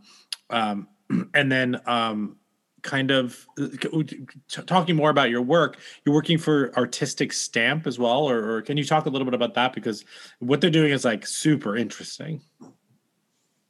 um 0.49 0.87
and 1.35 1.51
then, 1.51 1.79
um, 1.85 2.37
kind 2.85 3.11
of 3.11 3.45
uh, 3.59 3.67
talking 4.65 4.95
more 4.95 5.09
about 5.09 5.29
your 5.29 5.41
work. 5.41 5.77
You're 6.05 6.15
working 6.15 6.37
for 6.37 6.73
Artistic 6.77 7.33
Stamp 7.33 7.85
as 7.85 7.99
well, 7.99 8.29
or, 8.29 8.57
or 8.57 8.61
can 8.61 8.77
you 8.77 8.85
talk 8.85 9.07
a 9.07 9.09
little 9.09 9.25
bit 9.25 9.33
about 9.33 9.55
that 9.55 9.73
because 9.73 10.05
what 10.39 10.61
they're 10.61 10.69
doing 10.69 10.91
is 10.91 11.03
like 11.03 11.27
super 11.27 11.75
interesting. 11.75 12.41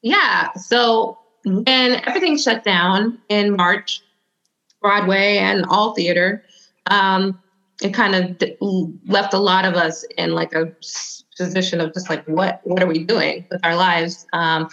Yeah. 0.02 0.54
So 0.54 1.18
when 1.46 2.02
everything 2.06 2.38
shut 2.38 2.64
down 2.64 3.20
in 3.30 3.56
March, 3.56 4.02
Broadway 4.86 5.38
and 5.38 5.66
all 5.68 5.96
theater, 5.96 6.44
um, 6.92 7.40
it 7.82 7.92
kind 7.92 8.14
of 8.14 8.38
d- 8.38 8.56
left 9.08 9.34
a 9.34 9.40
lot 9.40 9.66
of 9.66 9.74
us 9.74 10.06
in 10.16 10.36
like 10.36 10.54
a 10.54 10.72
position 11.40 11.82
of 11.82 11.92
just 11.92 12.08
like, 12.08 12.24
what 12.28 12.62
what 12.66 12.84
are 12.84 12.86
we 12.86 13.04
doing 13.04 13.48
with 13.50 13.60
our 13.66 13.76
lives? 13.76 14.28
Um, 14.32 14.70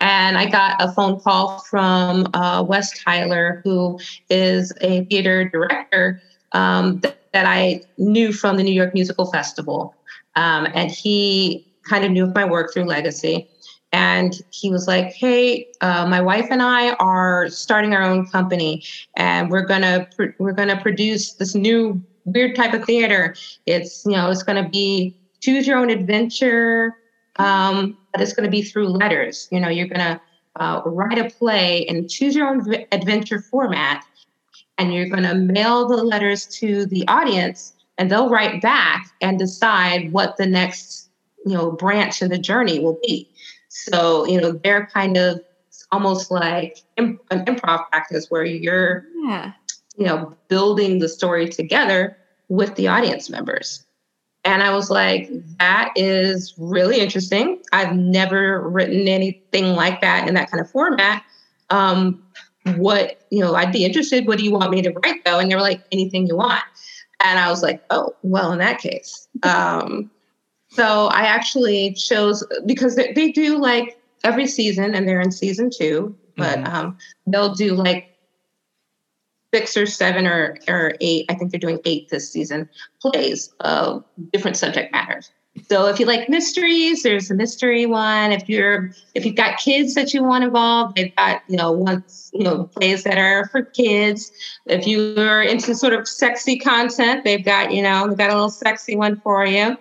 and 0.00 0.36
I 0.36 0.50
got 0.50 0.82
a 0.82 0.90
phone 0.90 1.20
call 1.20 1.60
from 1.70 2.26
uh, 2.34 2.64
Wes 2.66 2.90
Tyler, 3.04 3.60
who 3.62 4.00
is 4.28 4.72
a 4.80 5.04
theater 5.04 5.48
director 5.48 6.20
um, 6.50 7.00
th- 7.00 7.14
that 7.32 7.46
I 7.46 7.82
knew 7.98 8.32
from 8.32 8.56
the 8.56 8.64
New 8.64 8.74
York 8.74 8.94
Musical 8.94 9.30
Festival, 9.30 9.94
um, 10.34 10.66
and 10.74 10.90
he 10.90 11.64
kind 11.88 12.04
of 12.04 12.10
knew 12.10 12.24
of 12.24 12.34
my 12.34 12.44
work 12.44 12.74
through 12.74 12.86
Legacy 12.86 13.48
and 13.92 14.34
he 14.50 14.70
was 14.70 14.86
like 14.88 15.12
hey 15.12 15.66
uh, 15.80 16.06
my 16.06 16.20
wife 16.20 16.46
and 16.50 16.62
i 16.62 16.92
are 16.94 17.48
starting 17.48 17.94
our 17.94 18.02
own 18.02 18.26
company 18.26 18.82
and 19.16 19.50
we're 19.50 19.66
gonna 19.66 20.06
pr- 20.16 20.34
we're 20.38 20.52
gonna 20.52 20.80
produce 20.80 21.34
this 21.34 21.54
new 21.54 22.02
weird 22.24 22.54
type 22.54 22.72
of 22.74 22.84
theater. 22.84 23.34
It's 23.66 24.04
you 24.04 24.12
know 24.12 24.30
it's 24.30 24.42
gonna 24.42 24.68
be 24.68 25.14
choose 25.40 25.66
your 25.66 25.78
own 25.78 25.90
adventure 25.90 26.96
um, 27.36 27.96
but 28.12 28.20
it's 28.20 28.32
gonna 28.32 28.50
be 28.50 28.62
through 28.62 28.88
letters. 28.88 29.48
You 29.50 29.60
know 29.60 29.68
you're 29.68 29.88
gonna 29.88 30.20
uh, 30.56 30.82
write 30.84 31.18
a 31.18 31.30
play 31.30 31.78
in 31.88 32.08
choose 32.08 32.34
your 32.34 32.48
own 32.48 32.64
v- 32.64 32.86
adventure 32.92 33.40
format 33.40 34.04
and 34.78 34.92
you're 34.94 35.08
gonna 35.08 35.34
mail 35.34 35.88
the 35.88 36.02
letters 36.02 36.46
to 36.46 36.86
the 36.86 37.06
audience 37.08 37.74
and 37.98 38.10
they'll 38.10 38.28
write 38.30 38.60
back 38.62 39.06
and 39.20 39.38
decide 39.38 40.12
what 40.12 40.36
the 40.36 40.46
next 40.46 41.10
you 41.46 41.54
know 41.54 41.72
branch 41.72 42.22
in 42.22 42.28
the 42.28 42.38
journey 42.38 42.78
will 42.78 42.98
be 43.06 43.28
so, 43.74 44.26
you 44.26 44.38
know, 44.38 44.52
they're 44.52 44.86
kind 44.86 45.16
of 45.16 45.40
almost 45.90 46.30
like 46.30 46.82
imp- 46.98 47.22
an 47.30 47.44
improv 47.46 47.88
practice 47.90 48.26
where 48.30 48.44
you're, 48.44 49.06
Yeah. 49.24 49.52
you 49.96 50.04
know, 50.04 50.36
building 50.48 50.98
the 50.98 51.08
story 51.08 51.48
together 51.48 52.16
with 52.48 52.74
the 52.74 52.88
audience 52.88 53.30
members. 53.30 53.84
And 54.44 54.62
I 54.62 54.74
was 54.74 54.90
like, 54.90 55.30
that 55.58 55.92
is 55.96 56.52
really 56.58 57.00
interesting. 57.00 57.60
I've 57.72 57.96
never 57.96 58.68
written 58.68 59.08
anything 59.08 59.74
like 59.74 60.02
that 60.02 60.28
in 60.28 60.34
that 60.34 60.50
kind 60.50 60.60
of 60.60 60.70
format. 60.70 61.22
Um, 61.70 62.22
what, 62.76 63.22
you 63.30 63.40
know, 63.40 63.54
I'd 63.54 63.72
be 63.72 63.84
interested. 63.86 64.26
What 64.26 64.36
do 64.38 64.44
you 64.44 64.52
want 64.52 64.70
me 64.70 64.82
to 64.82 64.90
write 64.90 65.24
though? 65.24 65.38
And 65.38 65.50
they 65.50 65.54
were 65.54 65.62
like, 65.62 65.82
anything 65.92 66.26
you 66.26 66.36
want. 66.36 66.62
And 67.24 67.38
I 67.38 67.48
was 67.48 67.62
like, 67.62 67.82
oh, 67.90 68.14
well, 68.22 68.52
in 68.52 68.58
that 68.58 68.80
case. 68.80 69.28
Um, 69.44 70.10
so 70.74 71.08
I 71.08 71.22
actually 71.22 71.92
chose 71.92 72.44
because 72.66 72.96
they, 72.96 73.12
they 73.12 73.30
do 73.32 73.58
like 73.58 73.98
every 74.24 74.46
season, 74.46 74.94
and 74.94 75.06
they're 75.06 75.20
in 75.20 75.32
season 75.32 75.70
two, 75.70 76.16
but 76.36 76.66
um, 76.66 76.96
they'll 77.26 77.54
do 77.54 77.74
like 77.74 78.16
six 79.52 79.76
or 79.76 79.86
seven 79.86 80.26
or 80.26 80.56
or 80.68 80.94
eight. 81.00 81.26
I 81.28 81.34
think 81.34 81.50
they're 81.50 81.60
doing 81.60 81.80
eight 81.84 82.08
this 82.08 82.30
season 82.30 82.68
plays 83.00 83.52
of 83.60 84.04
different 84.32 84.56
subject 84.56 84.92
matters. 84.92 85.30
So 85.68 85.86
if 85.86 86.00
you 86.00 86.06
like 86.06 86.28
mysteries, 86.28 87.02
there's 87.02 87.30
a 87.30 87.34
mystery 87.34 87.84
one. 87.84 88.32
If 88.32 88.48
you're 88.48 88.90
if 89.14 89.26
you've 89.26 89.36
got 89.36 89.58
kids 89.58 89.94
that 89.94 90.14
you 90.14 90.24
want 90.24 90.44
involved, 90.44 90.96
they've 90.96 91.14
got 91.14 91.42
you 91.46 91.56
know 91.56 91.72
ones 91.72 92.30
you 92.32 92.42
know 92.42 92.64
plays 92.64 93.04
that 93.04 93.18
are 93.18 93.48
for 93.48 93.62
kids. 93.62 94.32
If 94.66 94.86
you're 94.86 95.42
into 95.42 95.74
sort 95.74 95.92
of 95.92 96.08
sexy 96.08 96.58
content, 96.58 97.24
they've 97.24 97.44
got 97.44 97.72
you 97.72 97.82
know 97.82 98.08
they've 98.08 98.16
got 98.16 98.30
a 98.30 98.34
little 98.34 98.50
sexy 98.50 98.96
one 98.96 99.20
for 99.20 99.44
you. 99.44 99.76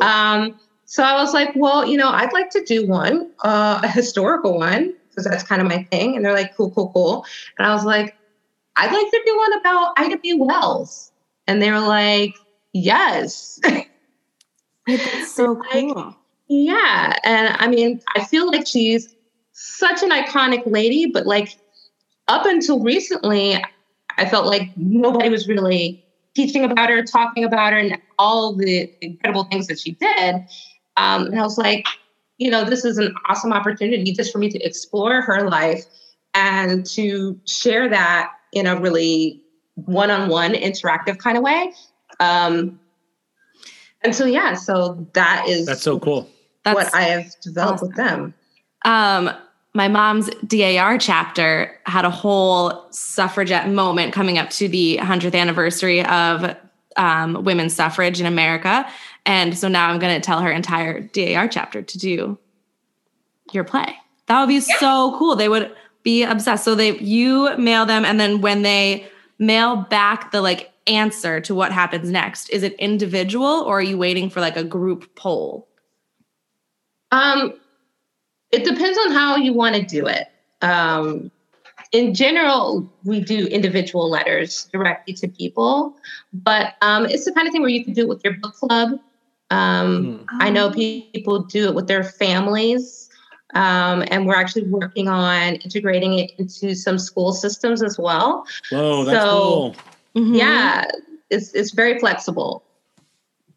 Um, 0.00 0.58
so 0.92 1.02
I 1.02 1.14
was 1.14 1.32
like, 1.32 1.52
well, 1.54 1.86
you 1.86 1.96
know, 1.96 2.10
I'd 2.10 2.34
like 2.34 2.50
to 2.50 2.62
do 2.64 2.86
one, 2.86 3.30
uh, 3.42 3.80
a 3.82 3.88
historical 3.88 4.58
one, 4.58 4.92
because 5.08 5.24
that's 5.24 5.42
kind 5.42 5.62
of 5.62 5.68
my 5.68 5.84
thing. 5.84 6.16
And 6.16 6.24
they're 6.24 6.34
like, 6.34 6.54
cool, 6.54 6.70
cool, 6.70 6.90
cool. 6.92 7.24
And 7.56 7.66
I 7.66 7.72
was 7.72 7.84
like, 7.84 8.14
I'd 8.76 8.92
like 8.92 9.10
to 9.10 9.22
do 9.24 9.38
one 9.38 9.52
about 9.54 9.94
Ida 9.96 10.18
B. 10.18 10.34
Wells. 10.34 11.10
And 11.46 11.62
they 11.62 11.70
were 11.70 11.80
like, 11.80 12.34
yes. 12.74 13.58
That's 14.86 15.34
so 15.34 15.62
cool. 15.70 16.16
Yeah. 16.48 17.16
And 17.24 17.56
I 17.58 17.68
mean, 17.68 18.00
I 18.16 18.24
feel 18.24 18.46
like 18.46 18.66
she's 18.66 19.14
such 19.52 20.02
an 20.02 20.10
iconic 20.10 20.62
lady, 20.66 21.06
but 21.06 21.26
like 21.26 21.56
up 22.28 22.46
until 22.46 22.80
recently, 22.80 23.62
I 24.18 24.28
felt 24.28 24.46
like 24.46 24.70
nobody 24.76 25.28
was 25.28 25.48
really 25.48 26.04
teaching 26.34 26.64
about 26.64 26.90
her, 26.90 27.02
talking 27.02 27.44
about 27.44 27.72
her, 27.72 27.78
and 27.78 27.98
all 28.18 28.54
the 28.54 28.92
incredible 29.00 29.44
things 29.44 29.66
that 29.66 29.78
she 29.78 29.92
did. 29.92 30.36
Um, 30.96 31.26
and 31.26 31.38
I 31.38 31.42
was 31.42 31.58
like, 31.58 31.86
you 32.38 32.50
know, 32.50 32.64
this 32.64 32.84
is 32.84 32.98
an 32.98 33.14
awesome 33.28 33.52
opportunity 33.52 34.12
just 34.12 34.32
for 34.32 34.38
me 34.38 34.50
to 34.50 34.58
explore 34.60 35.22
her 35.22 35.48
life 35.48 35.84
and 36.34 36.84
to 36.86 37.38
share 37.46 37.88
that 37.88 38.32
in 38.52 38.66
a 38.66 38.80
really 38.80 39.42
one 39.74 40.10
on 40.10 40.28
one 40.28 40.52
interactive 40.52 41.18
kind 41.18 41.36
of 41.36 41.42
way. 41.42 41.72
Um, 42.20 42.80
and 44.04 44.14
so, 44.14 44.24
yeah, 44.24 44.54
so 44.54 45.06
that 45.12 45.48
is 45.48 45.66
That's 45.66 45.82
so 45.82 45.98
cool. 45.98 46.28
what 46.64 46.94
I 46.94 47.02
have 47.02 47.32
developed 47.40 47.82
with 47.82 47.96
them. 47.96 48.34
Um, 48.84 49.30
my 49.74 49.88
mom's 49.88 50.28
DAR 50.46 50.98
chapter 50.98 51.78
had 51.84 52.04
a 52.04 52.10
whole 52.10 52.86
suffragette 52.90 53.68
moment 53.70 54.12
coming 54.12 54.38
up 54.38 54.50
to 54.50 54.68
the 54.68 54.98
100th 55.00 55.34
anniversary 55.34 56.04
of 56.04 56.54
um, 56.96 57.42
women's 57.44 57.74
suffrage 57.74 58.20
in 58.20 58.26
America. 58.26 58.86
And 59.24 59.56
so 59.56 59.68
now 59.68 59.88
I'm 59.88 59.98
going 59.98 60.14
to 60.14 60.24
tell 60.24 60.40
her 60.40 60.50
entire 60.50 61.00
DAR 61.00 61.48
chapter 61.48 61.80
to 61.80 61.98
do 61.98 62.38
your 63.52 63.64
play. 63.64 63.96
That 64.26 64.40
would 64.40 64.48
be 64.48 64.60
so 64.60 65.16
cool. 65.18 65.36
They 65.36 65.48
would 65.48 65.74
be 66.02 66.22
obsessed. 66.22 66.64
So 66.64 66.74
they 66.74 66.98
you 66.98 67.56
mail 67.56 67.86
them 67.86 68.04
and 68.04 68.18
then 68.18 68.40
when 68.40 68.62
they 68.62 69.06
mail 69.38 69.76
back 69.76 70.32
the 70.32 70.40
like 70.40 70.71
answer 70.86 71.40
to 71.40 71.54
what 71.54 71.72
happens 71.72 72.10
next, 72.10 72.50
is 72.50 72.62
it 72.62 72.74
individual 72.74 73.46
or 73.46 73.78
are 73.78 73.82
you 73.82 73.98
waiting 73.98 74.30
for 74.30 74.40
like 74.40 74.56
a 74.56 74.64
group 74.64 75.14
poll? 75.16 75.68
Um, 77.10 77.54
it 78.50 78.64
depends 78.64 78.98
on 78.98 79.12
how 79.12 79.36
you 79.36 79.52
want 79.52 79.76
to 79.76 79.82
do 79.82 80.06
it. 80.06 80.28
Um, 80.60 81.30
in 81.92 82.14
general, 82.14 82.90
we 83.04 83.20
do 83.20 83.46
individual 83.46 84.08
letters 84.08 84.68
directly 84.72 85.12
to 85.14 85.28
people, 85.28 85.96
but 86.32 86.74
um, 86.80 87.04
it's 87.06 87.24
the 87.24 87.32
kind 87.32 87.46
of 87.46 87.52
thing 87.52 87.60
where 87.60 87.70
you 87.70 87.84
can 87.84 87.92
do 87.92 88.02
it 88.02 88.08
with 88.08 88.24
your 88.24 88.34
book 88.34 88.54
club. 88.54 88.98
Um, 89.50 90.24
I 90.40 90.48
know 90.48 90.70
people 90.70 91.40
do 91.40 91.66
it 91.66 91.74
with 91.74 91.86
their 91.86 92.02
families, 92.02 93.10
um, 93.54 94.02
and 94.10 94.26
we're 94.26 94.34
actually 94.34 94.62
working 94.68 95.08
on 95.08 95.56
integrating 95.56 96.18
it 96.18 96.32
into 96.38 96.74
some 96.74 96.98
school 96.98 97.32
systems 97.32 97.82
as 97.82 97.98
well. 97.98 98.46
Whoa, 98.70 99.04
that's 99.04 99.22
So, 99.22 99.30
cool. 99.30 99.76
Yeah, 100.14 100.86
it's 101.30 101.52
it's 101.54 101.70
very 101.72 101.98
flexible. 101.98 102.62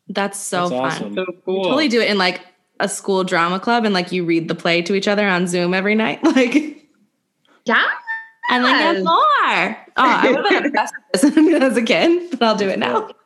That's 0.09 0.39
so 0.39 0.69
That's 0.69 0.71
fun. 0.71 0.81
awesome. 0.85 1.15
So 1.15 1.25
cool. 1.45 1.63
Totally 1.63 1.87
do 1.87 1.99
it 2.01 2.09
in 2.09 2.17
like 2.17 2.41
a 2.79 2.87
school 2.89 3.23
drama 3.23 3.59
club 3.59 3.85
and 3.85 3.93
like 3.93 4.11
you 4.11 4.23
read 4.25 4.47
the 4.47 4.55
play 4.55 4.81
to 4.83 4.93
each 4.95 5.07
other 5.07 5.27
on 5.27 5.47
Zoom 5.47 5.73
every 5.73 5.95
night. 5.95 6.19
Like 6.23 6.53
Yeah. 7.65 7.83
and 8.49 8.63
like 8.63 8.77
get 8.79 8.95
Yes. 8.97 9.03
more. 9.03 9.77
Oh, 9.97 10.03
I 10.03 10.31
would 10.31 10.45
have 10.51 10.63
been 10.63 10.65
obsessed 10.67 10.93
with 11.23 11.33
this 11.35 11.61
as 11.63 11.77
a 11.77 11.81
kid, 11.81 12.31
but 12.31 12.43
I'll 12.43 12.55
do 12.55 12.69
it 12.69 12.79
now. 12.79 13.09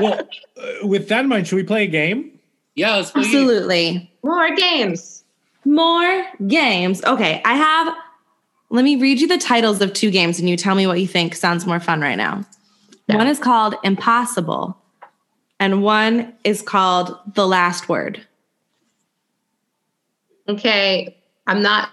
Well, 0.00 0.20
uh, 0.56 0.86
with 0.86 1.08
that 1.08 1.20
in 1.24 1.28
mind, 1.28 1.46
should 1.48 1.56
we 1.56 1.62
play 1.64 1.84
a 1.84 1.86
game? 1.88 2.38
Yeah, 2.76 2.96
let's 2.96 3.10
play. 3.10 3.22
Absolutely. 3.22 4.10
More 4.22 4.54
games. 4.54 5.24
More 5.64 6.24
games. 6.46 7.02
Okay, 7.04 7.42
I 7.44 7.54
have 7.54 7.94
let 8.70 8.84
me 8.84 8.96
read 8.96 9.20
you 9.20 9.28
the 9.28 9.38
titles 9.38 9.80
of 9.80 9.92
two 9.92 10.10
games 10.10 10.38
and 10.38 10.48
you 10.48 10.56
tell 10.56 10.74
me 10.74 10.86
what 10.86 11.00
you 11.00 11.06
think 11.06 11.34
sounds 11.34 11.66
more 11.66 11.80
fun 11.80 12.00
right 12.00 12.16
now. 12.16 12.44
One 13.08 13.26
is 13.26 13.40
called 13.40 13.74
Impossible 13.82 14.80
and 15.58 15.82
one 15.82 16.32
is 16.44 16.62
called 16.62 17.16
The 17.34 17.46
Last 17.46 17.88
Word. 17.88 18.24
Okay, 20.48 21.16
I'm 21.46 21.62
not 21.62 21.90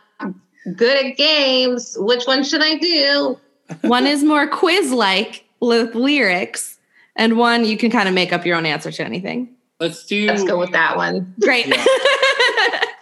good 0.75 1.05
at 1.05 1.17
games. 1.17 1.97
Which 1.99 2.25
one 2.25 2.43
should 2.43 2.61
I 2.63 2.75
do? 2.75 3.39
One 3.81 4.07
is 4.07 4.23
more 4.23 4.47
quiz 4.47 4.93
like 4.93 5.43
with 5.59 5.93
lyrics, 5.93 6.79
and 7.17 7.37
one 7.37 7.65
you 7.65 7.77
can 7.77 7.91
kind 7.91 8.07
of 8.07 8.15
make 8.15 8.31
up 8.31 8.45
your 8.45 8.55
own 8.55 8.65
answer 8.65 8.93
to 8.93 9.03
anything. 9.03 9.49
Let's 9.81 10.05
do. 10.05 10.25
Let's 10.25 10.45
go 10.45 10.57
with 10.57 10.71
that 10.71 10.95
one. 10.95 11.35
Great. 11.41 11.67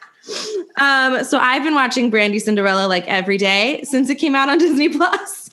um, 0.79 1.23
so 1.23 1.37
I've 1.39 1.63
been 1.63 1.75
watching 1.75 2.09
Brandy 2.09 2.39
Cinderella 2.39 2.87
like 2.87 3.07
every 3.07 3.37
day 3.37 3.81
since 3.83 4.09
it 4.09 4.15
came 4.15 4.35
out 4.35 4.49
on 4.49 4.57
Disney 4.59 4.89
Plus. 4.89 5.49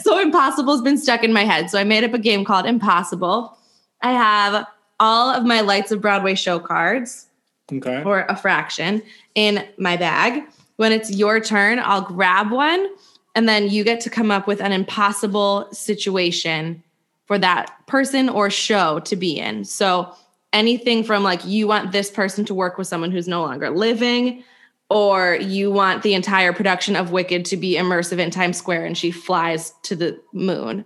So 0.00 0.20
Impossible's 0.20 0.82
been 0.82 0.96
stuck 0.98 1.24
in 1.24 1.32
my 1.32 1.44
head. 1.44 1.68
So 1.70 1.78
I 1.78 1.84
made 1.84 2.04
up 2.04 2.14
a 2.14 2.18
game 2.18 2.44
called 2.44 2.64
Impossible. 2.66 3.56
I 4.02 4.12
have 4.12 4.66
all 5.00 5.30
of 5.30 5.44
my 5.44 5.60
Lights 5.60 5.90
of 5.90 6.00
Broadway 6.00 6.34
show 6.34 6.58
cards 6.58 7.26
Okay. 7.72 8.02
for 8.02 8.20
a 8.28 8.36
fraction 8.36 9.02
in 9.34 9.66
my 9.78 9.96
bag. 9.96 10.42
When 10.76 10.92
it's 10.92 11.10
your 11.10 11.40
turn, 11.40 11.78
I'll 11.78 12.02
grab 12.02 12.50
one 12.50 12.88
and 13.34 13.48
then 13.48 13.68
you 13.68 13.82
get 13.84 14.00
to 14.02 14.10
come 14.10 14.30
up 14.30 14.46
with 14.46 14.60
an 14.60 14.70
impossible 14.72 15.68
situation 15.72 16.82
for 17.26 17.38
that 17.38 17.72
person 17.86 18.28
or 18.28 18.50
show 18.50 19.00
to 19.00 19.16
be 19.16 19.38
in. 19.38 19.64
So 19.64 20.14
anything 20.54 21.04
from 21.04 21.22
like 21.22 21.44
you 21.44 21.66
want 21.66 21.92
this 21.92 22.10
person 22.10 22.44
to 22.46 22.54
work 22.54 22.78
with 22.78 22.86
someone 22.86 23.10
who's 23.10 23.28
no 23.28 23.42
longer 23.42 23.68
living 23.68 24.42
or 24.88 25.34
you 25.36 25.70
want 25.70 26.02
the 26.02 26.14
entire 26.14 26.52
production 26.52 26.96
of 26.96 27.10
Wicked 27.10 27.44
to 27.46 27.56
be 27.56 27.74
immersive 27.74 28.18
in 28.18 28.30
Times 28.30 28.56
Square 28.56 28.86
and 28.86 28.96
she 28.96 29.10
flies 29.10 29.72
to 29.82 29.96
the 29.96 30.18
moon. 30.32 30.84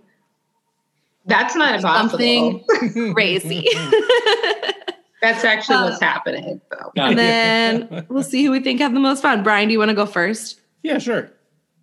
That's 1.25 1.55
not 1.55 1.75
impossible. 1.75 2.09
Something 2.09 3.13
crazy. 3.13 3.67
That's 5.21 5.43
actually 5.43 5.75
Uh, 5.75 5.89
what's 5.89 6.01
happening. 6.01 6.61
So. 6.71 6.91
and 6.95 7.19
then 7.19 8.05
we'll 8.09 8.23
see 8.23 8.43
who 8.45 8.51
we 8.51 8.61
think 8.61 8.79
have 8.79 8.93
the 8.93 8.99
most 9.01 9.21
fun. 9.21 9.43
Brian, 9.43 9.67
do 9.67 9.73
you 9.73 9.79
want 9.79 9.89
to 9.89 9.95
go 9.95 10.05
first? 10.05 10.61
Yeah, 10.81 10.97
sure. 10.97 11.29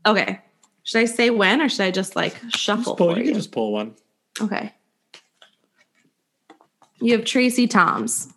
Okay. 0.06 0.40
Should 0.84 1.00
I 1.00 1.04
say 1.04 1.30
when 1.30 1.60
or 1.60 1.68
should 1.68 1.82
I 1.82 1.90
just 1.90 2.16
like 2.16 2.34
shuffle 2.48 2.84
Just 2.94 2.96
pull, 2.98 3.12
for 3.12 3.18
you 3.18 3.24
you? 3.26 3.30
can 3.32 3.34
just 3.34 3.52
pull 3.52 3.72
one. 3.72 3.94
Okay. 4.40 4.72
You 7.00 7.12
have 7.12 7.24
Tracie 7.24 7.66
Thoms. 7.66 8.32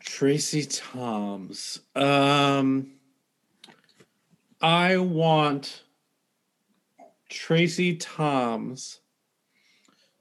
Tracie 0.00 0.66
Thoms. 0.66 1.80
Um, 1.94 2.92
I 4.60 4.96
want 4.96 5.84
Tracie 7.28 7.96
Thoms 7.96 9.00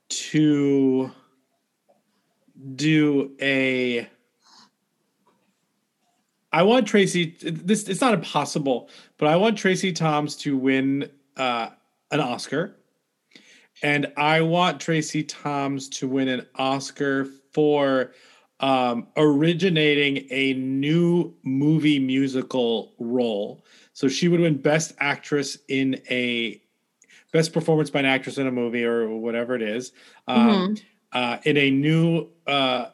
to 0.10 1.12
do 2.76 3.32
a. 3.42 4.08
I 6.54 6.64
want 6.64 6.88
Tracy. 6.88 7.36
This 7.42 7.88
it's 7.88 8.02
not 8.02 8.14
impossible, 8.14 8.90
but 9.18 9.28
I 9.28 9.36
want 9.36 9.58
Tracie 9.58 9.94
Thoms 9.94 10.36
to 10.38 10.58
win 10.58 11.10
uh, 11.38 11.70
an 12.12 12.20
Oscar, 12.20 12.76
and 13.82 14.12
I 14.18 14.42
want 14.42 14.80
Tracie 14.80 15.24
Thoms 15.24 15.90
to 15.90 16.08
win 16.08 16.28
an 16.28 16.46
Oscar 16.56 17.26
for 17.52 18.12
um, 18.60 19.08
originating 19.18 20.28
a 20.30 20.54
new 20.54 21.34
movie 21.44 22.00
musical 22.00 22.94
role. 23.00 23.66
So 23.94 24.08
she 24.08 24.28
would 24.28 24.40
win 24.40 24.58
Best 24.58 24.94
Actress 25.00 25.58
in 25.68 26.02
a 26.10 26.62
Best 27.34 27.54
Performance 27.54 27.90
by 27.90 28.00
an 28.00 28.06
Actress 28.06 28.38
in 28.38 28.48
a 28.48 28.52
Movie 28.52 28.84
or 28.84 29.10
whatever 29.10 29.56
it 29.56 29.62
is, 29.62 29.94
um, 30.28 30.76
uh, 31.12 31.38
in 31.44 31.58
a 31.58 31.72
new 31.72 32.28
uh, 32.46 32.88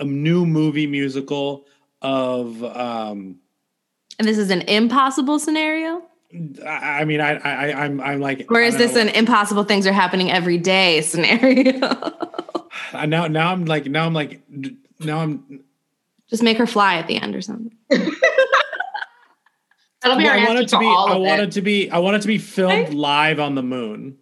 a 0.00 0.04
new 0.04 0.44
movie 0.44 0.86
musical 0.86 1.66
of. 2.02 2.62
Um, 2.64 3.36
And 4.18 4.28
this 4.28 4.38
is 4.38 4.50
an 4.50 4.62
impossible 4.62 5.38
scenario? 5.38 6.02
I, 6.66 7.00
I 7.00 7.04
mean, 7.04 7.20
I, 7.20 7.34
I, 7.36 7.84
I'm, 7.84 8.00
I'm 8.00 8.20
like, 8.20 8.46
Or 8.50 8.60
is 8.60 8.76
this 8.76 8.94
know. 8.94 9.02
an 9.02 9.08
impossible 9.10 9.64
things 9.64 9.86
are 9.86 9.92
happening 9.92 10.30
every 10.30 10.58
day 10.58 11.00
scenario? 11.02 11.78
I- 12.92 13.06
now, 13.06 13.26
now 13.26 13.52
I'm 13.52 13.64
like, 13.66 13.86
now 13.86 14.06
I'm 14.06 14.14
like, 14.14 14.40
now 15.00 15.18
I'm. 15.20 15.64
just 16.28 16.42
make 16.42 16.56
her 16.58 16.66
fly 16.66 16.96
at 16.96 17.06
the 17.06 17.16
end 17.20 17.34
or 17.36 17.40
something. 17.42 17.72
That'll 20.02 20.18
be 20.18 20.24
Well, 20.24 20.32
our 20.32 20.38
I 20.38 20.44
want 20.46 20.58
answer 20.58 20.62
it 20.62 20.68
to 20.68 20.76
to 20.76 20.78
be. 20.80 20.86
all 20.86 21.08
I 21.12 21.16
want 21.16 21.40
it. 21.40 21.48
it 21.48 21.52
to 21.52 21.62
be. 21.62 21.90
I 21.90 21.98
want 21.98 22.16
it 22.16 22.22
to 22.22 22.28
be 22.28 22.38
filmed 22.38 22.92
live 22.92 23.40
on 23.40 23.54
the 23.54 23.62
moon. 23.62 24.18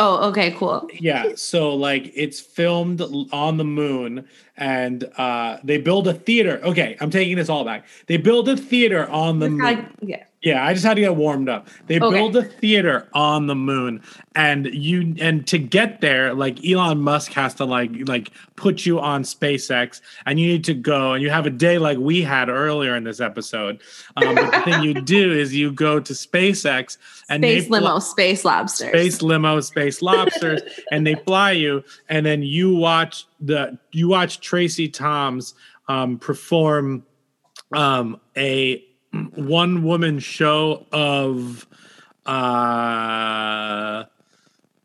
Oh, 0.00 0.28
okay, 0.30 0.52
cool. 0.52 0.88
Yeah, 1.00 1.32
so 1.34 1.74
like 1.74 2.12
it's 2.14 2.40
filmed 2.40 3.02
on 3.32 3.56
the 3.58 3.64
moon 3.64 4.26
and 4.56 5.04
uh 5.18 5.58
they 5.64 5.76
build 5.78 6.06
a 6.08 6.14
theater. 6.14 6.60
Okay, 6.62 6.96
I'm 7.00 7.10
taking 7.10 7.36
this 7.36 7.48
all 7.50 7.64
back. 7.64 7.84
They 8.06 8.16
build 8.16 8.48
a 8.48 8.56
theater 8.56 9.08
on 9.10 9.38
the 9.40 9.50
moon. 9.50 9.58
Like, 9.58 9.84
yeah. 10.00 10.22
Yeah, 10.40 10.64
I 10.64 10.72
just 10.72 10.84
had 10.86 10.94
to 10.94 11.00
get 11.00 11.16
warmed 11.16 11.48
up. 11.48 11.66
They 11.88 11.98
Okay. 11.98 12.14
build 12.16 12.36
a 12.36 12.44
theater 12.44 13.08
on 13.12 13.48
the 13.48 13.56
moon, 13.56 14.00
and 14.36 14.66
you 14.72 15.16
and 15.20 15.44
to 15.48 15.58
get 15.58 16.00
there, 16.00 16.32
like 16.32 16.64
Elon 16.64 17.00
Musk 17.00 17.32
has 17.32 17.54
to 17.54 17.64
like 17.64 17.90
like 18.06 18.30
put 18.54 18.86
you 18.86 19.00
on 19.00 19.24
SpaceX, 19.24 20.00
and 20.26 20.38
you 20.38 20.46
need 20.46 20.62
to 20.64 20.74
go, 20.74 21.14
and 21.14 21.24
you 21.24 21.30
have 21.30 21.46
a 21.46 21.50
day 21.50 21.78
like 21.78 21.98
we 21.98 22.22
had 22.22 22.48
earlier 22.48 22.94
in 22.94 23.02
this 23.02 23.18
episode. 23.20 23.80
Um, 24.16 24.36
but 24.36 24.52
the 24.52 24.60
thing 24.70 24.82
you 24.84 24.94
do 25.02 25.32
is 25.32 25.52
you 25.56 25.72
go 25.72 25.98
to 25.98 26.12
SpaceX 26.12 26.98
and 27.28 27.42
Space 27.42 27.62
they 27.64 27.68
fly- 27.68 27.78
limo, 27.80 27.98
space 27.98 28.44
lobsters. 28.44 28.88
space 28.90 29.22
limo, 29.22 29.58
space 29.60 30.02
lobsters, 30.02 30.62
and 30.92 31.04
they 31.04 31.16
fly 31.16 31.50
you, 31.50 31.82
and 32.08 32.24
then 32.24 32.42
you 32.44 32.76
watch 32.76 33.26
the 33.40 33.76
you 33.90 34.06
watch 34.06 34.38
Tracie 34.40 34.88
Thoms 34.88 35.54
um, 35.88 36.16
perform 36.16 37.04
um, 37.72 38.20
a 38.36 38.84
one 39.34 39.82
woman 39.82 40.18
show 40.18 40.86
of 40.92 41.66
uh 42.26 44.04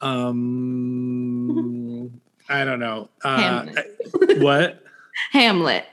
um 0.02 2.12
I 2.50 2.66
don't 2.66 2.80
know 2.80 3.10
uh, 3.24 3.38
Hamlet. 3.38 3.98
what 4.40 4.84
Hamlet. 5.32 5.86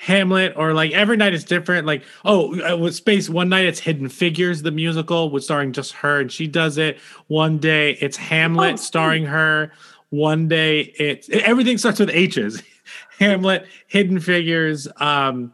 Hamlet 0.00 0.52
or 0.56 0.74
like 0.74 0.92
every 0.92 1.16
night 1.16 1.32
it's 1.34 1.44
different. 1.44 1.86
Like 1.86 2.02
oh, 2.24 2.72
uh, 2.72 2.76
with 2.76 2.94
Space 2.94 3.28
one 3.30 3.48
night 3.48 3.66
it's 3.66 3.80
Hidden 3.80 4.08
Figures 4.10 4.62
the 4.62 4.70
musical 4.70 5.30
with 5.30 5.44
starring 5.44 5.72
just 5.72 5.92
her 5.92 6.20
and 6.20 6.30
she 6.30 6.46
does 6.46 6.78
it. 6.78 6.98
One 7.28 7.58
day 7.58 7.92
it's 8.00 8.16
Hamlet 8.16 8.74
Oh, 8.74 8.76
starring 8.76 9.24
her. 9.26 9.72
One 10.10 10.46
day 10.48 10.92
it's 10.98 11.28
everything 11.30 11.78
starts 11.78 12.00
with 12.00 12.10
H's. 12.10 12.62
Hamlet, 13.18 13.66
Hidden 13.86 14.20
Figures, 14.20 14.86
um, 14.98 15.52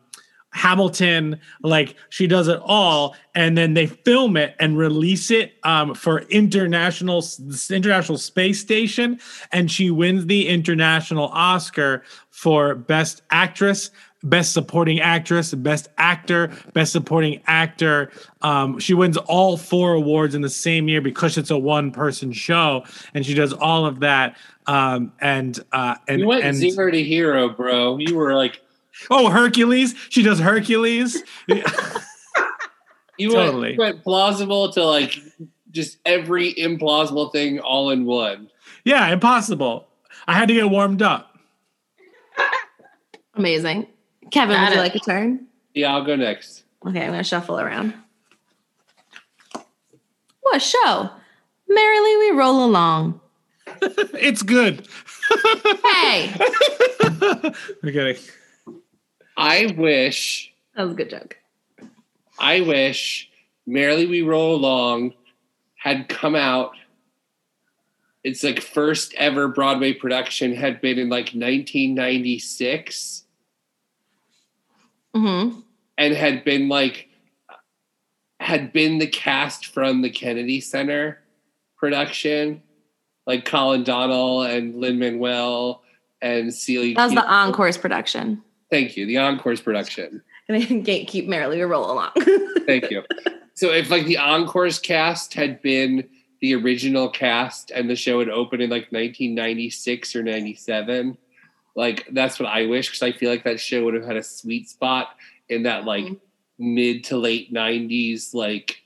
Hamilton, 0.53 1.41
like 1.63 1.95
she 2.09 2.27
does 2.27 2.49
it 2.49 2.61
all, 2.65 3.15
and 3.35 3.57
then 3.57 3.75
they 3.75 3.87
film 3.87 4.37
it 4.37 4.57
and 4.59 4.77
release 4.77 5.31
it 5.31 5.55
um, 5.63 5.95
for 5.95 6.21
international 6.23 7.25
international 7.71 8.19
space 8.19 8.61
station, 8.61 9.21
and 9.53 9.71
she 9.71 9.91
wins 9.91 10.27
the 10.27 10.49
international 10.49 11.29
Oscar 11.29 12.03
for 12.31 12.75
best 12.75 13.23
actress, 13.31 13.91
best 14.25 14.53
supporting 14.53 15.01
actress, 15.01 15.55
best 15.55 15.89
actor, 15.99 16.51
best 16.75 16.93
supporting 16.93 17.41
actor. 17.47 18.11
Um, 18.43 18.79
she 18.79 18.95
wins 18.95 19.17
all 19.17 19.57
four 19.57 19.95
awards 19.95 20.35
in 20.35 20.43
the 20.43 20.51
same 20.51 20.89
year 20.89 21.01
because 21.01 21.39
it's 21.39 21.51
a 21.51 21.59
one 21.59 21.93
person 21.93 22.33
show, 22.33 22.85
and 23.15 23.25
she 23.25 23.35
does 23.35 23.53
all 23.53 23.87
of 23.87 24.01
that. 24.01 24.37
Um, 24.67 25.13
and 25.21 25.59
uh, 25.73 25.97
and 26.09 26.21
you 26.21 26.27
went 26.27 26.45
and 26.45 26.57
zero 26.57 26.91
to 26.91 27.03
hero, 27.03 27.49
bro. 27.49 27.99
You 27.99 28.17
were 28.17 28.35
like, 28.35 28.63
oh 29.11 29.31
Hercules, 29.31 29.95
she 30.09 30.23
does 30.23 30.39
Hercules. 30.39 31.23
you 31.47 31.63
Totally. 33.33 33.61
went, 33.61 33.75
you 33.75 33.79
went 33.79 34.03
plausible 34.03 34.73
to 34.73 34.85
like 34.85 35.17
just 35.71 35.99
every 36.05 36.53
implausible 36.55 37.31
thing 37.33 37.61
all 37.61 37.91
in 37.91 38.05
one. 38.05 38.51
Yeah, 38.85 39.09
impossible. 39.09 39.87
I 40.27 40.35
had 40.35 40.49
to 40.49 40.55
get 40.55 40.69
warmed 40.71 41.03
up. 41.03 41.39
Amazing. 43.35 43.87
Kevin, 44.31 44.57
Got 44.57 44.71
would 44.71 44.75
you 44.77 44.81
like 44.81 44.95
a 44.95 45.01
turn? 45.01 45.47
Yeah, 45.75 45.95
I'll 45.95 46.05
go 46.05 46.17
next. 46.17 46.65
Okay, 46.87 47.01
I'm 47.03 47.11
gonna 47.11 47.25
shuffle 47.25 47.59
around. 47.61 47.95
What 50.41 50.61
show? 50.63 51.11
Merrily 51.69 52.17
we 52.17 52.31
roll 52.33 52.65
along. 52.65 53.21
it's 53.87 54.43
good. 54.43 54.87
Hey, 55.85 56.35
Okay. 57.85 58.19
I 59.41 59.75
wish, 59.77 60.53
that 60.77 60.83
was 60.85 60.93
a 60.93 60.97
good 60.97 61.11
joke. 61.11 61.37
I 62.39 62.61
wish 62.61 63.31
Merrily 63.67 64.07
We 64.07 64.23
Roll 64.23 64.55
Along 64.55 65.15
had 65.77 66.09
come 66.09 66.35
out. 66.37 66.73
Its 68.23 68.45
like 68.45 68.61
first 68.61 69.15
ever 69.15 69.49
Broadway 69.49 69.95
production 69.95 70.55
had 70.55 70.81
been 70.83 70.99
in 70.99 71.09
like 71.09 71.33
1996 71.33 73.25
Mm-hmm. 75.15 75.61
and 75.99 76.15
had 76.15 76.45
been 76.45 76.69
like 76.69 77.09
had 78.39 78.73
been 78.73 78.99
the 78.99 79.09
cast 79.09 79.67
from 79.67 80.03
the 80.03 80.11
Kennedy 80.11 80.61
Center 80.61 81.19
production, 81.77 82.63
like 83.27 83.45
Colin 83.45 83.83
Donnell 83.83 84.43
and 84.43 84.77
Lin 84.77 84.99
Manuel 85.01 85.83
and 86.23 86.55
Celia. 86.55 86.95
That 86.95 87.07
was 87.07 87.15
the 87.15 87.29
Encore's 87.33 87.77
production. 87.77 88.43
Thank 88.71 88.97
you, 88.97 89.07
the 89.07 89.17
Encore's 89.17 89.61
production. 89.61 90.23
And 90.49 90.57
I 90.57 90.65
then 90.65 90.85
gatekeep 90.85 91.27
Merrily 91.27 91.57
we 91.57 91.63
roll 91.63 91.91
along. 91.91 92.13
Thank 92.67 92.91
you. 92.91 93.03
So 93.55 93.73
if 93.73 93.91
like 93.91 94.07
the 94.07 94.17
Encore's 94.17 94.79
cast 94.79 95.35
had 95.35 95.61
been 95.61 96.09
the 96.41 96.55
original 96.55 97.09
cast 97.09 97.71
and 97.71 97.91
the 97.91 97.97
show 97.97 98.19
had 98.21 98.29
opened 98.29 98.63
in 98.63 98.71
like 98.71 98.91
1996 98.93 100.17
or 100.17 100.23
97, 100.23 101.19
like 101.75 102.07
that's 102.13 102.39
what 102.39 102.49
I 102.49 102.67
wish 102.67 102.89
because 102.89 103.03
I 103.03 103.13
feel 103.13 103.31
like 103.31 103.45
that 103.45 103.61
show 103.61 103.85
would 103.85 103.95
have 103.95 104.05
had 104.05 104.17
a 104.17 104.23
sweet 104.23 104.69
spot 104.69 105.17
in 105.49 105.65
that 105.65 105.85
like 105.85 106.05
mm-hmm. 106.05 106.75
mid 106.75 107.05
to 107.05 107.17
late 107.17 107.53
90s 107.53 108.35
like 108.35 108.83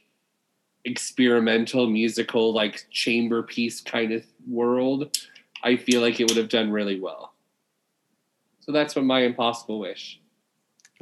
experimental 0.84 1.88
musical 1.88 2.52
like 2.52 2.86
chamber 2.90 3.42
piece 3.42 3.80
kind 3.80 4.12
of 4.12 4.24
world. 4.48 5.16
I 5.62 5.76
feel 5.76 6.00
like 6.00 6.20
it 6.20 6.28
would 6.28 6.36
have 6.36 6.48
done 6.48 6.70
really 6.70 7.00
well. 7.00 7.33
So 8.64 8.72
that's 8.72 8.96
what 8.96 9.04
my 9.04 9.20
impossible 9.20 9.78
wish. 9.78 10.20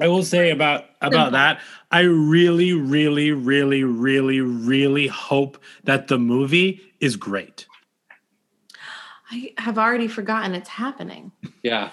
I 0.00 0.08
will 0.08 0.24
say 0.24 0.50
about 0.50 0.86
about 1.00 1.32
that. 1.32 1.60
I 1.92 2.00
really, 2.00 2.72
really, 2.72 3.30
really, 3.30 3.84
really, 3.84 4.40
really 4.40 5.06
hope 5.06 5.62
that 5.84 6.08
the 6.08 6.18
movie 6.18 6.80
is 6.98 7.14
great. 7.14 7.66
I 9.30 9.52
have 9.58 9.78
already 9.78 10.08
forgotten 10.08 10.54
it's 10.54 10.68
happening. 10.68 11.30
Yeah. 11.62 11.90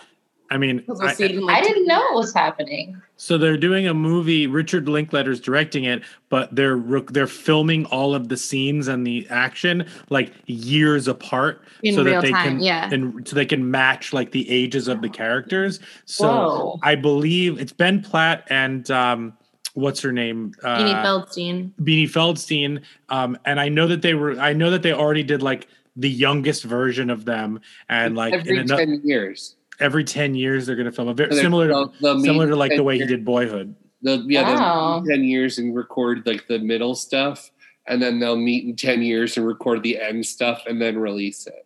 I 0.52 0.58
mean, 0.58 0.84
We'll 0.88 0.98
see 1.10 1.26
it 1.26 1.32
in 1.32 1.38
I, 1.40 1.42
like 1.42 1.58
I 1.58 1.62
didn't 1.62 1.86
know 1.86 2.02
it 2.10 2.16
was 2.16 2.34
happening. 2.34 3.00
so 3.18 3.38
they're 3.38 3.58
doing 3.58 3.88
a 3.88 3.94
movie. 3.94 4.48
Richard 4.48 4.90
Linklater's 4.90 5.40
directing 5.40 5.84
it, 5.84 6.02
but 6.30 6.54
they're 6.56 6.80
they're 7.12 7.28
filming 7.28 7.86
all 7.86 8.16
of 8.16 8.30
the 8.30 8.38
scenes 8.38 8.88
and 8.88 9.06
the 9.06 9.28
action 9.30 9.86
like 10.10 10.34
years 10.48 11.08
apart, 11.08 11.62
In 11.84 11.94
so 11.96 12.04
real 12.04 12.16
that 12.16 12.22
they 12.24 12.32
time, 12.32 12.44
can 12.58 12.60
yeah. 12.62 12.90
and 12.92 13.28
so 13.28 13.36
they 13.36 13.46
can 13.46 13.70
match 13.70 14.12
like 14.14 14.32
the 14.32 14.50
ages 14.50 14.88
of 14.88 15.02
the 15.02 15.10
characters. 15.10 15.80
So 16.06 16.28
Whoa. 16.28 16.80
I 16.84 16.96
believe 16.96 17.60
it's 17.60 17.72
Ben 17.72 18.02
Platt 18.02 18.46
and 18.50 18.90
um, 18.90 19.34
what's 19.76 20.02
her 20.02 20.12
name? 20.12 20.54
Uh, 20.64 20.78
Beanie 20.80 21.04
Feldstein. 21.06 21.72
Beanie 21.82 22.10
Feldstein. 22.10 22.82
Um, 23.10 23.38
and 23.46 23.60
I 23.60 23.70
know 23.70 23.86
that 23.88 24.02
they 24.02 24.16
were. 24.16 24.40
I 24.40 24.54
know 24.54 24.72
that 24.72 24.82
they 24.82 24.94
already 24.94 25.24
did 25.24 25.44
like 25.44 25.68
the 25.96 26.10
youngest 26.10 26.64
version 26.64 27.10
of 27.10 27.26
them, 27.26 27.60
and 27.88 28.16
like 28.16 28.34
Every 28.34 28.58
in 28.58 28.62
ano- 28.72 28.78
10 28.78 29.02
years. 29.04 29.56
Every 29.80 30.04
ten 30.04 30.36
years 30.36 30.66
they're 30.66 30.76
going 30.76 30.86
to 30.86 30.92
film 30.92 31.08
a 31.08 31.14
very 31.14 31.34
similar 31.36 31.68
to 31.68 31.74
they'll- 31.74 31.94
they'll 32.02 32.20
similar 32.24 32.48
to 32.48 32.56
like 32.56 32.72
the 32.72 32.78
10 32.78 32.86
way 32.86 32.98
he 33.00 33.06
did 33.06 33.24
Boyhood. 33.26 33.76
They'll, 34.02 34.30
yeah, 34.30 34.44
Wow. 34.56 35.04
they'll 35.06 35.18
meet 35.18 35.18
in 35.18 35.20
10 35.20 35.24
years 35.26 35.58
and 35.58 35.76
record 35.76 36.26
like 36.26 36.48
the 36.48 36.60
middle 36.60 36.96
stuff. 36.96 37.52
And 37.88 38.02
then 38.02 38.20
they'll 38.20 38.36
meet 38.38 38.66
in 38.66 38.76
10 38.76 39.02
years 39.02 39.36
and 39.36 39.46
record 39.48 39.82
the 39.84 40.00
end 40.00 40.26
stuff 40.26 40.64
and 40.68 40.80
then 40.82 40.98
release 40.98 41.48
it. 41.48 41.66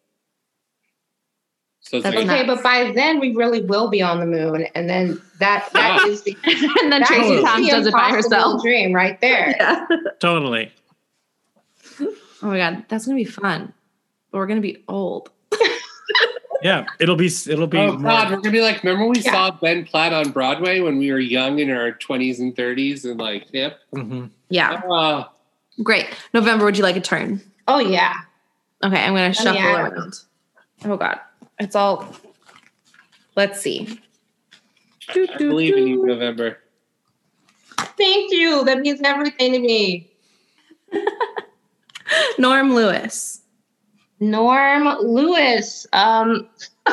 So 1.82 1.98
it's 1.98 2.06
like, 2.06 2.16
Okay, 2.16 2.46
but 2.46 2.64
by 2.64 2.92
then 2.96 3.20
we 3.20 3.36
really 3.36 3.62
will 3.62 3.90
be 3.90 4.02
on 4.02 4.20
the 4.22 4.26
moon, 4.26 4.64
and 4.74 4.90
then 4.90 5.22
that 5.40 5.70
that 5.74 6.00
Ah. 6.02 6.06
the 6.08 6.36
and 6.82 6.92
then 6.92 7.04
Tracy 7.04 7.34
is 7.34 7.44
Thompson 7.44 7.68
does 7.76 7.88
it 7.88 7.94
by 7.94 8.10
herself. 8.10 8.62
Dream 8.62 8.94
right 8.94 9.20
there. 9.20 9.54
Yeah. 9.60 9.86
Totally. 10.20 10.72
Oh 12.02 12.48
my 12.48 12.58
god, 12.58 12.86
that's 12.88 13.06
gonna 13.06 13.18
be 13.18 13.26
fun. 13.26 13.74
But 14.32 14.38
we're 14.38 14.48
gonna 14.48 14.62
be 14.62 14.84
old. 14.88 15.30
Yeah, 16.64 16.86
it'll 17.00 17.16
be 17.16 17.28
it'll 17.28 17.68
be. 17.68 17.78
oh 17.78 17.98
more- 17.98 18.12
God, 18.12 18.30
we're 18.32 18.38
gonna 18.38 18.52
be 18.52 18.62
like, 18.62 18.84
remember 18.84 19.08
we 19.08 19.20
Yeah. 19.20 19.32
saw 19.32 19.52
Ben 19.52 19.86
Platt 19.86 20.14
on 20.14 20.32
Broadway 20.32 20.80
when 20.80 20.98
we 20.98 21.12
were 21.12 21.20
young 21.20 21.60
in 21.60 21.70
our 21.70 21.92
20s 21.92 22.40
and 22.40 22.56
30s 22.56 23.04
and 23.06 23.20
like 23.20 23.50
hip? 23.52 23.80
Mhm. 23.94 24.30
Yeah. 24.50 24.82
Uh, 24.90 25.26
Great. 25.82 26.08
November, 26.34 26.66
would 26.66 26.78
you 26.78 26.84
like 26.84 26.96
a 26.96 27.02
turn? 27.02 27.42
Oh 27.68 27.80
yeah. 27.80 28.14
Okay, 28.84 29.04
I'm 29.04 29.14
gonna 29.14 29.34
shuffle 29.34 29.56
yeah. 29.56 29.90
around. 29.90 30.14
Oh 30.86 30.98
god. 30.98 31.20
It's 31.60 31.76
all 31.76 32.16
let's 33.36 33.60
see. 33.62 34.00
I 35.10 35.28
believe 35.38 35.76
in 35.76 35.88
you, 35.88 36.06
November. 36.06 36.60
Thank 37.98 38.32
you. 38.32 38.64
That 38.64 38.80
means 38.80 39.02
everything 39.04 39.52
to 39.54 39.60
me. 39.60 40.10
Norm 42.38 42.74
Lewis. 42.74 43.42
Norm 44.30 44.98
Lewis. 45.02 45.88
Um, 45.94 46.50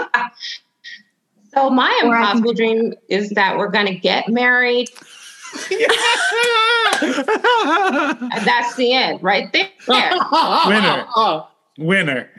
so 1.54 1.70
my 1.70 2.00
Or 2.04 2.14
impossible 2.14 2.54
dream 2.54 2.94
is 3.08 3.30
that 3.30 3.56
we're 3.56 3.70
gonna 3.70 3.94
get 3.94 4.28
married. 4.28 4.88
And 5.70 5.80
that's 8.46 8.76
the 8.76 8.92
end, 8.92 9.22
right 9.22 9.52
there. 9.52 9.68
Winner. 10.66 11.06
Winner. 11.78 12.30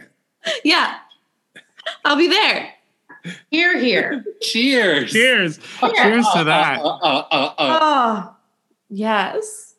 Yeah. 0.64 0.98
I'll 2.06 2.16
be 2.16 2.28
there. 2.28 2.74
Here, 3.50 3.78
here. 3.78 4.24
Cheers. 4.42 5.12
Cheers. 5.12 5.58
Cheers 5.80 6.26
to 6.36 6.44
that. 6.46 6.80
Uh, 6.82 6.88
uh, 6.88 7.26
uh, 7.32 7.54
uh. 7.58 7.80
Oh 7.82 8.36
yes. 8.90 9.76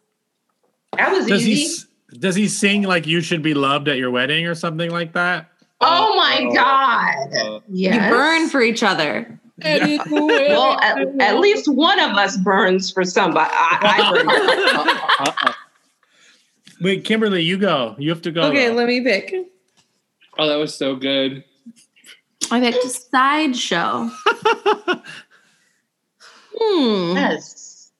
That 0.96 1.12
was 1.12 1.26
Does 1.26 1.44
he 1.44 1.52
easy. 1.52 1.86
S- 2.12 2.18
does 2.18 2.34
he 2.34 2.48
sing 2.48 2.82
like 2.82 3.06
"You 3.06 3.20
Should 3.20 3.42
Be 3.42 3.54
Loved" 3.54 3.88
at 3.88 3.96
your 3.98 4.10
wedding 4.10 4.46
or 4.46 4.54
something 4.54 4.90
like 4.90 5.12
that? 5.14 5.48
Oh 5.80 6.14
my 6.16 6.46
Uh, 6.48 6.54
God. 6.54 7.36
uh, 7.36 7.60
Yes. 7.68 7.94
You 7.94 8.00
burn 8.10 8.48
for 8.48 8.60
each 8.62 8.82
other. 8.82 9.38
Well, 9.64 10.80
at, 10.80 10.98
at 11.20 11.38
least 11.38 11.68
one 11.68 12.00
of 12.00 12.12
us 12.16 12.36
burns 12.38 12.90
for 12.90 13.04
somebody. 13.04 13.50
I, 13.52 14.22
I 15.24 15.34
burn. 15.44 15.54
Wait, 16.80 17.04
Kimberly, 17.04 17.42
you 17.42 17.58
go. 17.58 17.94
You 17.98 18.10
have 18.10 18.22
to 18.22 18.32
go. 18.32 18.42
Okay, 18.44 18.70
let 18.70 18.88
me 18.88 19.00
pick. 19.02 19.32
Oh, 20.38 20.48
that 20.48 20.56
was 20.56 20.74
so 20.74 20.96
good. 20.96 21.44
I 22.50 22.58
picked 22.60 22.84
a 22.84 22.88
sideshow. 22.88 24.10
hmm. 26.58 27.16
Yes. 27.16 27.90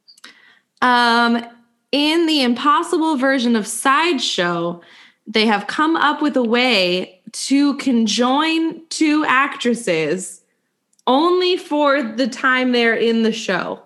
Um, 0.81 1.45
in 1.93 2.27
the 2.27 2.43
impossible 2.43 3.17
version 3.17 3.55
of 3.55 3.67
Sideshow, 3.67 4.81
they 5.27 5.47
have 5.47 5.67
come 5.67 5.95
up 5.95 6.21
with 6.21 6.37
a 6.37 6.43
way 6.43 7.21
to 7.33 7.77
conjoin 7.77 8.83
two 8.89 9.25
actresses 9.27 10.43
only 11.07 11.57
for 11.57 12.03
the 12.03 12.27
time 12.27 12.73
they're 12.73 12.95
in 12.95 13.23
the 13.23 13.33
show. 13.33 13.83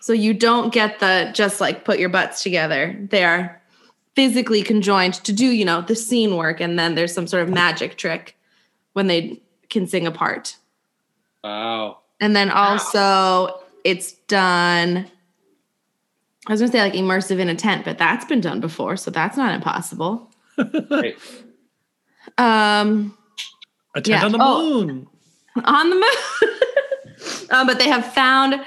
So 0.00 0.12
you 0.12 0.34
don't 0.34 0.72
get 0.72 1.00
the 1.00 1.30
just 1.32 1.60
like 1.60 1.84
put 1.84 1.98
your 1.98 2.10
butts 2.10 2.42
together. 2.42 2.96
They 3.10 3.24
are 3.24 3.60
physically 4.14 4.62
conjoined 4.62 5.14
to 5.14 5.32
do, 5.32 5.46
you 5.46 5.64
know, 5.64 5.80
the 5.80 5.96
scene 5.96 6.36
work, 6.36 6.60
and 6.60 6.78
then 6.78 6.94
there's 6.94 7.12
some 7.12 7.26
sort 7.26 7.42
of 7.42 7.48
magic 7.48 7.96
trick 7.96 8.36
when 8.92 9.06
they 9.06 9.40
can 9.70 9.86
sing 9.86 10.06
a 10.06 10.10
part. 10.10 10.56
Wow. 11.42 11.98
And 12.20 12.36
then 12.36 12.50
also 12.50 13.60
it's 13.82 14.12
done. 14.12 15.10
I 16.46 16.52
was 16.52 16.60
gonna 16.60 16.72
say 16.72 16.80
like 16.82 16.92
immersive 16.92 17.38
in 17.38 17.48
a 17.48 17.54
tent, 17.54 17.84
but 17.84 17.98
that's 17.98 18.24
been 18.24 18.40
done 18.40 18.60
before, 18.60 18.96
so 18.96 19.10
that's 19.10 19.36
not 19.36 19.54
impossible. 19.54 20.30
Right. 20.90 21.16
Um 22.38 23.16
A 23.94 24.00
tent 24.00 24.08
Yeah. 24.08 24.24
on 24.24 24.32
the 24.32 24.38
Oh. 24.40 24.62
moon. 24.84 25.06
on 25.64 25.90
the 25.90 25.96
moon. 25.96 27.48
um, 27.50 27.66
but 27.66 27.78
they 27.78 27.88
have 27.88 28.12
found 28.12 28.60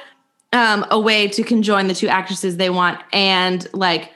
um, 0.53 0.85
a 0.89 0.99
way 0.99 1.27
to 1.27 1.43
conjoin 1.43 1.87
the 1.87 1.93
two 1.93 2.07
actresses 2.07 2.55
they 2.57 2.69
want 2.69 2.99
and 3.11 3.67
like 3.73 4.11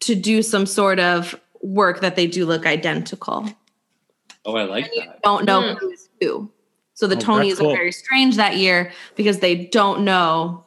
to 0.00 0.14
do 0.16 0.42
some 0.42 0.66
sort 0.66 0.98
of 0.98 1.38
work 1.62 2.00
that 2.00 2.16
they 2.16 2.26
do 2.26 2.44
look 2.44 2.66
identical. 2.66 3.48
Oh, 4.44 4.56
I 4.56 4.64
like 4.64 4.90
that. 4.96 5.22
Don't 5.22 5.44
know 5.44 5.74
who 5.74 5.90
is 5.90 6.08
who. 6.20 6.50
So 6.94 7.06
the 7.06 7.16
Oh, 7.16 7.20
Tonys 7.20 7.50
that's 7.50 7.60
are 7.60 7.70
very 7.76 7.92
strange 7.92 8.36
that 8.36 8.56
year 8.56 8.90
because 9.14 9.38
they 9.38 9.66
don't 9.66 10.04
know 10.04 10.64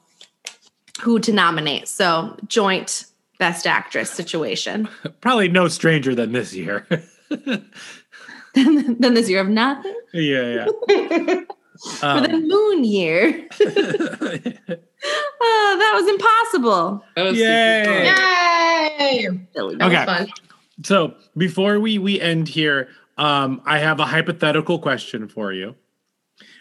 who 1.02 1.20
to 1.20 1.32
nominate. 1.34 1.88
So 1.88 2.36
joint 2.48 3.06
best 3.40 3.66
actress 3.68 4.10
situation. 4.12 4.88
Probably 5.22 5.50
no 5.50 5.68
stranger 5.68 6.14
than 6.16 6.32
this 6.32 6.54
year. 6.54 6.88
Than 8.54 8.98
this 9.00 9.30
year 9.30 9.40
of 9.40 9.48
nothing 9.48 9.96
yeah, 10.14 10.66
yeah. 10.66 10.66
for 12.02 12.20
the 12.22 12.32
Um, 12.34 12.48
moon 12.50 12.84
year. 12.84 13.48
oh, 14.62 15.76
that 15.80 15.92
was 15.94 16.08
impossible. 16.10 17.04
That 17.16 17.24
was 17.24 17.38
Yay. 17.38 17.84
super. 17.86 19.04
Yay. 19.04 19.48
Silly. 19.56 19.76
That 19.78 19.86
was 19.88 19.96
Okay. 19.96 20.06
fun. 20.06 20.28
so 20.84 21.14
before 21.38 21.80
we 21.80 21.98
we 21.98 22.20
end 22.20 22.50
here, 22.50 22.90
um, 23.18 23.62
I 23.66 23.80
have 23.80 24.00
a 24.02 24.06
hypothetical 24.06 24.80
question 24.80 25.28
for 25.30 25.54
you. 25.54 25.76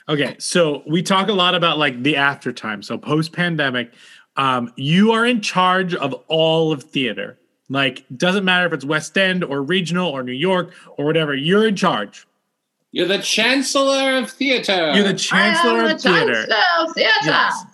Okay, 0.09 0.35
so 0.39 0.83
we 0.89 1.03
talk 1.03 1.29
a 1.29 1.33
lot 1.33 1.55
about 1.55 1.79
like 1.79 2.03
the 2.03 2.17
after 2.17 2.53
time. 2.53 2.83
So 2.83 2.99
post 2.99 3.33
pandemic, 3.33 3.93
um, 4.41 4.73
you 4.77 5.13
are 5.13 5.27
in 5.27 5.43
charge 5.43 5.95
of 5.95 6.15
all 6.29 6.73
of 6.73 6.83
theater. 6.85 7.39
Like, 7.69 8.07
doesn't 8.17 8.43
matter 8.43 8.67
if 8.67 8.73
it's 8.73 8.87
West 8.87 9.19
End 9.19 9.45
or 9.45 9.63
regional 9.63 10.09
or 10.09 10.23
New 10.23 10.33
York 10.33 10.73
or 10.97 11.05
whatever. 11.05 11.35
You're 11.35 11.69
in 11.69 11.77
charge. 11.77 12.27
You're 12.91 13.07
the 13.07 13.19
chancellor 13.19 14.17
of 14.17 14.31
theater. 14.31 14.93
You're 14.95 15.05
the 15.05 15.13
chancellor 15.13 15.73
I 15.73 15.79
am 15.81 15.85
of 15.85 16.03
the 16.03 16.09
theater. 16.09 16.33
chancellor 16.33 16.57
of 16.81 16.95
theater. 16.95 17.11
Yes. 17.23 17.65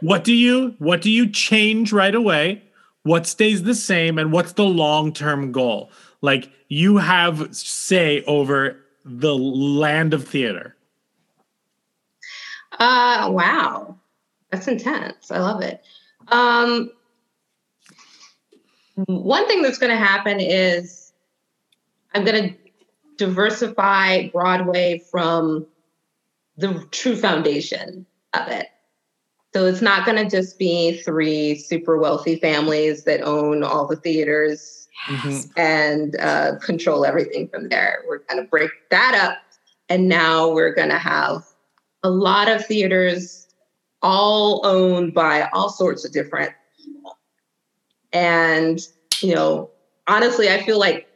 What 0.00 0.24
do 0.24 0.32
you 0.32 0.74
what 0.80 1.00
do 1.00 1.12
you 1.12 1.30
change 1.30 1.92
right 1.92 2.14
away? 2.14 2.64
What 3.04 3.24
stays 3.28 3.62
the 3.62 3.74
same 3.74 4.18
and 4.18 4.32
what's 4.32 4.54
the 4.54 4.64
long-term 4.64 5.52
goal? 5.52 5.92
Like 6.22 6.50
you 6.68 6.96
have 6.96 7.54
say 7.54 8.24
over 8.24 8.76
the 9.04 9.36
land 9.36 10.12
of 10.12 10.26
theater. 10.26 10.74
Uh, 12.72 13.30
wow. 13.30 13.96
That's 14.54 14.68
intense. 14.68 15.32
I 15.32 15.38
love 15.40 15.62
it. 15.62 15.82
Um, 16.28 16.88
one 18.94 19.48
thing 19.48 19.62
that's 19.62 19.78
going 19.78 19.90
to 19.90 19.96
happen 19.96 20.38
is 20.38 21.12
I'm 22.14 22.24
going 22.24 22.50
to 22.50 22.54
diversify 23.16 24.28
Broadway 24.28 25.02
from 25.10 25.66
the 26.56 26.86
true 26.92 27.16
foundation 27.16 28.06
of 28.32 28.46
it. 28.46 28.68
So 29.52 29.66
it's 29.66 29.82
not 29.82 30.06
going 30.06 30.22
to 30.22 30.30
just 30.30 30.56
be 30.56 31.02
three 31.02 31.56
super 31.56 31.98
wealthy 31.98 32.36
families 32.36 33.02
that 33.04 33.22
own 33.22 33.64
all 33.64 33.88
the 33.88 33.96
theaters 33.96 34.86
and 35.56 36.16
uh, 36.20 36.58
control 36.60 37.04
everything 37.04 37.48
from 37.48 37.70
there. 37.70 38.04
We're 38.06 38.22
going 38.30 38.40
to 38.40 38.48
break 38.48 38.70
that 38.90 39.20
up. 39.20 39.38
And 39.88 40.08
now 40.08 40.48
we're 40.48 40.74
going 40.74 40.90
to 40.90 40.98
have 40.98 41.44
a 42.04 42.10
lot 42.10 42.48
of 42.48 42.64
theaters 42.64 43.43
all 44.04 44.60
owned 44.64 45.14
by 45.14 45.48
all 45.52 45.68
sorts 45.70 46.04
of 46.04 46.12
different. 46.12 46.52
people. 46.76 47.18
And 48.12 48.78
you 49.22 49.34
know, 49.34 49.70
honestly, 50.06 50.48
I 50.50 50.62
feel 50.62 50.78
like 50.78 51.08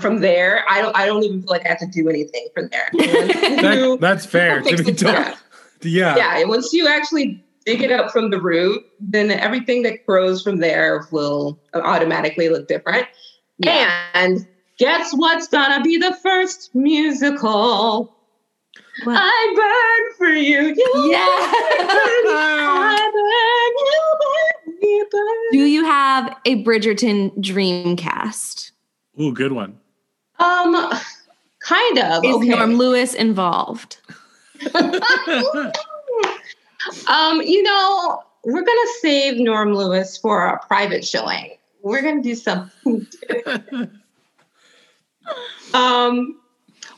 from 0.00 0.20
there, 0.20 0.64
I 0.68 0.82
don't 0.82 0.94
I 0.96 1.06
don't 1.06 1.22
even 1.22 1.40
feel 1.40 1.50
like 1.50 1.64
I 1.64 1.68
have 1.68 1.78
to 1.78 1.86
do 1.86 2.08
anything 2.10 2.48
from 2.54 2.68
there. 2.68 2.90
That- 2.92 3.98
that's 4.00 4.26
fair. 4.26 4.60
To 4.60 4.76
be 4.76 4.92
told. 4.92 5.14
Yeah. 5.14 5.36
Yeah. 5.82 6.16
yeah, 6.16 6.38
and 6.38 6.48
once 6.48 6.72
you 6.72 6.88
actually 6.88 7.42
dig 7.66 7.82
it 7.82 7.92
up 7.92 8.10
from 8.10 8.30
the 8.30 8.40
root, 8.40 8.82
then 9.00 9.30
everything 9.30 9.82
that 9.82 10.04
grows 10.06 10.42
from 10.42 10.58
there 10.58 11.06
will 11.10 11.58
automatically 11.74 12.48
look 12.48 12.68
different. 12.68 13.06
And 14.14 14.46
guess 14.78 15.12
what's 15.14 15.46
gonna 15.48 15.82
be 15.82 15.96
the 15.98 16.14
first 16.22 16.74
musical? 16.74 18.14
I 19.06 19.52
burn 19.56 20.16
for 20.18 20.28
you. 20.34 20.74
you 20.76 21.10
Yeah. 21.10 21.24
I 22.30 23.10
burn, 23.12 23.72
you 23.86 24.02
burn, 24.20 24.78
you 24.82 25.06
burn. 25.10 25.50
Do 25.52 25.64
you 25.64 25.84
have 25.84 26.36
a 26.44 26.62
Bridgerton 26.64 27.40
dream 27.40 27.96
cast? 27.96 28.72
Ooh, 29.20 29.32
good 29.32 29.52
one. 29.52 29.78
Um, 30.38 30.90
kind 31.60 31.98
of. 31.98 32.24
Is 32.24 32.36
okay. 32.36 32.48
Norm 32.48 32.74
Lewis 32.74 33.14
involved? 33.14 33.98
um, 34.74 35.00
you 37.42 37.62
know, 37.62 38.22
we're 38.44 38.64
gonna 38.64 38.90
save 39.00 39.38
Norm 39.38 39.74
Lewis 39.74 40.16
for 40.16 40.46
a 40.46 40.58
private 40.66 41.04
showing. 41.04 41.52
We're 41.82 42.02
gonna 42.02 42.22
do 42.22 42.34
something. 42.34 43.06
um, 45.74 46.40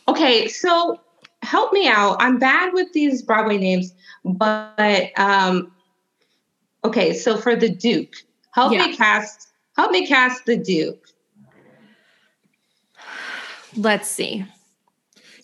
okay, 0.08 0.48
so 0.48 1.00
help 1.46 1.72
me 1.72 1.88
out. 1.88 2.16
I'm 2.20 2.38
bad 2.38 2.72
with 2.74 2.92
these 2.92 3.22
Broadway 3.22 3.56
names, 3.58 3.94
but 4.24 5.10
um, 5.18 5.72
okay, 6.84 7.12
so 7.14 7.36
for 7.38 7.56
the 7.56 7.68
Duke, 7.68 8.12
help 8.52 8.72
Yeah. 8.72 8.86
me 8.86 8.96
cast. 8.96 9.48
Help 9.76 9.90
me 9.92 10.06
cast 10.06 10.44
the 10.46 10.56
Duke. 10.56 11.06
Let's 13.76 14.08
see. 14.10 14.44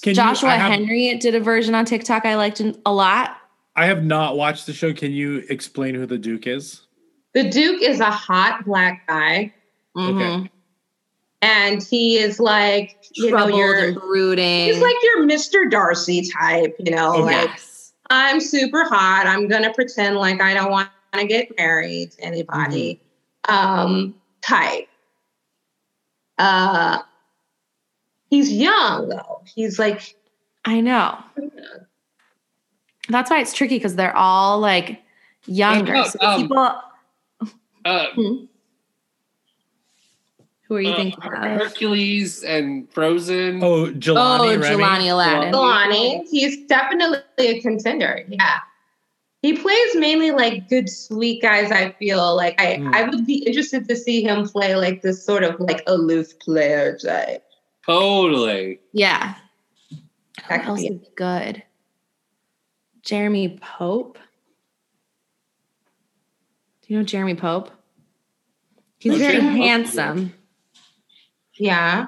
Can 0.02 0.14
Joshua 0.14 0.50
I 0.50 0.56
have- 0.56 0.72
Henry 0.72 1.14
did 1.18 1.34
a 1.34 1.40
version 1.40 1.74
on 1.74 1.84
TikTok 1.84 2.24
I 2.24 2.34
liked 2.36 2.60
a 2.60 2.92
lot. 2.92 3.36
I 3.76 3.86
have 3.86 4.04
not 4.04 4.36
watched 4.36 4.66
the 4.66 4.72
show. 4.72 4.92
Can 4.92 5.12
you 5.12 5.44
explain 5.48 5.94
who 5.94 6.06
the 6.06 6.18
Duke 6.18 6.46
is? 6.46 6.82
The 7.34 7.48
Duke 7.48 7.80
is 7.82 8.00
a 8.00 8.10
hot 8.10 8.64
black 8.64 9.06
guy. 9.06 9.54
Mhm. 9.96 10.48
And 11.42 11.82
he 11.82 12.18
is 12.18 12.38
like, 12.38 12.96
you 13.14 13.24
know, 13.30 13.36
Troubled 13.38 13.58
your 13.58 13.84
and 13.84 13.96
brooding. 13.96 14.66
He's 14.66 14.80
like 14.80 14.94
your 15.02 15.26
Mr. 15.26 15.68
Darcy 15.68 16.30
type, 16.30 16.76
you 16.78 16.94
know, 16.94 17.14
Okay. 17.16 17.22
like 17.36 17.48
yes. 17.48 17.92
I'm 18.10 18.40
super 18.40 18.84
hot. 18.84 19.26
I'm 19.26 19.48
gonna 19.48 19.72
pretend 19.74 20.16
like 20.16 20.40
I 20.40 20.54
don't 20.54 20.70
want 20.70 20.88
to 21.14 21.26
get 21.26 21.56
married 21.58 22.12
to 22.12 22.22
anybody. 22.22 23.00
Um, 23.48 24.14
type. 24.40 24.88
Uh 26.38 27.02
he's 28.30 28.50
young 28.52 29.08
though. 29.08 29.42
He's 29.54 29.78
like 29.80 30.14
I 30.64 30.80
know. 30.80 31.18
That's 33.08 33.30
why 33.30 33.40
it's 33.40 33.52
tricky 33.52 33.76
because 33.76 33.96
they're 33.96 34.16
all 34.16 34.60
like 34.60 35.02
younger. 35.46 35.94
No, 35.94 36.04
So 36.04 36.18
um, 36.20 36.40
people 36.40 36.80
Uh, 37.84 38.06
who 40.72 40.76
are 40.78 40.80
you 40.80 40.90
uh, 40.92 40.96
thinking 40.96 41.22
of? 41.22 41.32
Hercules 41.32 42.42
and 42.42 42.90
Frozen. 42.90 43.62
Oh, 43.62 43.92
Jelani. 43.92 44.56
Oh, 44.56 44.58
Remy? 44.58 44.82
Jelani 44.82 45.06
Alladin. 45.08 45.52
Kalani. 45.52 46.24
He's 46.30 46.66
definitely 46.66 47.20
a 47.38 47.60
contender. 47.60 48.24
Yeah. 48.28 48.58
He 49.42 49.52
plays 49.54 49.94
mainly 49.96 50.30
like 50.30 50.70
good 50.70 50.88
sweet 50.88 51.42
guys, 51.42 51.70
I 51.70 51.90
feel. 51.98 52.34
Like 52.36 52.58
I, 52.58 52.76
Hmm. 52.76 52.94
I 52.94 53.02
would 53.02 53.26
be 53.26 53.44
interested 53.44 53.86
to 53.88 53.96
see 53.96 54.22
him 54.22 54.48
play 54.48 54.74
like 54.76 55.02
this 55.02 55.22
sort 55.22 55.42
of 55.42 55.60
like 55.60 55.82
aloof 55.86 56.38
player 56.38 56.96
type. 56.96 57.44
Totally. 57.84 58.80
Yeah. 58.94 59.34
That 60.48 60.62
Who 60.64 60.70
else 60.70 60.80
be- 60.80 60.86
is 60.86 61.00
good? 61.16 61.62
Jeremy 63.02 63.58
Pope. 63.60 64.16
Do 66.82 66.94
you 66.94 66.98
know 66.98 67.04
Jeremy 67.04 67.34
Pope? 67.34 67.70
He's 69.00 69.12
Oh, 69.14 69.18
very 69.18 69.32
Jeremy 69.40 69.58
Pope. 69.84 70.30
Handsome. 71.58 71.64
Yeah. 71.66 72.06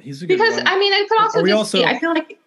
He's 0.00 0.22
a 0.22 0.26
good 0.26 0.38
Because 0.38 0.56
one. 0.56 0.66
I 0.68 0.78
mean, 0.78 0.92
it 0.92 1.08
could 1.08 1.20
also 1.20 1.38
Are 1.38 1.42
we 1.42 1.48
just 1.50 1.58
also- 1.58 1.78
be. 1.78 1.84
I 1.84 1.98
feel 1.98 2.10
like 2.14 2.38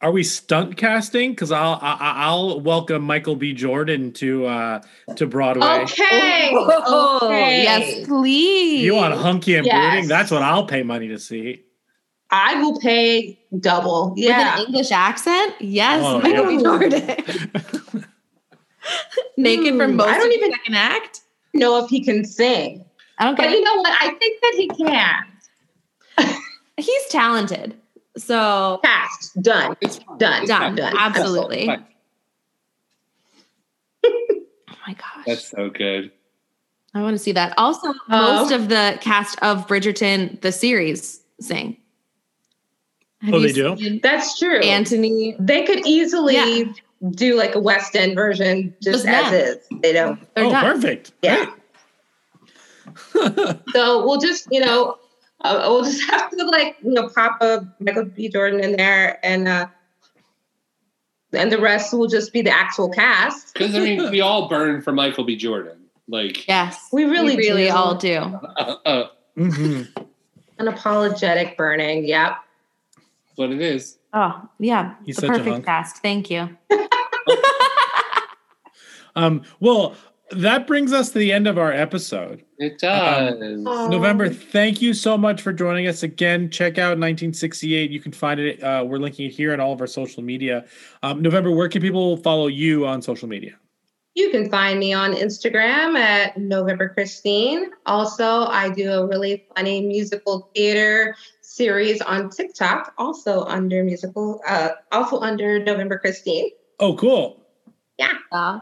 Are 0.00 0.12
we 0.12 0.22
stunt 0.22 0.76
casting? 0.76 1.32
Because 1.32 1.50
I'll 1.50 1.78
I, 1.82 1.94
I- 1.98 2.14
I'll 2.26 2.60
welcome 2.60 3.02
Michael 3.02 3.34
B. 3.34 3.52
Jordan 3.54 4.12
to 4.14 4.46
uh 4.46 4.80
to 5.16 5.26
Broadway. 5.26 5.66
okay, 5.66 6.50
Oh, 6.52 7.20
okay. 7.22 7.62
yes, 7.62 8.06
please. 8.06 8.82
You 8.84 8.94
want 8.94 9.14
hunky 9.14 9.56
and 9.56 9.66
Yes. 9.66 9.92
brooding? 9.94 10.08
That's 10.08 10.30
what 10.30 10.42
I'll 10.42 10.66
pay 10.66 10.82
money 10.82 11.08
to 11.08 11.18
see. 11.18 11.64
I 12.30 12.60
will 12.62 12.78
pay 12.78 13.38
double. 13.58 14.10
With 14.10 14.18
Yeah, 14.18 14.58
an 14.60 14.66
English 14.66 14.92
accent? 14.92 15.54
Yes, 15.60 16.02
Oh, 16.04 16.20
Michael 16.20 16.44
B. 16.46 16.54
yeah. 16.56 16.60
Jordan. 16.60 18.04
Naked 19.36 19.76
for 19.76 19.86
Hmm, 19.86 19.96
most 19.96 20.08
I 20.08 20.18
don't 20.18 20.26
of 20.26 20.28
the 20.32 20.34
even- 20.36 20.52
second 20.52 20.74
act? 20.74 21.20
know 21.54 21.82
if 21.82 21.88
he 21.90 22.04
can 22.04 22.24
sing, 22.24 22.84
I 23.18 23.24
don't 23.24 23.36
but 23.36 23.42
get 23.44 23.52
you 23.52 23.62
know 23.64 23.76
what? 23.76 23.96
I 24.00 24.10
think 24.14 24.40
that 24.40 24.54
he 24.56 24.68
can. 24.68 26.36
He's 26.76 27.06
talented. 27.08 27.74
So 28.16 28.80
Cast 28.84 29.40
done, 29.42 29.76
It's 29.80 29.98
fine. 29.98 30.18
done, 30.18 30.46
done, 30.46 30.74
done. 30.76 30.94
absolutely. 30.96 31.68
Oh 34.70 34.74
my 34.86 34.94
gosh. 34.94 35.24
That's 35.26 35.48
so 35.50 35.68
good. 35.70 36.10
I 36.94 37.02
want 37.02 37.14
to 37.14 37.18
see 37.22 37.32
that. 37.32 37.52
Also, 37.58 37.88
Oh. 37.88 37.94
most 38.08 38.52
of 38.52 38.68
the 38.70 38.96
cast 39.02 39.38
of 39.42 39.66
Bridgerton, 39.66 40.40
the 40.40 40.50
series, 40.52 41.20
sing. 41.40 41.76
Have 43.20 43.34
Oh, 43.34 43.40
they 43.40 43.52
do? 43.52 44.00
That's 44.02 44.38
true. 44.38 44.60
Anthony. 44.60 45.36
they 45.38 45.64
could 45.64 45.84
easily 45.86 46.34
Yeah. 46.36 46.72
do 47.10 47.34
like 47.36 47.54
a 47.54 47.60
West 47.60 47.94
End 47.96 48.14
version 48.14 48.74
just 48.82 49.04
Just 49.04 49.06
as 49.06 49.32
is. 49.32 49.66
They 49.82 49.92
don't. 49.92 50.18
They're 50.34 50.46
oh, 50.46 50.50
done. 50.50 50.64
perfect. 50.76 51.12
Yeah. 51.22 51.44
Great. 51.44 51.57
So 53.72 54.04
we'll 54.04 54.18
just, 54.20 54.48
you 54.50 54.60
know, 54.60 54.96
uh, 55.42 55.64
we'll 55.68 55.84
just 55.84 56.02
have 56.10 56.30
to 56.30 56.44
like, 56.46 56.76
you 56.82 56.92
know, 56.92 57.08
pop 57.08 57.40
a 57.40 57.66
Michael 57.80 58.04
B. 58.06 58.28
Jordan 58.28 58.60
in 58.60 58.76
there, 58.76 59.18
and 59.24 59.46
uh, 59.48 59.68
and 61.32 61.52
the 61.52 61.58
rest 61.60 61.92
will 61.92 62.06
just 62.08 62.32
be 62.32 62.42
the 62.42 62.50
actual 62.50 62.88
cast. 62.90 63.52
Because 63.58 63.74
I 63.74 63.80
mean, 63.80 64.10
we 64.10 64.20
all 64.20 64.48
burn 64.48 64.80
for 64.82 64.92
Michael 64.92 65.24
B. 65.24 65.36
Jordan. 65.36 65.78
Like, 66.08 66.46
Yes. 66.48 66.88
We 66.92 67.04
really 67.04 67.36
really 67.36 67.66
do. 67.66 67.72
all 67.74 67.94
do. 67.94 68.16
uh, 68.16 68.76
uh, 68.86 69.08
hmm 69.36 69.82
Unapologetic 70.58 71.56
burning. 71.56 72.06
Yep. 72.08 72.32
what 73.36 73.50
it 73.52 73.60
is. 73.60 73.98
Oh, 74.12 74.48
yeah. 74.58 74.94
He's 75.04 75.16
the 75.16 75.20
such 75.22 75.30
a 75.30 75.32
perfect 75.34 75.48
hunk. 75.52 75.64
cast. 75.66 75.98
Thank 76.02 76.30
you. 76.30 76.48
Um, 79.16 79.42
well, 79.60 79.94
that 80.30 80.66
brings 80.66 80.92
us 80.92 81.10
to 81.10 81.18
the 81.18 81.32
end 81.32 81.46
of 81.46 81.58
our 81.58 81.72
episode. 81.72 82.44
It 82.58 82.78
does. 82.78 83.38
November, 83.38 84.28
thank 84.28 84.82
you 84.82 84.92
so 84.92 85.16
much 85.16 85.42
for 85.42 85.52
joining 85.52 85.86
us 85.86 86.02
again. 86.02 86.50
Check 86.50 86.78
out 86.78 86.98
1968. 86.98 87.90
You 87.90 88.00
can 88.00 88.12
find 88.12 88.40
it. 88.40 88.62
Uh, 88.62 88.84
we're 88.86 88.98
linking 88.98 89.26
it 89.26 89.32
here 89.32 89.52
on 89.52 89.60
all 89.60 89.72
of 89.72 89.80
our 89.80 89.86
social 89.86 90.22
media. 90.22 90.64
Um, 91.02 91.22
November, 91.22 91.50
where 91.50 91.68
can 91.68 91.80
people 91.80 92.16
follow 92.18 92.48
you 92.48 92.86
on 92.86 93.00
social 93.00 93.28
media? 93.28 93.52
You 94.14 94.30
can 94.30 94.50
find 94.50 94.80
me 94.80 94.92
on 94.92 95.14
Instagram 95.14 95.96
at 95.96 96.36
November 96.36 96.88
Christine. 96.88 97.70
Also, 97.86 98.46
I 98.46 98.68
do 98.68 98.90
a 98.92 99.06
really 99.06 99.46
funny 99.54 99.80
musical 99.86 100.50
theater 100.54 101.14
series 101.40 102.00
on 102.00 102.28
TikTok, 102.28 102.94
also 102.98 103.44
under 103.44 103.84
musical, 103.84 104.40
uh, 104.46 104.70
also 104.90 105.20
under 105.20 105.62
November 105.62 105.98
Christine. 105.98 106.50
Oh, 106.80 106.96
cool. 106.96 107.40
Yeah. 107.96 108.14
Uh, 108.32 108.58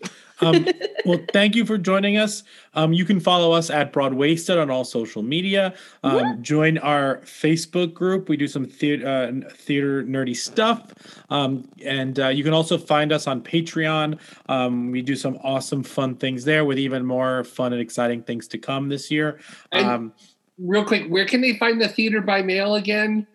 Um, 0.40 0.66
well, 1.04 1.20
thank 1.32 1.54
you 1.54 1.64
for 1.64 1.78
joining 1.78 2.16
us. 2.16 2.42
Um, 2.74 2.92
you 2.92 3.04
can 3.04 3.20
follow 3.20 3.52
us 3.52 3.70
at 3.70 3.92
Broadwaysted 3.92 4.60
on 4.60 4.70
all 4.70 4.84
social 4.84 5.22
media. 5.22 5.74
Um, 6.02 6.42
join 6.42 6.78
our 6.78 7.18
Facebook 7.18 7.94
group. 7.94 8.28
We 8.28 8.36
do 8.36 8.48
some 8.48 8.64
theater, 8.64 9.06
uh, 9.06 9.32
theater 9.54 10.02
nerdy 10.04 10.36
stuff. 10.36 10.92
Um, 11.30 11.68
and 11.84 12.18
uh, 12.20 12.28
you 12.28 12.44
can 12.44 12.52
also 12.52 12.78
find 12.78 13.12
us 13.12 13.26
on 13.26 13.42
Patreon. 13.42 14.18
Um, 14.48 14.90
we 14.90 15.02
do 15.02 15.16
some 15.16 15.38
awesome, 15.42 15.82
fun 15.82 16.16
things 16.16 16.44
there 16.44 16.64
with 16.64 16.78
even 16.78 17.04
more 17.04 17.44
fun 17.44 17.72
and 17.72 17.80
exciting 17.82 18.22
things 18.22 18.46
to 18.48 18.58
come 18.58 18.88
this 18.88 19.10
year. 19.10 19.40
Um, 19.72 20.12
Real 20.58 20.84
quick, 20.84 21.06
where 21.08 21.24
can 21.24 21.40
they 21.40 21.56
find 21.56 21.80
the 21.80 21.88
theater 21.88 22.20
by 22.20 22.42
mail 22.42 22.74
again? 22.74 23.26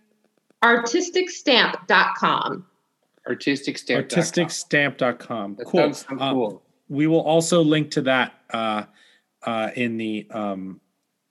Artisticstamp.com. 0.64 2.66
Artistic 3.28 3.78
stamp. 3.78 4.08
artisticstamp.com. 4.10 5.56
That 5.56 5.66
Cool. 5.66 5.80
sounds 5.82 6.06
so 6.08 6.16
Uh, 6.20 6.32
cool. 6.34 6.62
We 6.90 7.08
will 7.08 7.22
also 7.22 7.64
link 7.64 7.92
to 7.92 8.02
that 8.02 8.34
uh, 8.52 8.84
uh, 9.44 9.72
in 9.76 9.98
the 9.98 10.28
um, 10.32 10.80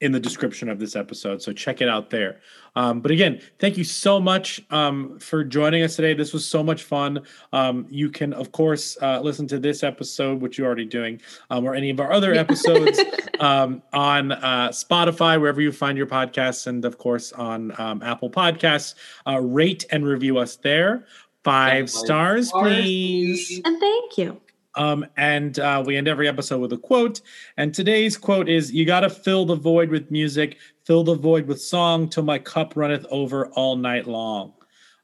in 0.00 0.12
the 0.12 0.20
description 0.20 0.68
of 0.68 0.78
this 0.78 0.96
episode. 0.96 1.40
So 1.40 1.52
check 1.52 1.80
it 1.80 1.88
out 1.88 2.10
there. 2.10 2.40
Um, 2.76 3.00
but 3.00 3.10
again, 3.10 3.40
thank 3.58 3.78
you 3.78 3.84
so 3.84 4.20
much 4.20 4.60
um, 4.70 5.18
for 5.18 5.42
joining 5.44 5.82
us 5.82 5.96
today. 5.96 6.12
This 6.12 6.34
was 6.34 6.44
so 6.44 6.62
much 6.62 6.82
fun. 6.82 7.22
Um, 7.54 7.86
you 7.88 8.10
can, 8.10 8.34
of 8.34 8.52
course, 8.52 8.98
uh, 9.00 9.20
listen 9.20 9.46
to 9.48 9.58
this 9.58 9.82
episode, 9.82 10.42
which 10.42 10.58
you're 10.58 10.66
already 10.66 10.84
doing, 10.84 11.22
um, 11.48 11.64
or 11.64 11.74
any 11.74 11.88
of 11.88 12.00
our 12.00 12.12
other 12.12 12.34
episodes 12.34 13.00
um, 13.40 13.82
on 13.94 14.32
uh, 14.32 14.68
Spotify, 14.68 15.40
wherever 15.40 15.62
you 15.62 15.72
find 15.72 15.96
your 15.96 16.08
podcasts, 16.08 16.66
and 16.66 16.84
of 16.84 16.98
course 16.98 17.32
on 17.32 17.72
um, 17.80 18.02
Apple 18.02 18.28
Podcasts. 18.28 18.96
Uh, 19.26 19.40
rate 19.40 19.86
and 19.90 20.04
review 20.04 20.36
us 20.36 20.56
there. 20.56 21.06
Five 21.44 21.88
stars, 21.88 22.50
please. 22.50 23.60
And 23.64 23.80
thank 23.80 24.18
you. 24.18 24.40
Um, 24.76 25.06
and 25.16 25.58
uh, 25.58 25.82
we 25.86 25.96
end 25.96 26.08
every 26.08 26.28
episode 26.28 26.58
with 26.58 26.72
a 26.72 26.78
quote. 26.78 27.20
And 27.56 27.72
today's 27.74 28.16
quote 28.16 28.48
is 28.48 28.72
You 28.72 28.84
got 28.84 29.00
to 29.00 29.10
fill 29.10 29.44
the 29.46 29.56
void 29.56 29.90
with 29.90 30.10
music, 30.10 30.58
fill 30.84 31.04
the 31.04 31.14
void 31.14 31.46
with 31.46 31.60
song 31.60 32.08
till 32.08 32.24
my 32.24 32.38
cup 32.38 32.74
runneth 32.76 33.06
over 33.10 33.46
all 33.48 33.76
night 33.76 34.06
long. 34.06 34.52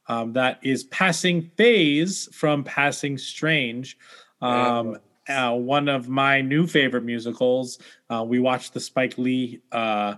Um, 0.09 0.33
that 0.33 0.59
is 0.63 0.85
Passing 0.85 1.51
Phase 1.57 2.29
from 2.33 2.65
Passing 2.65 3.17
Strange. 3.17 3.97
Um, 4.43 4.99
uh, 5.29 5.53
one 5.53 5.89
of 5.89 6.09
my 6.09 6.41
new 6.41 6.67
favorite 6.67 7.05
musicals. 7.05 7.79
Uh, 8.09 8.25
we 8.27 8.41
watched 8.41 8.75
the 8.75 8.81
Spike 8.81 9.17
Lee 9.19 9.61
uh, 9.71 10.15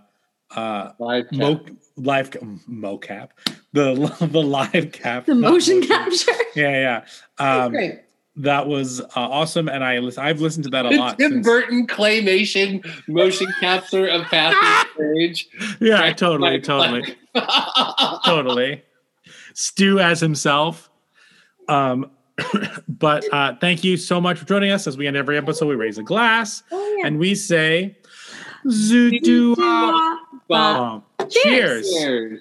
uh, 0.57 0.92
live 0.98 1.28
cap. 1.28 1.38
mo- 1.38 1.66
live 1.96 2.30
ca- 2.30 2.38
mocap, 2.70 3.30
the 3.72 3.94
the 4.30 4.40
live 4.42 4.92
cap, 4.92 5.26
The 5.26 5.34
not 5.34 5.50
motion 5.50 5.82
capture. 5.86 6.32
Yeah, 6.55 7.03
yeah. 7.38 7.64
Um, 7.64 7.72
Great. 7.72 8.00
That 8.37 8.66
was 8.66 9.01
uh, 9.01 9.07
awesome, 9.14 9.68
and 9.68 9.85
I 9.85 10.01
I've 10.18 10.41
listened 10.41 10.64
to 10.64 10.70
that 10.70 10.87
a 10.87 10.89
The 10.89 10.97
lot. 10.97 11.18
Tim 11.18 11.33
since- 11.33 11.47
Burton 11.47 11.87
claymation 11.87 12.83
motion 13.07 13.47
capture 13.61 14.07
of 14.07 14.22
Passing 14.24 14.91
Strange. 14.95 15.49
yeah, 15.80 16.12
totally, 16.14 16.59
totally, 16.61 17.14
totally. 18.24 18.83
Stew 19.55 20.01
as 20.01 20.18
himself. 20.20 20.89
Um, 21.68 22.11
but 22.89 23.22
uh, 23.35 23.55
thank 23.61 23.85
you 23.85 23.99
so 23.99 24.18
much 24.18 24.39
for 24.39 24.47
joining 24.47 24.70
us. 24.70 24.87
As 24.87 24.97
we 24.97 25.07
end 25.07 25.16
every 25.16 25.37
episode, 25.37 25.66
we 25.66 25.74
raise 25.74 25.99
a 25.99 26.03
glass 26.03 26.62
and 27.05 27.18
we 27.18 27.35
say, 27.35 27.99
"Zoodoo." 28.66 29.57
Cheers. 31.30 31.89
cheers. 31.93 32.41